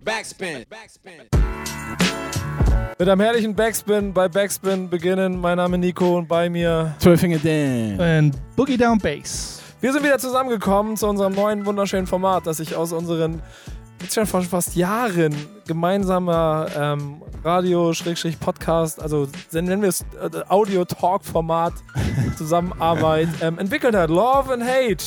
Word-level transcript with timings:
Backspin. 0.00 0.64
Mit 2.98 3.08
einem 3.08 3.20
herrlichen 3.20 3.54
Backspin 3.54 4.12
bei 4.12 4.28
Backspin 4.28 4.88
beginnen. 4.88 5.40
Mein 5.40 5.56
Name 5.56 5.76
ist 5.76 5.80
Nico 5.80 6.18
und 6.18 6.28
bei 6.28 6.48
mir. 6.48 6.94
Twelfinger 7.00 7.38
Dan. 7.38 8.28
Und 8.28 8.56
Boogie 8.56 8.76
Down 8.76 8.98
Bass. 8.98 9.60
Wir 9.80 9.92
sind 9.92 10.04
wieder 10.04 10.18
zusammengekommen 10.18 10.96
zu 10.96 11.08
unserem 11.08 11.34
neuen 11.34 11.66
wunderschönen 11.66 12.06
Format, 12.06 12.46
das 12.46 12.58
sich 12.58 12.74
aus 12.74 12.92
unseren 12.92 13.42
jetzt 14.00 14.14
schon 14.14 14.26
fast, 14.26 14.48
fast 14.48 14.76
Jahren 14.76 15.34
gemeinsamer 15.66 16.66
ähm, 16.76 17.22
Radio-Podcast, 17.44 19.00
also 19.00 19.28
nennen 19.52 19.82
wir 19.82 19.88
es 19.88 20.02
äh, 20.20 20.42
Audio-Talk-Format, 20.48 21.74
Zusammenarbeit 22.36 23.28
ähm, 23.40 23.58
entwickelt 23.58 23.94
hat. 23.94 24.10
Love 24.10 24.52
and 24.52 24.64
Hate 24.64 25.04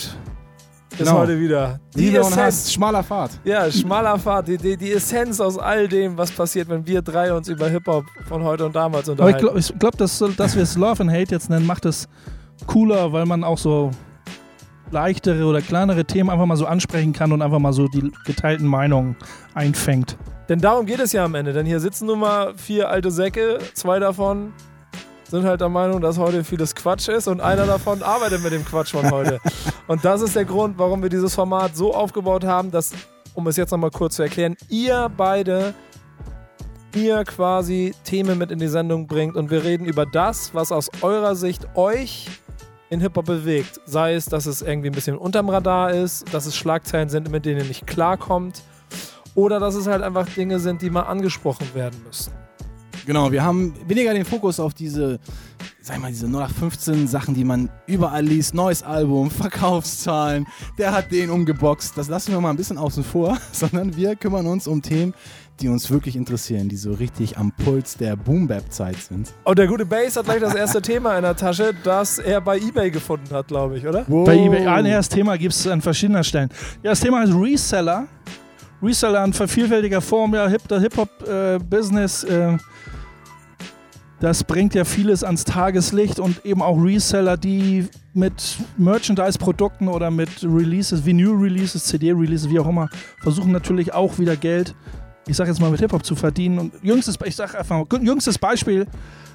ist 1.00 1.08
Genau. 1.08 1.20
heute 1.20 1.40
wieder. 1.40 1.80
Die 1.96 2.06
Liebe 2.06 2.20
und 2.22 2.28
Essenz. 2.32 2.38
Hass, 2.66 2.74
schmaler 2.74 3.04
Pfad. 3.04 3.32
Ja, 3.44 3.70
schmaler 3.72 4.18
Pfad, 4.20 4.48
die, 4.48 4.58
die, 4.58 4.78
die 4.78 4.92
Essenz 4.94 5.40
aus 5.40 5.58
all 5.58 5.88
dem, 5.88 6.18
was 6.18 6.32
passiert, 6.32 6.70
wenn 6.70 6.86
wir 6.86 7.02
drei 7.02 7.34
uns 7.34 7.48
über 7.48 7.68
Hip-Hop 7.70 8.06
von 8.28 8.44
heute 8.44 8.66
und 8.66 8.76
damals 8.76 9.10
Aber 9.10 9.30
ich 9.30 9.36
unterhalten. 9.36 9.60
glaube, 9.62 9.80
glaub, 9.80 9.98
dass, 9.98 10.24
dass 10.38 10.56
wir 10.56 10.64
es 10.64 10.76
Love 10.78 11.02
and 11.04 11.12
Hate 11.12 11.32
jetzt 11.32 11.50
nennen, 11.50 11.66
macht 11.66 11.86
es 11.86 12.08
cooler, 12.68 13.12
weil 13.12 13.26
man 13.26 13.44
auch 13.44 13.58
so 13.58 13.92
leichtere 14.92 15.46
oder 15.46 15.62
kleinere 15.62 16.06
Themen 16.06 16.30
einfach 16.30 16.46
mal 16.46 16.58
so 16.58 16.66
ansprechen 16.66 17.12
kann 17.14 17.32
und 17.32 17.42
einfach 17.42 17.60
mal 17.60 17.74
so 17.74 17.88
die 17.88 18.12
geteilten 18.26 18.68
Meinungen 18.68 19.16
einfängt. 19.54 20.18
Denn 20.48 20.60
darum 20.60 20.86
geht 20.86 21.00
es 21.00 21.12
ja 21.12 21.26
am 21.26 21.34
Ende. 21.36 21.54
Denn 21.54 21.66
hier 21.66 21.80
sitzen 21.80 22.06
nun 22.06 22.20
mal 22.20 22.54
vier 22.56 22.90
alte 22.90 23.10
Säcke, 23.10 23.58
zwei 23.74 23.98
davon 24.00 24.54
sind 25.30 25.46
halt 25.46 25.62
der 25.62 25.70
Meinung, 25.70 26.02
dass 26.02 26.18
heute 26.18 26.44
vieles 26.44 26.76
Quatsch 26.76 27.08
ist 27.10 27.28
und 27.28 27.42
einer 27.42 27.66
davon 27.66 28.04
arbeitet 28.04 28.44
mit 28.44 28.54
dem 28.54 28.66
Quatsch 28.66 28.92
von 28.92 29.10
heute. 29.12 29.40
Und 29.88 30.04
das 30.04 30.22
ist 30.22 30.36
der 30.36 30.46
Grund, 30.46 30.80
warum 30.80 31.04
wir 31.04 31.10
dieses 31.10 31.36
Format 31.36 31.76
so 31.76 31.94
aufgebaut 31.94 32.44
haben, 32.44 32.72
dass, 32.72 32.92
um 33.36 33.46
es 33.46 33.56
jetzt 33.56 33.70
nochmal 33.70 33.92
kurz 33.92 34.16
zu 34.16 34.24
erklären, 34.24 34.56
ihr 34.68 35.12
beide 35.16 35.76
mir 36.96 37.24
quasi 37.24 37.94
Themen 38.04 38.38
mit 38.38 38.50
in 38.50 38.58
die 38.58 38.68
Sendung 38.68 39.06
bringt 39.06 39.36
und 39.36 39.52
wir 39.52 39.64
reden 39.64 39.86
über 39.86 40.06
das, 40.06 40.56
was 40.56 40.72
aus 40.72 40.90
eurer 41.02 41.36
Sicht 41.36 41.68
euch 41.76 42.28
in 42.90 43.02
Hip-Hop 43.02 43.26
bewegt. 43.26 43.82
Sei 43.86 44.14
es, 44.14 44.26
dass 44.26 44.46
es 44.46 44.62
irgendwie 44.62 44.90
ein 44.90 44.96
bisschen 44.96 45.18
unterm 45.18 45.50
Radar 45.50 45.92
ist, 45.92 46.34
dass 46.34 46.46
es 46.46 46.56
Schlagzeilen 46.56 47.10
sind, 47.10 47.30
mit 47.30 47.46
denen 47.46 47.60
ihr 47.60 47.66
nicht 47.66 47.86
klarkommt 47.86 48.64
oder 49.36 49.60
dass 49.60 49.76
es 49.76 49.88
halt 49.88 50.02
einfach 50.02 50.28
Dinge 50.30 50.60
sind, 50.60 50.82
die 50.82 50.90
mal 50.90 51.02
angesprochen 51.02 51.68
werden 51.74 52.02
müssen. 52.06 52.32
Genau, 53.06 53.32
wir 53.32 53.44
haben 53.44 53.74
weniger 53.88 54.14
den 54.14 54.26
Fokus 54.26 54.60
auf 54.60 54.74
diese, 54.74 55.20
sag 55.82 55.98
ich 55.98 56.02
mal, 56.02 56.12
diese 56.12 56.28
0815 56.28 57.08
Sachen, 57.08 57.36
die 57.36 57.44
man 57.44 57.70
überall 57.88 58.26
liest. 58.26 58.54
Neues 58.54 58.84
Album, 58.84 59.30
Verkaufszahlen, 59.32 60.48
der 60.78 60.92
hat 60.92 61.12
den 61.12 61.30
umgeboxt. 61.30 61.98
Das 61.98 62.08
lassen 62.08 62.32
wir 62.32 62.42
mal 62.42 62.50
ein 62.50 62.58
bisschen 62.58 62.78
außen 62.78 63.04
vor, 63.04 63.38
sondern 63.52 63.96
wir 63.96 64.16
kümmern 64.16 64.48
uns 64.48 64.68
um 64.68 64.82
Themen, 64.82 65.14
die 65.62 65.70
uns 65.70 65.90
wirklich 65.90 66.16
interessieren, 66.16 66.68
die 66.68 66.76
so 66.76 66.92
richtig 66.92 67.38
am 67.38 67.52
Puls 67.52 67.96
der 67.96 68.16
Boom-Bap-Zeit 68.16 68.98
sind. 68.98 69.34
Und 69.44 69.58
der 69.58 69.68
gute 69.68 69.86
Bass 69.86 70.18
hat 70.18 70.26
gleich 70.26 70.42
das 70.42 70.56
erste 70.56 70.82
Thema 70.84 71.16
in 71.16 71.24
der 71.24 71.36
Tasche, 71.36 71.74
das 71.84 72.20
er 72.20 72.42
bei 72.42 72.58
EBay 72.58 72.92
gefunden 72.92 73.34
hat, 73.34 73.48
glaube 73.48 73.78
ich, 73.78 73.88
oder? 73.88 74.04
Bei 74.04 74.36
eBay, 74.36 74.66
ah, 74.68 74.82
nee, 74.82 74.92
das 74.92 75.08
Thema 75.10 75.38
gibt 75.38 75.54
es 75.54 75.66
an 75.68 75.82
verschiedenen 75.82 76.24
Stellen. 76.24 76.50
Ja, 76.84 76.92
das 76.92 77.00
Thema 77.00 77.20
heißt 77.20 77.34
Reseller. 77.34 78.08
Reseller 78.82 79.24
in 79.24 79.34
vielfältiger 79.34 80.02
Form, 80.02 80.34
ja, 80.34 80.48
Hip-Hop-Business, 80.48 82.24
äh, 82.24 82.58
das 84.20 84.44
bringt 84.44 84.74
ja 84.76 84.86
vieles 84.86 85.24
ans 85.24 85.44
Tageslicht 85.44 86.20
und 86.20 86.46
eben 86.46 86.62
auch 86.62 86.78
Reseller, 86.78 87.38
die 87.38 87.88
mit 88.14 88.58
Merchandise-Produkten 88.78 89.88
oder 89.88 90.10
mit 90.10 90.30
Releases, 90.42 91.06
Vinyl-Releases, 91.06 91.84
CD-Releases, 91.84 92.50
wie 92.50 92.60
auch 92.60 92.68
immer, 92.68 92.90
versuchen 93.22 93.52
natürlich 93.52 93.94
auch 93.94 94.18
wieder 94.18 94.38
Geld, 94.38 94.74
ich 95.28 95.36
sag 95.36 95.48
jetzt 95.48 95.60
mal, 95.60 95.70
mit 95.70 95.82
Hip-Hop 95.82 96.06
zu 96.06 96.16
verdienen. 96.16 96.60
Und 96.60 96.74
jüngstes, 96.82 97.18
ich 97.26 97.36
sag 97.36 97.56
einfach 97.56 97.78
mal, 97.78 98.02
jüngstes 98.02 98.40
Beispiel, 98.40 98.88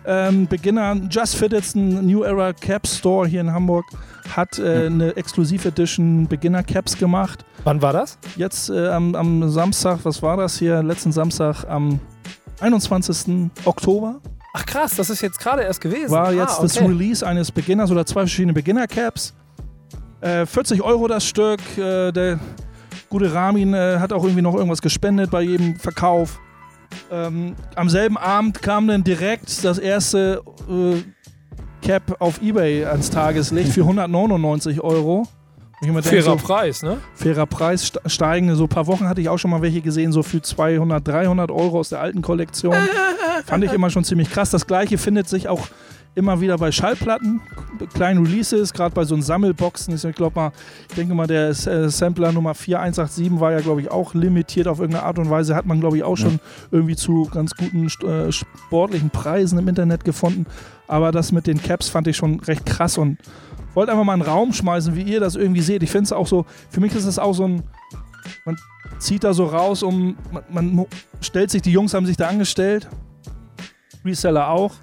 ähm, 0.07 0.47
Beginner, 0.47 0.97
Just 1.11 1.37
Fitteds, 1.37 1.75
ein 1.75 2.07
New 2.07 2.23
Era 2.23 2.53
Cap 2.53 2.87
Store 2.87 3.27
hier 3.27 3.41
in 3.41 3.53
Hamburg, 3.53 3.85
hat 4.35 4.59
äh, 4.59 4.87
eine 4.87 5.17
Exclusive 5.17 5.69
Edition 5.69 6.27
Beginner 6.27 6.63
Caps 6.63 6.97
gemacht. 6.97 7.45
Wann 7.65 7.83
war 7.83 7.93
das? 7.93 8.19
Jetzt 8.37 8.71
äh, 8.71 8.89
am, 8.89 9.15
am 9.15 9.49
Samstag, 9.51 10.01
was 10.05 10.23
war 10.23 10.37
das 10.37 10.59
hier? 10.59 10.83
Letzten 10.83 11.13
Samstag 11.13 11.65
am 11.69 12.01
21. 12.61 13.51
Oktober 13.65 14.21
Ach 14.53 14.67
krass, 14.67 14.97
das 14.97 15.11
ist 15.11 15.21
jetzt 15.21 15.39
gerade 15.39 15.63
erst 15.63 15.81
gewesen. 15.81 16.11
war 16.11 16.33
jetzt 16.33 16.59
ah, 16.59 16.63
das 16.63 16.77
okay. 16.77 16.87
Release 16.87 17.27
eines 17.27 17.53
Beginners 17.53 17.91
oder 17.91 18.05
zwei 18.05 18.23
verschiedene 18.23 18.53
Beginner 18.53 18.87
Caps. 18.87 19.33
Äh, 20.21 20.45
40 20.45 20.83
Euro 20.83 21.07
das 21.07 21.25
Stück. 21.25 21.61
Äh, 21.79 22.11
der 22.11 22.41
gute 23.09 23.33
Ramin 23.33 23.75
äh, 23.75 23.99
hat 23.99 24.13
auch 24.13 24.25
irgendwie 24.25 24.43
noch 24.43 24.55
irgendwas 24.55 24.83
gespendet 24.83 25.31
bei 25.31 25.43
jedem 25.43 25.77
Verkauf. 25.77 26.41
Ähm, 27.11 27.55
am 27.75 27.89
selben 27.89 28.17
Abend 28.17 28.63
kam 28.63 28.87
dann 28.89 29.05
direkt 29.05 29.65
das 29.65 29.79
erste 29.79 30.43
äh, 30.69 31.03
Cap 31.87 32.17
auf 32.21 32.43
Ebay 32.43 32.85
ans 32.85 33.11
Tageslicht 33.11 33.73
für 33.73 33.83
199 33.83 34.81
Euro. 34.83 35.27
Fairer 36.03 36.23
so, 36.23 36.37
Preis, 36.37 36.83
ne? 36.83 36.99
fairer 37.15 37.47
Preis 37.47 37.85
st- 37.91 38.07
steigende. 38.09 38.55
So 38.55 38.65
ein 38.65 38.69
paar 38.69 38.87
Wochen 38.87 39.09
hatte 39.09 39.23
ich 39.23 39.31
auch 39.31 39.39
schon 39.39 39.51
mal 39.51 39.63
welche 39.63 39.81
gesehen, 39.81 40.13
so 40.13 40.23
für 40.23 40.43
200, 40.43 41.07
300 41.09 41.51
Euro 41.51 41.79
aus 41.79 41.89
der 41.89 42.01
alten 42.01 42.21
Kollektion. 42.21 42.75
Fand 43.47 43.65
ich 43.65 43.73
immer 43.73 43.89
schon 43.89 44.05
ziemlich 44.05 44.31
krass. 44.31 44.51
Das 44.51 44.67
gleiche 44.67 44.99
findet 44.99 45.29
sich 45.29 45.49
auch 45.49 45.69
immer 46.15 46.41
wieder 46.41 46.59
bei 46.59 46.73
Schallplatten, 46.73 47.41
kleinen 47.95 48.27
Releases, 48.27 48.73
gerade 48.73 48.95
bei 48.95 49.05
so 49.05 49.15
einen 49.15 49.23
Sammelboxen. 49.23 49.95
Ich 49.95 50.17
glaube 50.17 50.39
mal, 50.39 50.53
ich 50.89 50.95
denke 50.95 51.15
mal, 51.15 51.27
der 51.27 51.51
äh, 51.51 51.89
Sampler 51.89 52.33
Nummer 52.33 52.55
4187 52.55 53.41
war 53.41 53.53
ja, 53.53 53.61
glaube 53.61 53.81
ich, 53.81 53.91
auch 53.91 54.15
limitiert 54.15 54.67
auf 54.67 54.81
irgendeine 54.81 55.05
Art 55.07 55.19
und 55.19 55.31
Weise. 55.31 55.55
Hat 55.55 55.67
man, 55.67 55.81
glaube 55.81 55.97
ich, 55.97 56.03
auch 56.03 56.17
schon 56.17 56.41
irgendwie 56.71 56.97
zu 56.97 57.29
ganz 57.33 57.55
guten 57.55 57.87
äh, 58.07 58.33
sportlichen 58.33 59.11
Preisen 59.11 59.59
im 59.59 59.69
Internet 59.69 60.05
gefunden. 60.05 60.47
Aber 60.89 61.13
das 61.13 61.33
mit 61.33 61.47
den 61.47 61.63
Caps 61.63 61.89
fand 61.89 62.09
ich 62.09 62.17
schon 62.17 62.41
recht 62.41 62.67
krass 62.67 62.99
und 62.99 63.19
wollte 63.75 63.93
einfach 63.93 64.05
mal 64.05 64.15
einen 64.15 64.23
Raum 64.23 64.53
schmeißen, 64.53 64.97
wie 64.97 65.03
ihr 65.03 65.21
das 65.21 65.37
irgendwie 65.37 65.63
seht. 65.63 65.83
Ich 65.83 65.91
finde 65.91 66.05
es 66.05 66.13
auch 66.13 66.27
so, 66.27 66.45
für 66.71 66.81
mich 66.81 66.95
ist 66.95 67.05
es 67.05 67.19
auch 67.19 67.35
so 67.35 67.47
ein, 67.47 67.63
man 68.45 68.57
zieht 68.99 69.25
da 69.25 69.33
so 69.33 69.45
raus, 69.45 69.83
um, 69.83 70.17
man, 70.51 70.75
man 70.75 70.87
stellt 71.21 71.51
sich, 71.51 71.63
die 71.63 71.73
Jungs 71.73 71.95
haben 71.95 72.07
sich 72.07 72.17
da 72.17 72.29
angestellt, 72.29 72.89
Reseller 74.05 74.49
auch, 74.49 74.75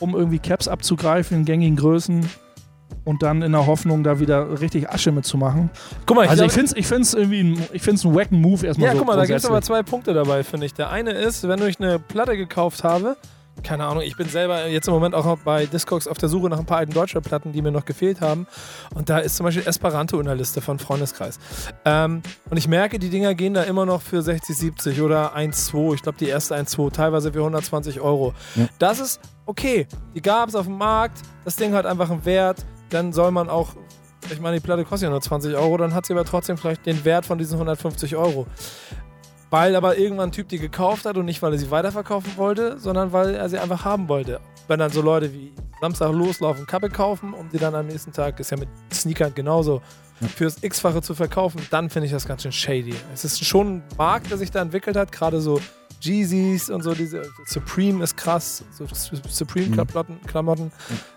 um 0.00 0.14
irgendwie 0.14 0.38
Caps 0.38 0.68
abzugreifen 0.68 1.38
in 1.38 1.44
gängigen 1.44 1.76
Größen 1.76 2.28
und 3.04 3.22
dann 3.22 3.42
in 3.42 3.52
der 3.52 3.66
Hoffnung, 3.66 4.02
da 4.02 4.18
wieder 4.18 4.60
richtig 4.60 4.88
Asche 4.88 5.12
mitzumachen. 5.12 5.70
Guck 6.06 6.16
mal, 6.16 6.24
ich 6.24 6.30
Also 6.30 6.44
ich 6.44 6.52
finde 6.52 6.66
es 6.66 6.76
ich 6.76 6.86
find's 6.86 7.14
irgendwie 7.14 7.42
ein, 7.42 7.62
ich 7.72 7.82
find's 7.82 8.04
einen 8.04 8.14
wacken 8.14 8.40
Move 8.40 8.66
erstmal 8.66 8.88
Ja, 8.88 8.92
so 8.92 8.98
guck 8.98 9.06
mal, 9.06 9.16
da 9.16 9.26
gibt 9.26 9.38
es 9.38 9.46
aber 9.46 9.62
zwei 9.62 9.82
Punkte 9.82 10.14
dabei, 10.14 10.42
finde 10.42 10.66
ich. 10.66 10.74
Der 10.74 10.90
eine 10.90 11.12
ist, 11.12 11.46
wenn 11.46 11.60
ich 11.66 11.78
eine 11.80 11.98
Platte 11.98 12.36
gekauft 12.36 12.84
habe, 12.84 13.16
keine 13.62 13.84
Ahnung, 13.86 14.02
ich 14.02 14.16
bin 14.16 14.28
selber 14.28 14.66
jetzt 14.66 14.88
im 14.88 14.94
Moment 14.94 15.14
auch 15.14 15.38
bei 15.38 15.66
Discogs 15.66 16.08
auf 16.08 16.18
der 16.18 16.28
Suche 16.28 16.48
nach 16.48 16.58
ein 16.58 16.66
paar 16.66 16.78
alten 16.78 16.92
Deutschrap-Platten, 16.92 17.52
die 17.52 17.62
mir 17.62 17.70
noch 17.70 17.84
gefehlt 17.84 18.20
haben. 18.20 18.46
Und 18.94 19.08
da 19.08 19.18
ist 19.18 19.36
zum 19.36 19.44
Beispiel 19.44 19.66
Esperanto 19.66 20.18
in 20.18 20.26
der 20.26 20.34
Liste 20.34 20.60
von 20.60 20.78
Freundeskreis. 20.78 21.38
Ähm, 21.84 22.22
und 22.50 22.56
ich 22.56 22.68
merke, 22.68 22.98
die 22.98 23.10
Dinger 23.10 23.34
gehen 23.34 23.54
da 23.54 23.62
immer 23.62 23.86
noch 23.86 24.02
für 24.02 24.22
60, 24.22 24.56
70 24.56 25.00
oder 25.00 25.36
1,2. 25.36 25.94
Ich 25.94 26.02
glaube, 26.02 26.18
die 26.18 26.28
erste 26.28 26.56
1,2, 26.56 26.92
teilweise 26.92 27.32
für 27.32 27.38
120 27.38 28.00
Euro. 28.00 28.34
Ja. 28.56 28.66
Das 28.78 29.00
ist 29.00 29.20
okay. 29.46 29.86
Die 30.14 30.22
gab 30.22 30.48
es 30.48 30.54
auf 30.54 30.66
dem 30.66 30.78
Markt, 30.78 31.22
das 31.44 31.56
Ding 31.56 31.72
hat 31.74 31.86
einfach 31.86 32.10
einen 32.10 32.24
Wert. 32.24 32.64
Dann 32.90 33.12
soll 33.12 33.30
man 33.30 33.50
auch 33.50 33.74
ich 34.32 34.40
meine, 34.40 34.58
die 34.58 34.64
Platte 34.64 34.84
kostet 34.84 35.06
ja 35.06 35.10
nur 35.10 35.20
20 35.20 35.54
Euro, 35.54 35.76
dann 35.76 35.94
hat 35.94 36.06
sie 36.06 36.12
aber 36.12 36.24
trotzdem 36.24 36.56
vielleicht 36.56 36.86
den 36.86 37.04
Wert 37.04 37.26
von 37.26 37.38
diesen 37.38 37.54
150 37.54 38.16
Euro. 38.16 38.46
Weil 39.50 39.76
aber 39.76 39.98
irgendwann 39.98 40.30
ein 40.30 40.32
Typ 40.32 40.48
die 40.48 40.58
gekauft 40.58 41.04
hat 41.04 41.16
und 41.16 41.26
nicht, 41.26 41.42
weil 41.42 41.52
er 41.52 41.58
sie 41.58 41.70
weiterverkaufen 41.70 42.36
wollte, 42.36 42.78
sondern 42.78 43.12
weil 43.12 43.34
er 43.34 43.48
sie 43.48 43.58
einfach 43.58 43.84
haben 43.84 44.08
wollte. 44.08 44.40
Wenn 44.66 44.78
dann 44.78 44.90
so 44.90 45.02
Leute 45.02 45.32
wie 45.32 45.52
Samstag 45.80 46.12
loslaufen, 46.12 46.66
Kappe 46.66 46.88
kaufen, 46.88 47.34
um 47.34 47.48
die 47.50 47.58
dann 47.58 47.74
am 47.74 47.86
nächsten 47.86 48.12
Tag, 48.12 48.40
ist 48.40 48.50
ja 48.50 48.56
mit 48.56 48.68
Sneakern 48.92 49.34
genauso, 49.34 49.82
fürs 50.34 50.62
X-Fache 50.62 51.02
zu 51.02 51.14
verkaufen, 51.14 51.60
dann 51.70 51.90
finde 51.90 52.06
ich 52.06 52.12
das 52.12 52.26
ganz 52.26 52.42
schön 52.42 52.52
shady. 52.52 52.94
Es 53.12 53.24
ist 53.24 53.44
schon 53.44 53.76
ein 53.76 53.82
Markt, 53.98 54.30
der 54.30 54.38
sich 54.38 54.50
da 54.50 54.62
entwickelt 54.62 54.96
hat, 54.96 55.12
gerade 55.12 55.40
so 55.40 55.60
Jeezys 56.00 56.70
und 56.70 56.82
so, 56.82 56.94
diese 56.94 57.22
Supreme 57.46 58.02
ist 58.02 58.16
krass, 58.16 58.64
so 58.72 58.86
Supreme-Klamotten. 59.28 60.20
Klamotten. 60.26 60.72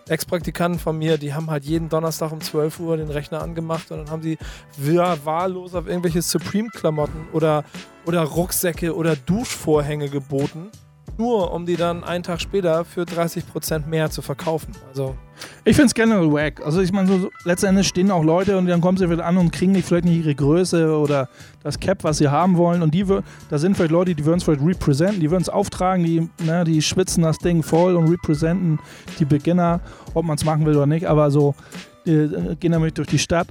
Ex-Praktikanten 0.08 0.80
von 0.80 0.98
mir, 0.98 1.18
die 1.18 1.34
haben 1.34 1.50
halt 1.50 1.66
jeden 1.66 1.90
Donnerstag 1.90 2.32
um 2.32 2.42
12 2.42 2.80
Uhr 2.80 2.98
den 2.98 3.10
Rechner 3.10 3.42
angemacht 3.42 3.92
und 3.92 3.98
dann 4.00 4.10
haben 4.10 4.22
sie 4.22 4.38
wahllos 4.78 5.76
auf 5.76 5.88
irgendwelche 5.88 6.22
Supreme-Klamotten 6.22 7.28
oder, 7.34 7.66
oder 8.06 8.22
Rucksäcke 8.22 8.96
oder 8.96 9.16
Duschvorhänge 9.16 10.10
geboten, 10.10 10.72
nur 11.18 11.54
um 11.54 11.66
die 11.66 11.76
dann 11.76 12.04
einen 12.04 12.24
Tag 12.24 12.42
später 12.42 12.86
für 12.86 13.04
30% 13.04 13.88
mehr 13.88 14.10
zu 14.10 14.22
verkaufen. 14.22 14.74
Also 14.90 15.16
Ich 15.66 15.76
finde 15.76 15.88
es 15.88 15.94
generell 15.94 16.32
wack. 16.32 16.66
Also 16.66 16.82
ich 16.82 16.92
meine, 16.92 17.08
so, 17.08 17.20
so, 17.20 17.30
letztendlich 17.44 17.88
stehen 17.88 18.12
auch 18.12 18.24
Leute 18.24 18.58
und 18.58 18.68
dann 18.68 18.82
kommen 18.82 18.98
sie 18.98 19.10
wieder 19.10 19.26
an 19.26 19.38
und 19.38 19.52
kriegen 19.52 19.72
nicht 19.72 19.88
vielleicht 19.88 20.06
nicht 20.06 20.26
ihre 20.26 20.36
Größe 20.36 20.98
oder 20.98 21.30
das 21.64 21.80
Cap, 21.80 22.04
was 22.04 22.18
sie 22.18 22.30
haben 22.30 22.58
wollen. 22.58 22.82
Und 22.82 22.94
die, 22.94 23.06
da 23.50 23.58
sind 23.58 23.76
vielleicht 23.76 23.92
Leute, 23.92 24.16
die 24.16 24.26
würden 24.26 24.38
es 24.38 24.44
vielleicht 24.44 24.64
representen, 24.64 25.20
die 25.20 25.30
würden 25.30 25.42
es 25.42 25.50
auftragen, 25.50 26.04
die, 26.04 26.30
ne, 26.44 26.64
die 26.64 26.82
schwitzen 26.82 27.24
das 27.24 27.38
Ding 27.38 27.64
voll 27.64 27.96
und 27.96 28.10
representen 28.10 28.80
die 29.20 29.26
Beginner, 29.26 29.82
ob 30.14 30.26
man 30.26 30.38
es 30.38 30.46
machen 30.46 30.66
will 30.66 30.76
oder 30.76 30.88
nicht. 30.88 31.06
Aber 31.06 31.32
so, 31.32 31.56
äh, 32.06 32.56
gehen 32.60 32.72
damit 32.72 32.98
durch 32.98 33.08
die 33.08 33.20
Stadt 33.20 33.48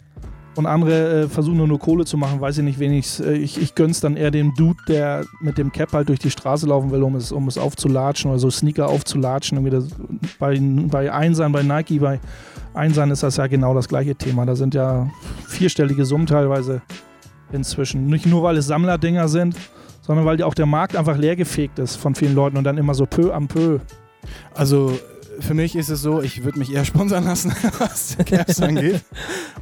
und 0.57 0.67
andere 0.67 1.23
äh, 1.23 1.29
versuchen 1.29 1.59
nur, 1.59 1.69
nur 1.69 1.79
Kohle 1.79 2.05
zu 2.05 2.17
machen, 2.17 2.41
weiß 2.41 2.59
ich 2.59 2.65
nicht, 2.65 2.79
wen 2.79 2.93
ich's, 2.93 3.21
äh, 3.21 3.35
ich 3.35 3.61
Ich 3.61 3.75
gönn's 3.75 4.01
dann 4.01 4.17
eher 4.17 4.31
dem 4.31 4.55
Dude, 4.55 4.79
der 4.89 5.25
mit 5.41 5.59
dem 5.59 5.71
Cap 5.71 5.93
halt 5.93 6.09
durch 6.09 6.19
die 6.19 6.31
Straße 6.31 6.67
laufen 6.67 6.91
will, 6.91 7.03
um 7.03 7.15
es, 7.15 7.31
um 7.31 7.47
es 7.47 7.59
aufzulatschen 7.59 8.31
oder 8.31 8.41
so 8.41 8.51
Sneaker 8.51 8.89
aufzulatschen. 8.89 9.59
Irgendwie 9.59 9.77
das, 9.77 9.89
bei, 10.39 10.59
bei 10.59 11.13
Einsern, 11.13 11.53
bei 11.53 11.63
Nike, 11.63 11.99
bei 12.01 12.21
Einsern 12.75 13.11
ist 13.11 13.23
das 13.23 13.37
ja 13.37 13.47
genau 13.47 13.75
das 13.75 13.87
gleiche 13.89 14.15
Thema. 14.15 14.47
Da 14.47 14.57
sind 14.57 14.75
ja 14.75 15.11
vierstellige 15.47 16.05
Summen 16.05 16.27
teilweise 16.27 16.83
inzwischen. 17.53 18.07
Nicht 18.07 18.27
nur, 18.27 18.43
weil 18.43 18.57
es 18.57 18.67
Sammlerdinger 18.67 19.29
sind, 19.29 19.57
sondern 20.01 20.25
weil 20.25 20.43
auch 20.43 20.55
der 20.55 20.67
Markt 20.67 20.97
einfach 20.97 21.19
leergefegt 21.19 21.79
ist 21.79 21.97
von 21.97 22.15
vielen 22.15 22.35
Leuten 22.35 22.57
und 22.57 22.65
dann 22.65 22.79
immer 22.79 22.95
so 22.95 23.07
peu 23.07 23.33
am 23.33 23.47
peu. 23.47 23.79
Also 24.55 24.99
für 25.41 25.55
mich 25.55 25.77
ist 25.77 25.89
es 25.89 26.03
so, 26.03 26.23
ich 26.23 26.45
würde 26.45 26.59
mich 26.59 26.73
eher 26.73 26.85
sponsern 26.85 27.25
lassen, 27.25 27.53
was 27.79 28.17
Caps 28.25 28.61
angeht. 28.61 29.03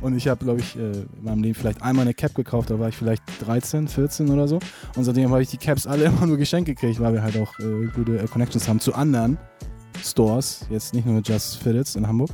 Und 0.00 0.16
ich 0.16 0.28
habe, 0.28 0.44
glaube 0.44 0.60
ich, 0.60 0.76
äh, 0.76 0.92
in 0.92 1.08
meinem 1.22 1.42
Leben 1.42 1.54
vielleicht 1.54 1.82
einmal 1.82 2.02
eine 2.02 2.14
Cap 2.14 2.34
gekauft, 2.34 2.70
da 2.70 2.78
war 2.78 2.88
ich 2.88 2.96
vielleicht 2.96 3.22
13, 3.46 3.88
14 3.88 4.30
oder 4.30 4.48
so. 4.48 4.58
Und 4.96 5.04
seitdem 5.04 5.30
habe 5.30 5.42
ich 5.42 5.50
die 5.50 5.56
Caps 5.56 5.86
alle 5.86 6.04
immer 6.06 6.26
nur 6.26 6.36
geschenkt 6.36 6.66
gekriegt, 6.66 7.00
weil 7.00 7.12
wir 7.12 7.22
halt 7.22 7.36
auch 7.36 7.58
äh, 7.58 7.86
gute 7.94 8.18
äh, 8.18 8.26
Connections 8.26 8.68
haben 8.68 8.80
zu 8.80 8.94
anderen 8.94 9.38
Stores, 10.02 10.66
jetzt 10.70 10.94
nicht 10.94 11.06
nur 11.06 11.20
Just 11.20 11.56
Fitteds 11.56 11.96
in 11.96 12.06
Hamburg. 12.06 12.30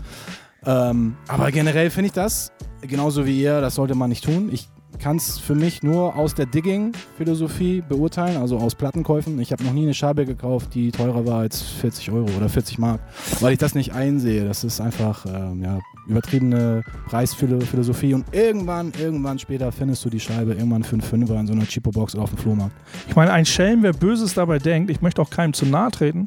Ähm, 0.64 1.16
aber 1.28 1.50
generell 1.50 1.90
finde 1.90 2.06
ich 2.08 2.12
das, 2.12 2.52
genauso 2.82 3.26
wie 3.26 3.40
ihr, 3.40 3.60
das 3.60 3.74
sollte 3.74 3.94
man 3.94 4.10
nicht 4.10 4.24
tun. 4.24 4.50
Ich 4.52 4.68
kann 4.98 5.16
es 5.16 5.38
für 5.38 5.54
mich 5.54 5.82
nur 5.82 6.16
aus 6.16 6.34
der 6.34 6.46
Digging-Philosophie 6.46 7.82
beurteilen, 7.86 8.36
also 8.36 8.58
aus 8.58 8.74
Plattenkäufen. 8.74 9.38
Ich 9.40 9.52
habe 9.52 9.64
noch 9.64 9.72
nie 9.72 9.82
eine 9.82 9.94
Scheibe 9.94 10.26
gekauft, 10.26 10.74
die 10.74 10.90
teurer 10.90 11.26
war 11.26 11.40
als 11.40 11.62
40 11.62 12.10
Euro 12.10 12.28
oder 12.36 12.48
40 12.48 12.78
Mark, 12.78 13.00
weil 13.40 13.52
ich 13.52 13.58
das 13.58 13.74
nicht 13.74 13.92
einsehe. 13.92 14.44
Das 14.44 14.64
ist 14.64 14.80
einfach 14.80 15.24
ähm, 15.26 15.62
ja, 15.62 15.78
übertriebene 16.06 16.82
Preisphilosophie 17.06 18.14
und 18.14 18.26
irgendwann, 18.32 18.92
irgendwann 18.98 19.38
später 19.38 19.72
findest 19.72 20.04
du 20.04 20.10
die 20.10 20.20
Scheibe 20.20 20.54
irgendwann 20.54 20.84
für 20.84 20.94
einen 20.94 21.02
Fünfer 21.02 21.38
in 21.38 21.46
so 21.46 21.52
einer 21.52 21.64
Cheapo-Box 21.64 22.14
oder 22.14 22.24
auf 22.24 22.30
dem 22.30 22.38
Flohmarkt. 22.38 22.74
Ich 23.08 23.16
meine, 23.16 23.32
ein 23.32 23.46
Schelm, 23.46 23.82
wer 23.82 23.92
Böses 23.92 24.34
dabei 24.34 24.58
denkt, 24.58 24.90
ich 24.90 25.00
möchte 25.00 25.22
auch 25.22 25.30
keinem 25.30 25.52
zu 25.52 25.66
nahe 25.66 25.90
treten, 25.90 26.26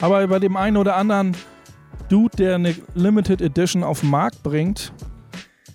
aber 0.00 0.26
bei 0.26 0.38
dem 0.38 0.56
einen 0.56 0.76
oder 0.76 0.96
anderen 0.96 1.36
Dude, 2.08 2.36
der 2.36 2.54
eine 2.56 2.74
Limited 2.94 3.40
Edition 3.40 3.82
auf 3.82 4.00
den 4.00 4.10
Markt 4.10 4.42
bringt, 4.42 4.92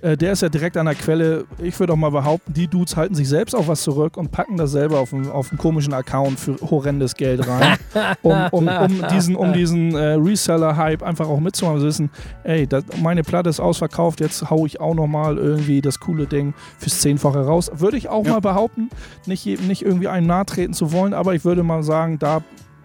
äh, 0.02 0.18
der 0.18 0.34
ist 0.34 0.42
ja 0.42 0.50
direkt 0.50 0.78
an 0.78 0.86
der 0.86 0.96
Quelle. 0.96 1.46
Ich 1.62 1.80
würde 1.80 1.94
auch 1.94 1.98
mal 1.98 2.12
behaupten, 2.12 2.54
die 2.54 2.68
Dudes 2.68 2.96
halten 2.96 3.16
sich 3.16 3.30
selbst 3.30 3.54
auf 3.56 3.68
was 3.68 3.82
zurück 3.84 4.18
und 4.18 4.32
packen 4.32 4.58
das 4.58 4.72
selber 4.72 5.00
auf 5.00 5.14
einen, 5.14 5.30
auf 5.30 5.52
einen 5.52 5.58
komischen 5.58 5.94
Account 5.94 6.40
für 6.40 6.56
horrendes 6.62 7.16
Geld 7.16 7.48
rein, 7.48 7.78
um, 8.22 8.34
um, 8.52 8.68
um 8.68 9.08
diesen, 9.12 9.36
um 9.36 9.54
diesen 9.54 9.96
äh, 9.96 10.14
Reseller-Hype 10.14 11.04
einfach 11.04 11.28
auch 11.28 11.40
mitzumachen. 11.40 11.76
Also 11.78 11.88
wissen, 11.88 12.10
ey, 12.44 12.68
das, 12.68 12.84
meine 13.02 13.24
Platte 13.24 13.50
ist 13.50 13.60
ausverkauft, 13.60 14.20
jetzt 14.20 14.50
haue 14.50 14.68
ich 14.68 14.80
auch 14.80 14.96
nochmal 14.96 15.38
irgendwie 15.38 15.82
das 15.82 16.00
coole 16.00 16.28
Ding 16.28 16.54
fürs 16.78 17.00
Zehnfache 17.02 17.40
raus. 17.46 17.72
Würde 17.76 17.98
ich 17.98 18.10
auch 18.10 18.26
Ja. 18.26 18.34
mal 18.34 18.42
behaupten, 18.42 18.90
nicht, 19.26 19.46
nicht 19.68 19.84
irgendwie 19.84 20.08
einem 20.08 20.28
nahe 20.28 20.46
treten 20.46 20.74
zu 20.74 20.92
wollen, 20.92 21.14
aber 21.14 21.36
ich 21.36 21.46
würde 21.46 21.64
mal 21.64 21.84
sagen, 21.84 22.20
da 22.20 22.42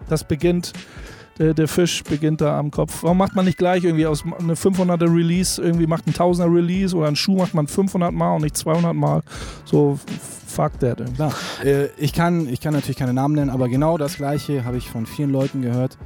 das 0.09 0.23
beginnt 0.23 0.71
der, 1.39 1.53
der 1.53 1.67
Fisch 1.67 2.03
beginnt 2.03 2.41
da 2.41 2.57
am 2.57 2.71
Kopf. 2.71 3.03
Warum 3.03 3.17
macht 3.17 3.35
man 3.35 3.45
nicht 3.45 3.57
gleich 3.57 3.83
irgendwie 3.83 4.05
aus 4.05 4.23
eine 4.23 4.55
500er 4.55 5.13
Release, 5.13 5.61
irgendwie 5.61 5.87
macht 5.87 6.07
ein 6.07 6.13
1000er 6.13 6.53
Release 6.53 6.95
oder 6.95 7.07
einen 7.07 7.15
Schuh 7.15 7.37
macht 7.37 7.53
man 7.53 7.67
500 7.67 8.13
Mal 8.13 8.35
und 8.35 8.41
nicht 8.41 8.57
200 8.57 8.93
Mal? 8.93 9.21
So, 9.65 9.99
fuck 10.47 10.79
that. 10.79 10.99
Irgendwie. 10.99 11.15
Klar. 11.15 11.33
Äh, 11.63 11.87
ich, 11.97 12.13
kann, 12.13 12.47
ich 12.47 12.61
kann 12.61 12.73
natürlich 12.73 12.97
keine 12.97 13.13
Namen 13.13 13.35
nennen, 13.35 13.49
aber 13.49 13.69
genau 13.69 13.97
das 13.97 14.17
gleiche 14.17 14.65
habe 14.65 14.77
ich 14.77 14.89
von 14.89 15.05
vielen 15.05 15.31
Leuten 15.31 15.61
gehört, 15.61 15.97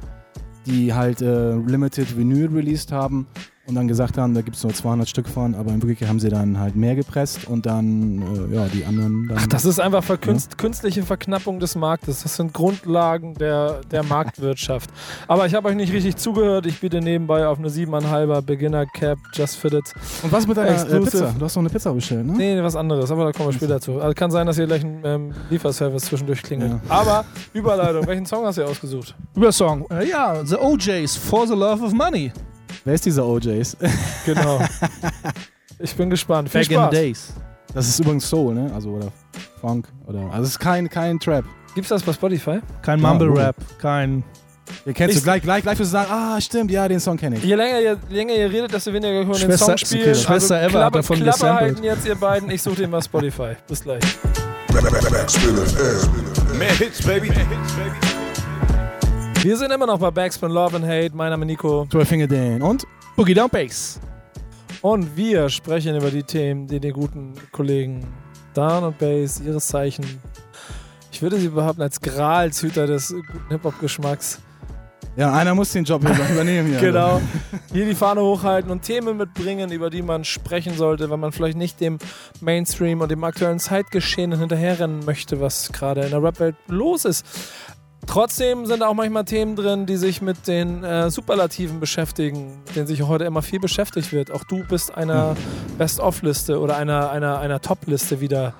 die 0.66 0.94
halt 0.94 1.22
äh, 1.22 1.54
Limited 1.54 2.16
Vinyl 2.16 2.48
released 2.48 2.92
haben 2.92 3.26
und 3.72 3.76
dann 3.76 3.88
gesagt 3.88 4.18
haben, 4.18 4.34
da 4.34 4.42
gibt 4.42 4.58
es 4.58 4.62
nur 4.62 4.74
200 4.74 5.08
Stück 5.08 5.26
von, 5.26 5.54
aber 5.54 5.70
in 5.70 5.80
Wirklichkeit 5.80 6.10
haben 6.10 6.20
sie 6.20 6.28
dann 6.28 6.58
halt 6.58 6.76
mehr 6.76 6.94
gepresst 6.94 7.48
und 7.48 7.64
dann, 7.64 8.50
äh, 8.50 8.54
ja, 8.54 8.66
die 8.66 8.84
anderen 8.84 9.28
dann. 9.28 9.38
Ach, 9.40 9.46
das 9.46 9.64
ist 9.64 9.80
einfach 9.80 10.04
verkünst, 10.04 10.58
künstliche 10.58 11.02
Verknappung 11.02 11.58
des 11.58 11.74
Marktes. 11.74 12.22
Das 12.22 12.36
sind 12.36 12.52
Grundlagen 12.52 13.32
der, 13.34 13.80
der 13.90 14.02
Marktwirtschaft. 14.02 14.90
Aber 15.26 15.46
ich 15.46 15.54
habe 15.54 15.68
euch 15.68 15.74
nicht 15.74 15.90
richtig 15.90 16.16
zugehört. 16.16 16.66
Ich 16.66 16.80
biete 16.80 17.00
nebenbei 17.00 17.46
auf 17.46 17.58
eine 17.58 17.68
7,5er 17.68 18.42
Beginner 18.42 18.84
Cap 18.84 19.18
Just 19.32 19.56
Fitted. 19.56 19.84
und 20.22 20.30
was 20.30 20.46
mit 20.46 20.58
deiner 20.58 20.68
äh, 20.68 20.74
Exclusive. 20.74 21.04
Pizza? 21.04 21.34
Du 21.38 21.44
hast 21.46 21.56
noch 21.56 21.62
eine 21.62 21.70
Pizza 21.70 21.94
bestellt, 21.94 22.26
ne? 22.26 22.34
Nee, 22.36 22.62
was 22.62 22.76
anderes, 22.76 23.10
aber 23.10 23.24
da 23.24 23.32
kommen 23.32 23.48
wir 23.48 23.54
später 23.54 23.80
zu. 23.80 24.00
Also 24.02 24.12
kann 24.12 24.30
sein, 24.30 24.46
dass 24.46 24.56
hier 24.56 24.66
gleich 24.66 24.84
ein 24.84 25.00
ähm, 25.02 25.32
Lieferservice 25.48 26.04
zwischendurch 26.04 26.42
klingelt. 26.42 26.72
Ja. 26.72 26.80
Aber 26.90 27.24
Überleitung, 27.54 28.06
welchen 28.06 28.26
Song 28.26 28.44
hast 28.44 28.58
du 28.58 28.64
ausgesucht? 28.64 29.14
Über 29.34 29.50
Song. 29.50 29.86
Äh, 29.90 30.10
ja, 30.10 30.44
The 30.44 30.56
OJs, 30.56 31.16
For 31.16 31.46
the 31.46 31.54
Love 31.54 31.82
of 31.82 31.94
Money. 31.94 32.32
Wer 32.84 32.94
ist 32.94 33.04
dieser 33.06 33.26
OJs? 33.26 33.76
Genau. 34.26 34.60
Ich 35.78 35.94
bin 35.96 36.10
gespannt. 36.10 36.48
Viel 36.48 36.60
Back 36.62 36.70
in 36.70 36.76
Spaß. 36.76 36.90
the 36.90 36.96
days. 36.96 37.32
Das 37.74 37.88
ist 37.88 37.98
übrigens 38.00 38.28
Soul, 38.28 38.54
ne? 38.54 38.70
Also, 38.74 38.90
oder 38.90 39.08
Funk, 39.60 39.88
oder. 40.06 40.20
Also, 40.30 40.42
es 40.42 40.48
ist 40.50 40.58
kein, 40.60 40.88
kein 40.88 41.18
Trap. 41.18 41.44
Gibt's 41.74 41.88
das 41.88 42.02
bei 42.02 42.12
Spotify? 42.12 42.60
Kein 42.82 43.00
Ja, 43.00 43.08
Mumble. 43.08 43.32
Rap, 43.36 43.56
kein. 43.78 44.22
Den 44.86 44.94
kennst 44.94 45.14
Ich- 45.16 45.20
du 45.20 45.24
gleich, 45.24 45.42
gleich, 45.42 45.62
gleich 45.62 45.78
wirst 45.78 45.90
du 45.90 45.92
sagen, 45.92 46.10
ah, 46.12 46.40
stimmt, 46.40 46.70
ja, 46.70 46.86
den 46.86 47.00
Song 47.00 47.16
kenne 47.16 47.36
ich. 47.36 47.44
Je 47.44 47.54
länger 47.54 47.80
ihr, 47.80 47.98
je 48.08 48.16
länger 48.16 48.34
ihr 48.34 48.50
redet, 48.50 48.72
desto 48.72 48.92
weniger 48.92 49.12
wir 49.12 49.24
den 49.24 49.34
Schwester- 49.34 49.66
Song 49.66 49.76
spielen. 49.78 50.02
okay. 50.10 50.14
Schwester 50.14 50.54
also 50.54 50.54
Eva 50.54 50.64
hat 50.64 50.70
Klappe, 50.70 50.98
davon 50.98 51.16
Klappe 51.16 51.32
gesampelt. 51.38 51.60
halten 51.70 51.84
jetzt 51.84 52.06
ihr 52.06 52.14
beiden. 52.14 52.50
Ich 52.50 52.62
suche 52.62 52.76
den 52.76 52.90
mal 52.90 53.02
Spotify. 53.02 53.56
Bis 53.68 53.82
gleich. 53.82 54.02
Backspin 55.10 55.56
FM. 55.56 56.58
Mehr 56.58 56.72
Hits, 56.74 57.02
baby. 57.02 57.30
Wir 59.42 59.56
sind 59.56 59.72
immer 59.72 59.86
noch 59.86 59.98
bei 59.98 60.12
Backspin 60.12 60.52
Love 60.52 60.76
and 60.76 60.86
Hate. 60.86 61.10
Mein 61.16 61.30
Name 61.30 61.44
ist 61.44 61.48
Nico. 61.48 61.84
12 61.90 62.08
Finger 62.08 62.26
Dan. 62.28 62.62
Und? 62.62 62.86
Boogie 63.16 63.34
Down 63.34 63.50
Bass. 63.50 63.98
Und 64.82 65.16
wir 65.16 65.48
sprechen 65.48 65.96
über 65.96 66.12
die 66.12 66.22
Themen, 66.22 66.68
die 66.68 66.78
den 66.78 66.92
guten 66.92 67.34
Kollegen 67.50 68.06
Dan 68.54 68.84
und 68.84 68.98
Bass, 68.98 69.40
ihres 69.40 69.66
Zeichen, 69.66 70.04
ich 71.10 71.20
würde 71.20 71.38
sie 71.38 71.48
behaupten, 71.48 71.82
als 71.82 72.00
Gralshüter 72.00 72.86
des 72.86 73.08
guten 73.08 73.48
Hip-Hop-Geschmacks, 73.48 74.38
Ja, 75.16 75.32
einer 75.32 75.56
muss 75.56 75.72
den 75.72 75.82
Job 75.82 76.02
übernehmen 76.02 76.68
hier. 76.68 76.78
genau, 76.80 77.20
hier 77.72 77.84
die 77.84 77.96
Fahne 77.96 78.20
hochhalten 78.20 78.70
und 78.70 78.82
Themen 78.82 79.16
mitbringen, 79.16 79.72
über 79.72 79.90
die 79.90 80.02
man 80.02 80.24
sprechen 80.24 80.76
sollte, 80.76 81.10
wenn 81.10 81.18
man 81.18 81.32
vielleicht 81.32 81.58
nicht 81.58 81.80
dem 81.80 81.98
Mainstream 82.40 83.00
und 83.00 83.10
dem 83.10 83.24
aktuellen 83.24 83.58
Zeitgeschehen 83.58 84.38
hinterherrennen 84.38 85.04
möchte, 85.04 85.40
was 85.40 85.72
gerade 85.72 86.02
in 86.02 86.10
der 86.10 86.22
Rap-Welt 86.22 86.54
los 86.68 87.04
ist. 87.04 87.26
Trotzdem 88.12 88.66
sind 88.66 88.82
auch 88.82 88.92
manchmal 88.92 89.24
Themen 89.24 89.56
drin, 89.56 89.86
die 89.86 89.96
sich 89.96 90.20
mit 90.20 90.46
den 90.46 90.84
äh, 90.84 91.10
Superlativen 91.10 91.80
beschäftigen, 91.80 92.58
mit 92.66 92.76
denen 92.76 92.86
sich 92.86 93.00
heute 93.00 93.24
immer 93.24 93.40
viel 93.40 93.58
beschäftigt 93.58 94.12
wird. 94.12 94.30
Auch 94.30 94.44
du 94.44 94.64
bist 94.68 94.94
einer 94.94 95.34
Best-of-Liste 95.78 96.60
oder 96.60 96.76
einer, 96.76 97.10
einer, 97.10 97.38
einer 97.38 97.62
Top-Liste 97.62 98.20
wieder 98.20 98.52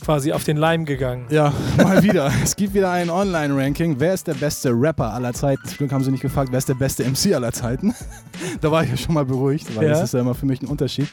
quasi 0.00 0.32
auf 0.32 0.44
den 0.44 0.56
Leim 0.56 0.84
gegangen. 0.84 1.26
Ja, 1.28 1.52
mal 1.76 2.04
wieder. 2.04 2.30
Es 2.44 2.54
gibt 2.54 2.72
wieder 2.72 2.92
ein 2.92 3.10
Online-Ranking. 3.10 3.96
Wer 3.98 4.14
ist 4.14 4.28
der 4.28 4.34
beste 4.34 4.70
Rapper 4.70 5.12
aller 5.12 5.32
Zeiten? 5.32 5.66
Zum 5.66 5.78
Glück 5.78 5.92
haben 5.92 6.04
sie 6.04 6.12
nicht 6.12 6.22
gefragt, 6.22 6.52
wer 6.52 6.58
ist 6.58 6.68
der 6.68 6.74
beste 6.74 7.02
MC 7.02 7.34
aller 7.34 7.50
Zeiten. 7.50 7.92
da 8.60 8.70
war 8.70 8.84
ich 8.84 8.90
ja 8.90 8.96
schon 8.96 9.14
mal 9.14 9.24
beruhigt, 9.24 9.74
weil 9.74 9.86
Ja. 9.86 9.90
das 9.90 10.04
ist 10.04 10.14
ja 10.14 10.20
immer 10.20 10.36
für 10.36 10.46
mich 10.46 10.62
ein 10.62 10.68
Unterschied. 10.68 11.08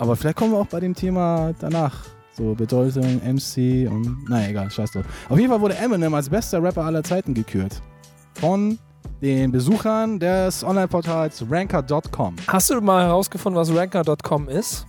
Aber 0.00 0.16
vielleicht 0.16 0.36
kommen 0.36 0.50
wir 0.50 0.58
auch 0.58 0.66
bei 0.66 0.80
dem 0.80 0.96
Thema 0.96 1.52
danach. 1.60 1.94
So 2.36 2.54
Bedeutung, 2.54 3.20
MC 3.24 3.88
und. 3.90 4.28
Naja, 4.28 4.48
egal, 4.48 4.70
scheiß 4.70 4.92
drauf. 4.92 5.04
Auf 5.28 5.38
jeden 5.38 5.50
Fall 5.50 5.60
wurde 5.60 5.76
Eminem 5.76 6.14
als 6.14 6.28
bester 6.28 6.62
Rapper 6.62 6.84
aller 6.84 7.02
Zeiten 7.02 7.32
gekürt. 7.32 7.80
Von 8.34 8.78
den 9.22 9.52
Besuchern 9.52 10.18
des 10.18 10.64
Online-Portals 10.64 11.44
ranker.com. 11.48 12.36
Hast 12.48 12.70
du 12.70 12.80
mal 12.80 13.04
herausgefunden, 13.04 13.58
was 13.58 13.74
Ranker.com 13.74 14.48
ist? 14.48 14.86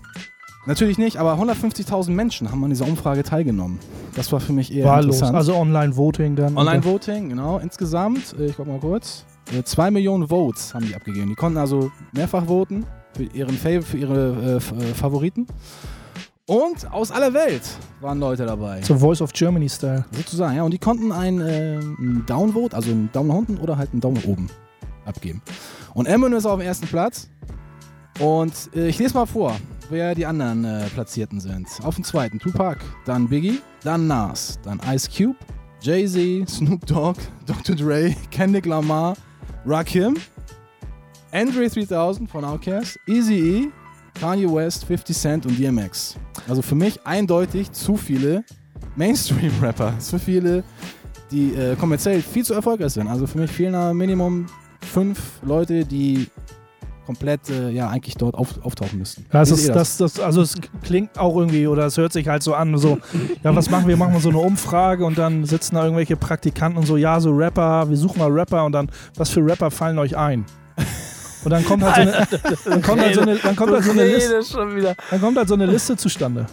Natürlich 0.66 0.98
nicht, 0.98 1.18
aber 1.18 1.36
150.000 1.36 2.10
Menschen 2.10 2.52
haben 2.52 2.64
an 2.64 2.72
dieser 2.72 2.88
Umfrage 2.88 3.22
teilgenommen. 3.22 3.80
Das 4.16 4.32
war 4.32 4.40
für 4.40 4.52
mich 4.52 4.74
eher 4.74 4.86
Wahllos. 4.86 5.18
interessant. 5.18 5.38
Also 5.38 5.56
Online-Voting 5.56 6.36
dann. 6.36 6.58
Online-Voting, 6.58 7.30
genau. 7.30 7.60
Insgesamt, 7.60 8.36
äh, 8.40 8.48
ich 8.48 8.58
guck 8.58 8.66
mal 8.66 8.80
kurz, 8.80 9.26
äh, 9.54 9.62
zwei 9.64 9.92
Millionen 9.92 10.28
Votes 10.28 10.74
haben 10.74 10.86
die 10.88 10.96
abgegeben. 10.96 11.30
Die 11.30 11.36
konnten 11.36 11.60
also 11.60 11.92
mehrfach 12.14 12.48
voten 12.48 12.86
für, 13.16 13.24
ihren 13.24 13.56
Fav 13.56 13.86
für 13.86 13.98
ihre 13.98 14.32
äh, 14.44 14.56
äh, 14.56 14.94
Favoriten. 14.96 15.46
Und 16.48 16.92
aus 16.92 17.10
aller 17.10 17.34
Welt 17.34 17.64
waren 18.02 18.20
Leute 18.20 18.46
dabei. 18.46 18.80
So 18.84 18.96
Voice 19.00 19.20
of 19.20 19.34
Germany-Style. 19.34 20.06
Sozusagen, 20.12 20.56
ja. 20.56 20.62
Und 20.62 20.72
die 20.72 20.78
konnten 20.78 21.12
ein, 21.12 21.42
äh, 21.42 21.80
ein 21.80 22.24
Downvote, 22.28 22.76
also 22.76 22.92
einen 22.92 23.12
Daumen 23.12 23.30
nach 23.30 23.36
unten 23.36 23.58
oder 23.58 23.78
halt 23.78 23.92
einen 23.94 24.02
Daumen 24.02 24.18
nach 24.18 24.26
oben 24.26 24.50
abgeben. 25.06 25.42
Und 25.96 26.06
Eminem 26.06 26.38
ist 26.38 26.46
auf 26.46 26.60
dem 26.60 26.68
ersten 26.68 26.86
Platz. 26.86 27.30
Und 28.20 28.54
äh, 28.76 28.88
ich 28.90 29.00
lese 29.00 29.16
mal 29.16 29.26
vor, 29.26 29.56
wer 29.90 30.14
die 30.14 30.28
anderen 30.28 30.66
äh, 30.66 30.86
Platzierten 30.94 31.40
sind. 31.40 31.68
Auf 31.84 31.96
dem 31.96 32.04
zweiten 32.04 32.38
Tupac, 32.38 32.80
dann 33.06 33.28
Biggie, 33.28 33.60
dann 33.84 34.06
Nas, 34.06 34.60
dann 34.64 34.80
Ice 34.88 35.10
Cube, 35.10 35.36
Jay-Z, 35.82 36.48
Snoop 36.48 36.86
Dogg, 36.86 37.18
Dr. 37.48 37.76
Dre, 37.76 38.16
Kendrick 38.30 38.68
Lamar, 38.68 39.16
Rakim, 39.66 40.16
Andre 41.32 41.68
3000 41.68 42.30
von 42.30 42.46
Outkast, 42.46 43.00
Eazy-E, 43.08 43.70
Kanye 44.20 44.52
West, 44.52 44.86
50 44.86 45.18
Cent 45.18 45.46
und 45.46 45.60
DMX. 45.60 46.16
Also 46.48 46.62
für 46.62 46.76
mich 46.76 47.06
eindeutig 47.06 47.72
zu 47.72 47.98
viele 47.98 48.44
Mainstream-Rapper. 48.96 49.94
Zu 50.00 50.20
viele, 50.20 50.64
die 51.32 51.54
äh, 51.54 51.76
kommerziell 51.76 52.22
viel 52.22 52.46
zu 52.46 52.54
erfolgreich 52.54 52.94
sind. 52.94 53.08
Also 53.08 53.28
für 53.28 53.38
mich 53.38 53.52
fehlen 53.52 53.74
da 53.74 53.94
Minimum 53.94 54.46
fünf 54.82 55.20
Leute, 55.44 55.86
die 55.86 56.28
komplett 57.06 57.50
äh, 57.50 57.70
ja 57.70 57.90
eigentlich 57.90 58.16
dort 58.16 58.36
auf, 58.36 58.64
auftauchen 58.64 58.98
müssten. 58.98 59.26
Das 59.32 59.52
ist, 59.52 59.70
das, 59.70 59.98
das, 59.98 60.20
also 60.20 60.42
es 60.42 60.56
klingt 60.84 61.20
auch 61.20 61.36
irgendwie 61.38 61.68
oder 61.68 61.86
es 61.86 61.98
hört 61.98 62.14
sich 62.14 62.28
halt 62.28 62.42
so 62.42 62.56
an, 62.56 62.78
so, 62.78 62.98
ja, 63.44 63.56
was 63.56 63.70
machen 63.70 63.88
wir? 63.88 63.96
Machen 63.96 64.14
wir 64.14 64.20
so 64.20 64.30
eine 64.30 64.40
Umfrage 64.40 65.06
und 65.06 65.18
dann 65.18 65.46
sitzen 65.46 65.76
da 65.76 65.84
irgendwelche 65.84 66.18
Praktikanten 66.18 66.80
und 66.80 66.88
so, 66.88 66.98
ja, 66.98 67.20
so 67.20 67.32
Rapper, 67.32 67.88
wir 67.90 67.98
suchen 67.98 68.20
mal 68.20 68.32
Rapper 68.32 68.66
und 68.66 68.72
dann, 68.72 68.90
was 69.16 69.30
für 69.30 69.46
Rapper 69.46 69.70
fallen 69.70 70.00
euch 70.00 70.18
ein? 70.18 70.46
Und 71.46 71.52
dann 71.52 71.64
kommt 71.64 71.84
halt 71.84 71.96
so 71.96 72.02
eine, 72.02 72.58
dann 72.66 72.82
kommt 72.82 73.02
halt 73.02 73.16
so 73.16 73.22
eine, 73.22 73.36
dann 73.38 73.56
kommt 73.56 73.72
halt 73.72 73.84
so 73.84 73.92
eine 73.92 74.06
Liste, 74.06 74.34
redest 74.34 74.52
schon 74.52 74.76
wieder. 74.76 74.96
dann 75.12 75.22
kommt 75.22 75.38
halt 75.38 75.48
so 75.48 75.54
eine 75.54 75.66
Liste 75.68 75.96
zustande. 75.96 76.48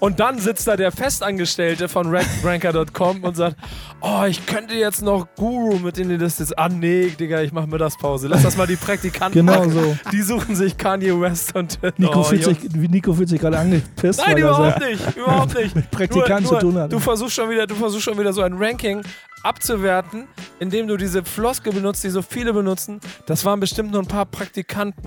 Und 0.00 0.20
dann 0.20 0.38
sitzt 0.38 0.66
da 0.68 0.76
der 0.76 0.92
Festangestellte 0.92 1.88
von 1.88 2.06
Rank- 2.14 2.26
Ranker.com 2.42 3.24
und 3.24 3.36
sagt, 3.36 3.56
oh, 4.00 4.24
ich 4.28 4.44
könnte 4.46 4.74
jetzt 4.74 5.02
noch 5.02 5.26
Guru 5.36 5.78
mit 5.78 5.98
in 5.98 6.08
die 6.08 6.16
Liste. 6.16 6.44
Ah, 6.56 6.68
nee, 6.68 7.08
Digga, 7.18 7.40
ich 7.42 7.52
mach 7.52 7.66
Mittagspause. 7.66 8.28
Lass 8.28 8.42
das 8.42 8.56
mal 8.56 8.66
die 8.66 8.76
Praktikanten 8.76 9.46
Genau 9.46 9.60
machen. 9.60 9.72
so. 9.72 9.96
Die 10.12 10.22
suchen 10.22 10.54
sich 10.54 10.76
Kanye 10.76 11.18
West 11.20 11.54
und 11.56 11.78
Nico, 11.98 12.20
oh, 12.20 12.22
fühlt, 12.24 12.44
sich, 12.44 12.58
Nico 12.74 13.12
fühlt 13.14 13.28
sich 13.28 13.40
gerade 13.40 13.58
angepisst, 13.58 14.20
Nein, 14.20 14.36
er 14.36 14.42
überhaupt 14.44 14.82
so, 14.82 14.88
nicht, 14.88 15.16
überhaupt 15.16 15.54
nicht. 15.58 15.90
Praktikanten 15.90 16.44
Nur- 16.50 16.60
zu 16.60 16.66
tun 16.66 16.78
hat. 16.78 16.92
Du 16.92 16.98
versuchst 16.98 17.34
schon 17.34 17.50
wieder, 17.50 17.66
du 17.66 17.74
versuchst 17.74 18.04
schon 18.04 18.18
wieder 18.18 18.32
so 18.32 18.42
ein 18.42 18.54
Ranking 18.54 19.02
abzuwerten, 19.42 20.26
indem 20.58 20.88
du 20.88 20.96
diese 20.96 21.22
Floskel 21.22 21.72
benutzt, 21.72 22.02
die 22.02 22.08
so 22.08 22.22
viele 22.22 22.52
benutzen. 22.54 22.98
Das 23.26 23.44
waren 23.44 23.60
bestimmt 23.60 23.92
nur 23.92 24.00
ein 24.00 24.06
paar 24.08 24.24
Praktikanten. 24.24 25.02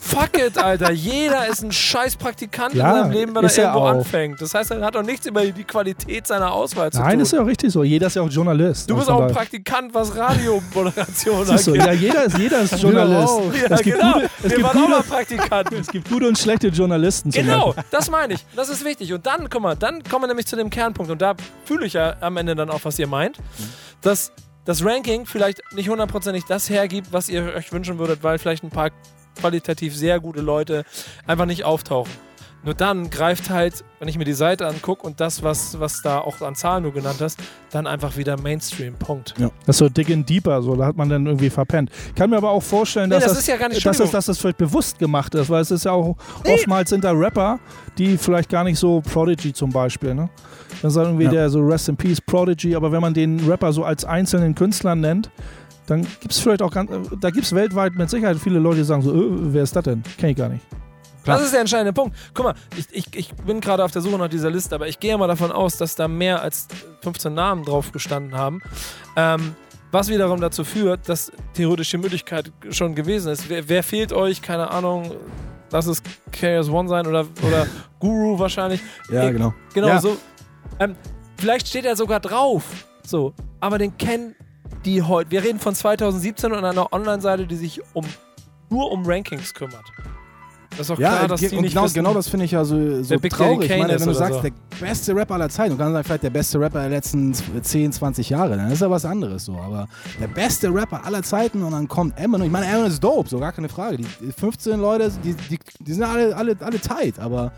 Fuck 0.00 0.36
it, 0.38 0.58
Alter. 0.58 0.90
Jeder 0.92 1.46
ist 1.48 1.62
ein 1.62 1.70
scheiß 1.70 2.16
Praktikant 2.16 2.74
Ja, 2.74 2.90
in 2.90 3.02
seinem 3.02 3.12
Leben, 3.12 3.34
wenn 3.36 3.44
er 3.44 3.50
er 3.50 3.56
irgendwo 3.58 3.78
auch. 3.80 3.87
Anfängt. 3.90 4.40
Das 4.40 4.54
heißt, 4.54 4.70
er 4.70 4.80
hat 4.84 4.96
auch 4.96 5.02
nichts 5.02 5.26
über 5.26 5.44
die 5.44 5.64
Qualität 5.64 6.26
seiner 6.26 6.52
Auswahl 6.52 6.90
zu 6.92 7.00
Nein, 7.00 7.12
tun. 7.12 7.20
ist 7.20 7.32
ja 7.32 7.42
auch 7.42 7.46
richtig 7.46 7.72
so. 7.72 7.82
Jeder 7.84 8.06
ist 8.08 8.16
ja 8.16 8.22
auch 8.22 8.30
Journalist. 8.30 8.88
du 8.88 8.94
Und 8.94 9.00
bist 9.00 9.10
auch 9.10 9.20
ein 9.22 9.32
Praktikant, 9.32 9.92
was 9.94 10.14
Radiomoderation 10.16 11.48
angeht. 11.48 11.76
ja, 11.76 11.92
jeder 11.92 12.24
ist, 12.24 12.38
jeder 12.38 12.60
ist 12.62 12.78
Journalist. 12.82 13.28
auch. 13.28 13.52
Ja, 13.54 13.66
es 13.76 13.82
gibt 13.82 13.98
genau. 14.00 14.12
gute- 14.14 14.24
es 14.26 14.42
Wir 14.42 14.50
gibt 14.50 14.62
waren 14.62 14.76
auch 14.76 14.80
gute- 14.80 14.90
mal 14.90 15.02
Praktikanten. 15.02 15.76
Es 15.78 15.86
gibt 15.88 16.08
gute 16.08 16.28
und 16.28 16.38
schlechte 16.38 16.68
Journalisten. 16.68 17.30
Genau, 17.30 17.66
Beispiel. 17.72 17.84
das 17.90 18.10
meine 18.10 18.34
ich. 18.34 18.46
Das 18.56 18.68
ist 18.68 18.84
wichtig. 18.84 19.12
Und 19.12 19.26
dann, 19.26 19.48
guck 19.50 19.62
mal, 19.62 19.76
dann 19.76 20.02
kommen 20.04 20.24
wir 20.24 20.28
nämlich 20.28 20.46
zu 20.46 20.56
dem 20.56 20.70
Kernpunkt. 20.70 21.10
Und 21.10 21.22
da 21.22 21.34
fühle 21.64 21.86
ich 21.86 21.94
ja 21.94 22.16
am 22.20 22.36
Ende 22.36 22.54
dann 22.54 22.70
auch, 22.70 22.80
was 22.84 22.98
ihr 22.98 23.06
meint. 23.06 23.38
Dass 24.02 24.32
das 24.64 24.84
Ranking 24.84 25.26
vielleicht 25.26 25.60
nicht 25.74 25.88
hundertprozentig 25.88 26.44
das 26.46 26.68
hergibt, 26.68 27.08
was 27.12 27.28
ihr 27.28 27.54
euch 27.54 27.72
wünschen 27.72 27.98
würdet, 27.98 28.22
weil 28.22 28.38
vielleicht 28.38 28.62
ein 28.64 28.70
paar 28.70 28.90
qualitativ 29.40 29.96
sehr 29.96 30.20
gute 30.20 30.40
Leute 30.40 30.84
einfach 31.26 31.46
nicht 31.46 31.64
auftauchen. 31.64 32.10
Nur 32.64 32.74
dann 32.74 33.08
greift 33.08 33.50
halt, 33.50 33.84
wenn 34.00 34.08
ich 34.08 34.18
mir 34.18 34.24
die 34.24 34.32
Seite 34.32 34.66
angucke 34.66 35.06
und 35.06 35.20
das, 35.20 35.44
was, 35.44 35.78
was 35.78 36.02
da 36.02 36.18
auch 36.18 36.40
an 36.42 36.56
Zahlen 36.56 36.82
du 36.82 36.90
genannt 36.92 37.18
hast, 37.20 37.38
dann 37.70 37.86
einfach 37.86 38.16
wieder 38.16 38.38
Mainstream. 38.40 38.94
Punkt. 38.94 39.34
Das 39.38 39.76
ist 39.76 39.78
so 39.78 39.88
dick 39.88 40.08
in 40.08 40.26
deeper, 40.26 40.60
so, 40.60 40.74
da 40.74 40.86
hat 40.86 40.96
man 40.96 41.08
dann 41.08 41.24
irgendwie 41.26 41.50
verpennt. 41.50 41.90
Kann 42.16 42.30
mir 42.30 42.36
aber 42.36 42.50
auch 42.50 42.62
vorstellen, 42.62 43.10
Nee, 43.10 43.14
dass 43.14 43.24
das 43.24 43.32
das, 43.34 43.40
ist 43.42 43.46
ja 43.48 43.56
gar 43.56 43.68
nicht 43.68 43.86
dass, 43.86 43.98
das, 43.98 44.10
dass 44.10 44.26
das 44.26 44.38
vielleicht 44.38 44.58
bewusst 44.58 44.98
gemacht 44.98 45.34
ist, 45.36 45.48
weil 45.48 45.62
es 45.62 45.70
ist 45.70 45.84
ja 45.84 45.92
auch, 45.92 46.16
oftmals 46.44 46.90
sind 46.90 47.04
da 47.04 47.12
Rapper, 47.12 47.60
die 47.96 48.18
vielleicht 48.18 48.48
gar 48.50 48.64
nicht 48.64 48.78
so 48.78 49.00
Prodigy 49.02 49.52
zum 49.52 49.70
Beispiel, 49.70 50.14
ne? 50.14 50.28
Dann 50.82 50.90
sagt 50.90 51.06
irgendwie 51.06 51.24
Ja. 51.26 51.30
der 51.30 51.50
so 51.50 51.60
Rest 51.60 51.88
in 51.88 51.96
Peace 51.96 52.20
Prodigy, 52.20 52.74
aber 52.74 52.90
wenn 52.92 53.00
man 53.00 53.14
den 53.14 53.38
Rapper 53.48 53.72
so 53.72 53.84
als 53.84 54.04
einzelnen 54.04 54.54
Künstler 54.56 54.94
nennt, 54.96 55.30
dann 55.86 56.02
gibt 56.20 56.32
es 56.32 56.38
vielleicht 56.40 56.62
auch 56.62 56.72
ganz, 56.72 56.90
äh, 56.90 56.98
da 57.20 57.30
gibt 57.30 57.46
es 57.46 57.54
weltweit 57.54 57.94
mit 57.94 58.10
Sicherheit 58.10 58.36
viele 58.36 58.58
Leute, 58.58 58.78
die 58.78 58.84
sagen 58.84 59.02
so, 59.02 59.14
äh, 59.14 59.28
wer 59.54 59.62
ist 59.62 59.74
das 59.76 59.84
denn? 59.84 60.02
Kenn 60.18 60.30
ich 60.30 60.36
gar 60.36 60.48
nicht. 60.48 60.64
Das 61.34 61.42
ist 61.42 61.52
der 61.52 61.60
entscheidende 61.60 61.92
Punkt. 61.92 62.16
Guck 62.34 62.44
mal, 62.46 62.54
ich, 62.76 62.86
ich, 62.92 63.06
ich 63.16 63.34
bin 63.34 63.60
gerade 63.60 63.84
auf 63.84 63.90
der 63.92 64.02
Suche 64.02 64.18
nach 64.18 64.28
dieser 64.28 64.50
Liste, 64.50 64.74
aber 64.74 64.88
ich 64.88 64.98
gehe 65.00 65.16
mal 65.18 65.26
davon 65.28 65.52
aus, 65.52 65.76
dass 65.76 65.94
da 65.94 66.08
mehr 66.08 66.42
als 66.42 66.66
15 67.02 67.32
Namen 67.34 67.64
drauf 67.64 67.92
gestanden 67.92 68.34
haben. 68.36 68.60
Ähm, 69.16 69.54
was 69.90 70.08
wiederum 70.08 70.40
dazu 70.40 70.64
führt, 70.64 71.08
dass 71.08 71.32
theoretisch 71.54 71.90
die 71.90 71.96
Möglichkeit 71.98 72.52
schon 72.70 72.94
gewesen 72.94 73.32
ist. 73.32 73.48
Wer, 73.48 73.68
wer 73.68 73.82
fehlt 73.82 74.12
euch? 74.12 74.42
Keine 74.42 74.70
Ahnung. 74.70 75.14
Lass 75.70 75.86
es 75.86 76.02
KS 76.32 76.68
One 76.70 76.88
sein 76.88 77.06
oder, 77.06 77.26
oder 77.46 77.66
Guru 77.98 78.38
wahrscheinlich. 78.38 78.80
Ja, 79.10 79.24
Ich- 79.26 79.32
genau. 79.32 79.54
Genau 79.74 79.88
Ja. 79.88 80.00
so. 80.00 80.16
Ähm, 80.78 80.94
vielleicht 81.38 81.68
steht 81.68 81.84
er 81.84 81.96
sogar 81.96 82.20
drauf. 82.20 82.64
So. 83.06 83.32
Aber 83.60 83.78
den 83.78 83.96
kennen 83.96 84.34
die 84.84 85.02
heute. 85.02 85.30
Wir 85.30 85.42
reden 85.42 85.58
von 85.58 85.74
2017 85.74 86.52
und 86.52 86.64
einer 86.64 86.92
Online-Seite, 86.92 87.46
die 87.46 87.56
sich 87.56 87.80
um, 87.94 88.04
nur 88.70 88.90
um 88.92 89.04
Rankings 89.06 89.52
kümmert. 89.54 89.84
Das 90.78 90.88
ist 90.88 90.90
doch 90.90 90.98
Ja, 90.98 91.16
klar, 91.16 91.28
dass 91.28 91.40
ge- 91.40 91.50
die 91.50 91.56
und 91.56 91.62
nicht 91.62 91.72
genau, 91.74 91.84
wissen, 91.84 91.94
genau 91.94 92.14
das 92.14 92.28
finde 92.28 92.44
ich 92.46 92.52
ja 92.52 92.64
so, 92.64 93.02
so 93.02 93.16
traurig. 93.18 93.70
Ich 93.70 93.78
meine, 93.78 93.98
wenn 94.00 94.06
du 94.08 94.14
sagst, 94.14 94.36
so. 94.36 94.40
der 94.42 94.52
beste 94.80 95.14
Rapper 95.14 95.34
aller 95.34 95.48
Zeiten, 95.48 95.72
du 95.72 95.76
kannst 95.76 95.92
sagen, 95.92 96.04
vielleicht 96.04 96.22
der 96.22 96.30
beste 96.30 96.60
Rapper 96.60 96.80
der 96.80 96.88
letzten 96.90 97.34
10, 97.34 97.92
20 97.92 98.30
Jahre, 98.30 98.56
dann 98.56 98.70
ist 98.70 98.80
ja 98.80 98.88
was 98.90 99.04
anderes 99.04 99.44
so. 99.44 99.56
Aber 99.58 99.88
der 100.20 100.28
beste 100.28 100.72
Rapper 100.72 101.04
aller 101.04 101.22
Zeiten 101.22 101.62
und 101.62 101.72
dann 101.72 101.88
kommt 101.88 102.16
Eminem. 102.18 102.46
Ich 102.46 102.52
meine, 102.52 102.66
Eminem 102.66 102.86
ist 102.86 103.02
dope, 103.02 103.28
so 103.28 103.38
gar 103.38 103.52
keine 103.52 103.68
Frage. 103.68 103.96
Die 103.98 104.06
die 104.20 104.32
15 104.32 104.80
Leute, 104.80 105.10
die, 105.24 105.34
die, 105.34 105.58
die 105.80 105.92
sind 105.92 106.04
alle, 106.04 106.34
alle, 106.36 106.56
alle 106.60 106.80
tight, 106.80 107.18
aber 107.18 107.52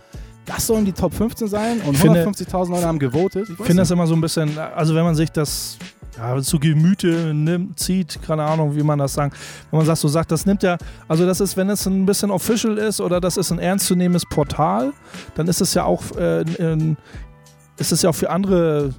das 0.47 0.67
sollen 0.67 0.85
die 0.85 0.93
Top 0.93 1.13
15 1.15 1.47
sein 1.47 1.81
und 1.83 1.93
Ich 1.95 2.01
finde- 2.01 2.25
150.000 2.27 2.71
Leute 2.71 2.87
haben 2.87 2.99
gewotet. 2.99 3.49
Ich 3.51 3.57
finde 3.57 3.83
das 3.83 3.91
immer 3.91 4.07
so 4.07 4.15
ein 4.15 4.21
bisschen, 4.21 4.59
also 4.59 4.95
wenn 4.95 5.05
man 5.05 5.15
sich 5.15 5.31
das 5.31 5.77
ja, 6.17 6.41
zu 6.43 6.59
Gemüte 6.59 7.33
nimmt, 7.35 7.79
zieht, 7.79 8.21
keine 8.27 8.45
Ahnung, 8.45 8.75
wie 8.77 8.83
man 8.83 8.99
das 8.99 9.15
sagt. 9.15 9.37
Wenn 9.71 9.79
man 9.79 9.87
sagt, 9.87 9.99
so 9.99 10.09
sagt, 10.09 10.31
das 10.33 10.47
nimmt 10.47 10.63
ja, 10.63 10.77
also 11.09 11.25
das 11.27 11.41
ist, 11.41 11.57
wenn 11.57 11.71
es 11.71 11.87
ein 11.87 12.07
bisschen 12.07 12.31
official 12.31 12.79
ist 12.79 13.01
oder 13.01 13.21
das 13.21 13.37
ist 13.37 13.51
ein 13.53 13.59
ernstzunehmendes 13.59 14.25
Portal, 14.29 14.93
dann 15.35 15.49
ist 15.49 15.61
es 15.61 15.75
ja 15.75 15.85
auch, 15.85 16.03
äh, 16.17 16.45
ein, 16.59 16.97
ist 17.79 17.93
es 17.93 18.03
ja 18.03 18.11
auch 18.11 18.15
für 18.15 18.31
andere 18.31 18.93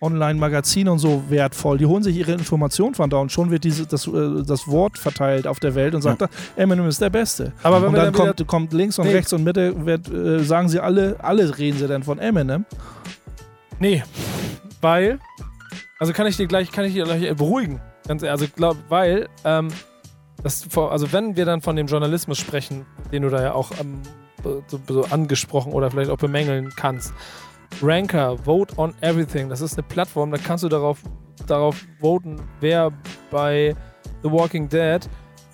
Online-Magazine 0.00 0.92
und 0.92 1.00
so 1.00 1.24
wertvoll. 1.28 1.78
Die 1.78 1.86
holen 1.86 2.04
sich 2.04 2.16
ihre 2.16 2.30
Informationen 2.32 2.94
von 2.94 3.10
da 3.10 3.16
und 3.16 3.32
schon 3.32 3.50
wird 3.50 3.64
diese, 3.64 3.84
das, 3.86 4.06
äh, 4.06 4.44
das 4.46 4.68
Wort 4.68 4.96
verteilt 4.96 5.46
auf 5.48 5.58
der 5.58 5.74
Welt 5.74 5.94
und 5.94 6.02
sagt, 6.02 6.22
Eminem 6.54 6.86
ist 6.86 7.00
der 7.00 7.10
Beste. 7.10 7.52
Aber 7.64 7.82
wenn 7.82 7.88
und 7.88 7.94
dann 7.96 8.12
dann 8.12 8.12
kommt, 8.12 8.46
kommt 8.46 8.72
links 8.72 8.98
und 8.98 9.06
Nee. 9.06 9.14
rechts 9.14 9.32
und 9.32 9.42
Mitte, 9.42 9.84
wird, 9.86 10.08
äh, 10.12 10.44
sagen 10.44 10.68
sie 10.68 10.78
alle, 10.78 11.16
alle 11.18 11.58
reden 11.58 11.78
sie 11.78 11.88
dann 11.88 12.04
von 12.04 12.18
Eminem. 12.20 12.64
Nee, 13.80 14.04
weil, 14.80 15.18
also 15.98 16.12
kann 16.12 16.26
ich 16.26 16.36
dir 16.36 16.46
gleich, 16.46 16.70
kann 16.70 16.84
ich 16.84 16.94
dir 16.94 17.04
gleich 17.04 17.34
beruhigen. 17.36 17.80
Ganz 18.06 18.22
ehrlich, 18.22 18.42
also 18.42 18.54
glaub, 18.54 18.76
weil, 18.88 19.28
ähm, 19.44 19.68
das, 20.42 20.66
also 20.76 21.12
wenn 21.12 21.36
wir 21.36 21.44
dann 21.44 21.60
von 21.60 21.76
dem 21.76 21.86
Journalismus 21.86 22.38
sprechen, 22.38 22.86
den 23.10 23.22
du 23.22 23.28
da 23.28 23.42
ja 23.42 23.52
auch 23.54 23.72
ähm, 23.80 24.02
so, 24.68 24.80
so 24.88 25.04
angesprochen 25.04 25.72
oder 25.72 25.90
vielleicht 25.90 26.10
auch 26.10 26.18
bemängeln 26.18 26.72
kannst. 26.76 27.12
Ranker, 27.82 28.38
Vote 28.38 28.78
on 28.78 28.94
Everything, 29.00 29.48
das 29.48 29.60
ist 29.60 29.74
eine 29.74 29.82
Plattform, 29.82 30.30
da 30.30 30.38
kannst 30.38 30.64
du 30.64 30.68
darauf, 30.68 31.02
darauf 31.46 31.84
voten, 32.00 32.40
wer 32.60 32.92
bei 33.30 33.74
The 34.22 34.30
Walking 34.30 34.68
Dead 34.68 35.08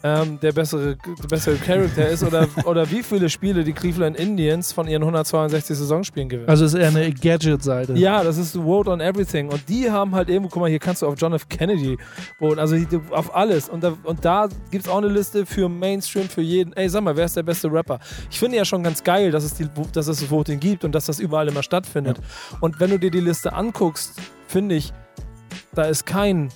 ähm, 0.05 0.39
der 0.39 0.53
bessere, 0.53 0.97
der 0.97 1.29
bessere 1.29 1.57
Charakter 1.57 2.07
ist 2.07 2.23
oder, 2.23 2.47
oder 2.67 2.91
wie 2.91 3.03
viele 3.03 3.31
Spiele 3.31 3.65
die 3.65 3.73
Cleveland 3.73 4.19
Indians 4.19 4.71
von 4.71 4.87
ihren 4.87 5.03
162 5.03 5.79
Saisonspielen 5.79 6.29
gewinnen. 6.29 6.49
Also 6.49 6.67
es 6.67 6.75
ist 6.75 6.81
eher 6.81 6.89
eine 6.89 7.11
Gadget-Seite. 7.11 7.95
Ja, 7.95 8.23
das 8.23 8.37
ist 8.37 8.55
Vote 8.55 8.91
on 8.91 9.01
Everything. 9.01 9.49
Und 9.49 9.67
die 9.67 9.91
haben 9.91 10.15
halt 10.15 10.29
irgendwo, 10.29 10.51
guck 10.51 10.61
mal, 10.61 10.69
hier 10.69 10.79
kannst 10.79 11.01
du 11.01 11.07
auf 11.07 11.15
John 11.17 11.33
F. 11.33 11.49
Kennedy 11.49 11.97
voten. 12.39 12.59
Also 12.59 12.77
auf 13.13 13.35
alles. 13.35 13.71
Und 13.71 13.83
da, 13.83 13.97
und 14.05 14.23
da 14.23 14.49
gibt 14.71 14.85
es 14.85 14.91
auch 14.91 14.99
eine 14.99 15.09
Liste 15.09 15.47
für 15.47 15.71
Mainstream, 15.71 16.29
für 16.29 16.43
jeden. 16.43 16.75
Ey, 16.75 16.87
sag 16.91 17.03
mal, 17.03 17.17
wer 17.17 17.25
ist 17.25 17.37
der 17.37 17.43
beste 17.43 17.73
Rapper? 17.73 17.99
Ich 18.31 18.39
finde 18.39 18.59
ja 18.59 18.67
schon 18.67 18.83
ganz 18.83 19.03
geil, 19.03 19.31
dass 19.31 19.43
es, 19.43 19.55
die, 19.55 19.67
dass 19.93 20.07
es 20.07 20.21
das 20.21 20.31
Voting 20.31 20.61
gibt 20.61 20.85
und 20.85 20.95
dass 20.95 21.07
das 21.07 21.19
überall 21.19 21.49
immer 21.49 21.63
stattfindet. 21.63 22.21
Und 22.61 22.79
wenn 22.79 22.91
du 22.91 22.99
dir 22.99 23.11
die 23.11 23.21
Liste 23.21 23.55
anguckst, 23.55 24.21
finde 24.49 24.75
ich, 24.75 24.93
da 25.75 25.85
ist 25.85 26.05
kein, 26.05 26.51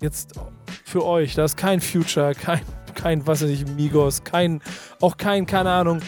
jetzt 0.00 0.34
für 0.94 1.04
euch, 1.04 1.34
da 1.34 1.44
ist 1.44 1.56
kein 1.56 1.80
Future, 1.80 2.36
kein, 2.36 2.60
kein, 2.94 3.26
was 3.26 3.42
weiß 3.42 3.50
ich, 3.50 3.66
Migos, 3.66 4.22
kein, 4.22 4.62
auch 5.00 5.16
kein, 5.16 5.44
keine 5.44 5.72
Ahnung, 5.72 5.98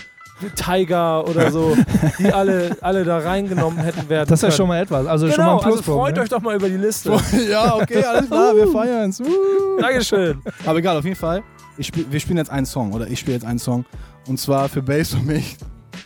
Tiger 0.54 1.26
oder 1.26 1.50
so, 1.50 1.76
die 2.20 2.32
alle, 2.32 2.76
alle 2.82 3.02
da 3.02 3.18
reingenommen 3.18 3.80
hätten 3.80 4.08
werden 4.08 4.28
Das 4.28 4.44
ist 4.44 4.48
ja 4.48 4.56
schon 4.56 4.68
mal 4.68 4.80
etwas. 4.80 5.04
Also 5.08 5.26
schon 5.26 5.38
mal 5.38 5.42
Genau, 5.42 5.58
ein 5.58 5.64
also 5.64 5.68
Pluspunkt. 5.70 6.00
freut 6.00 6.14
ne? 6.14 6.22
euch 6.22 6.28
doch 6.28 6.40
mal 6.40 6.54
über 6.54 6.68
die 6.68 6.76
Liste. 6.76 7.10
ja, 7.50 7.74
okay, 7.74 8.04
alles 8.04 8.28
klar, 8.28 8.54
wir 8.54 8.68
feiern's. 8.68 9.18
Uh. 9.18 9.80
Dankeschön. 9.80 10.40
Aber 10.64 10.78
egal, 10.78 10.96
auf 10.96 11.04
jeden 11.04 11.16
Fall. 11.16 11.42
Ich 11.76 11.88
spiel, 11.88 12.06
wir 12.08 12.20
spielen 12.20 12.38
jetzt 12.38 12.52
einen 12.52 12.66
Song, 12.66 12.92
oder 12.92 13.08
ich 13.08 13.18
spiele 13.18 13.34
jetzt 13.34 13.46
einen 13.46 13.58
Song. 13.58 13.84
Und 14.28 14.38
zwar 14.38 14.68
für 14.68 14.82
Bass 14.82 15.14
und 15.14 15.26
mich. 15.26 15.56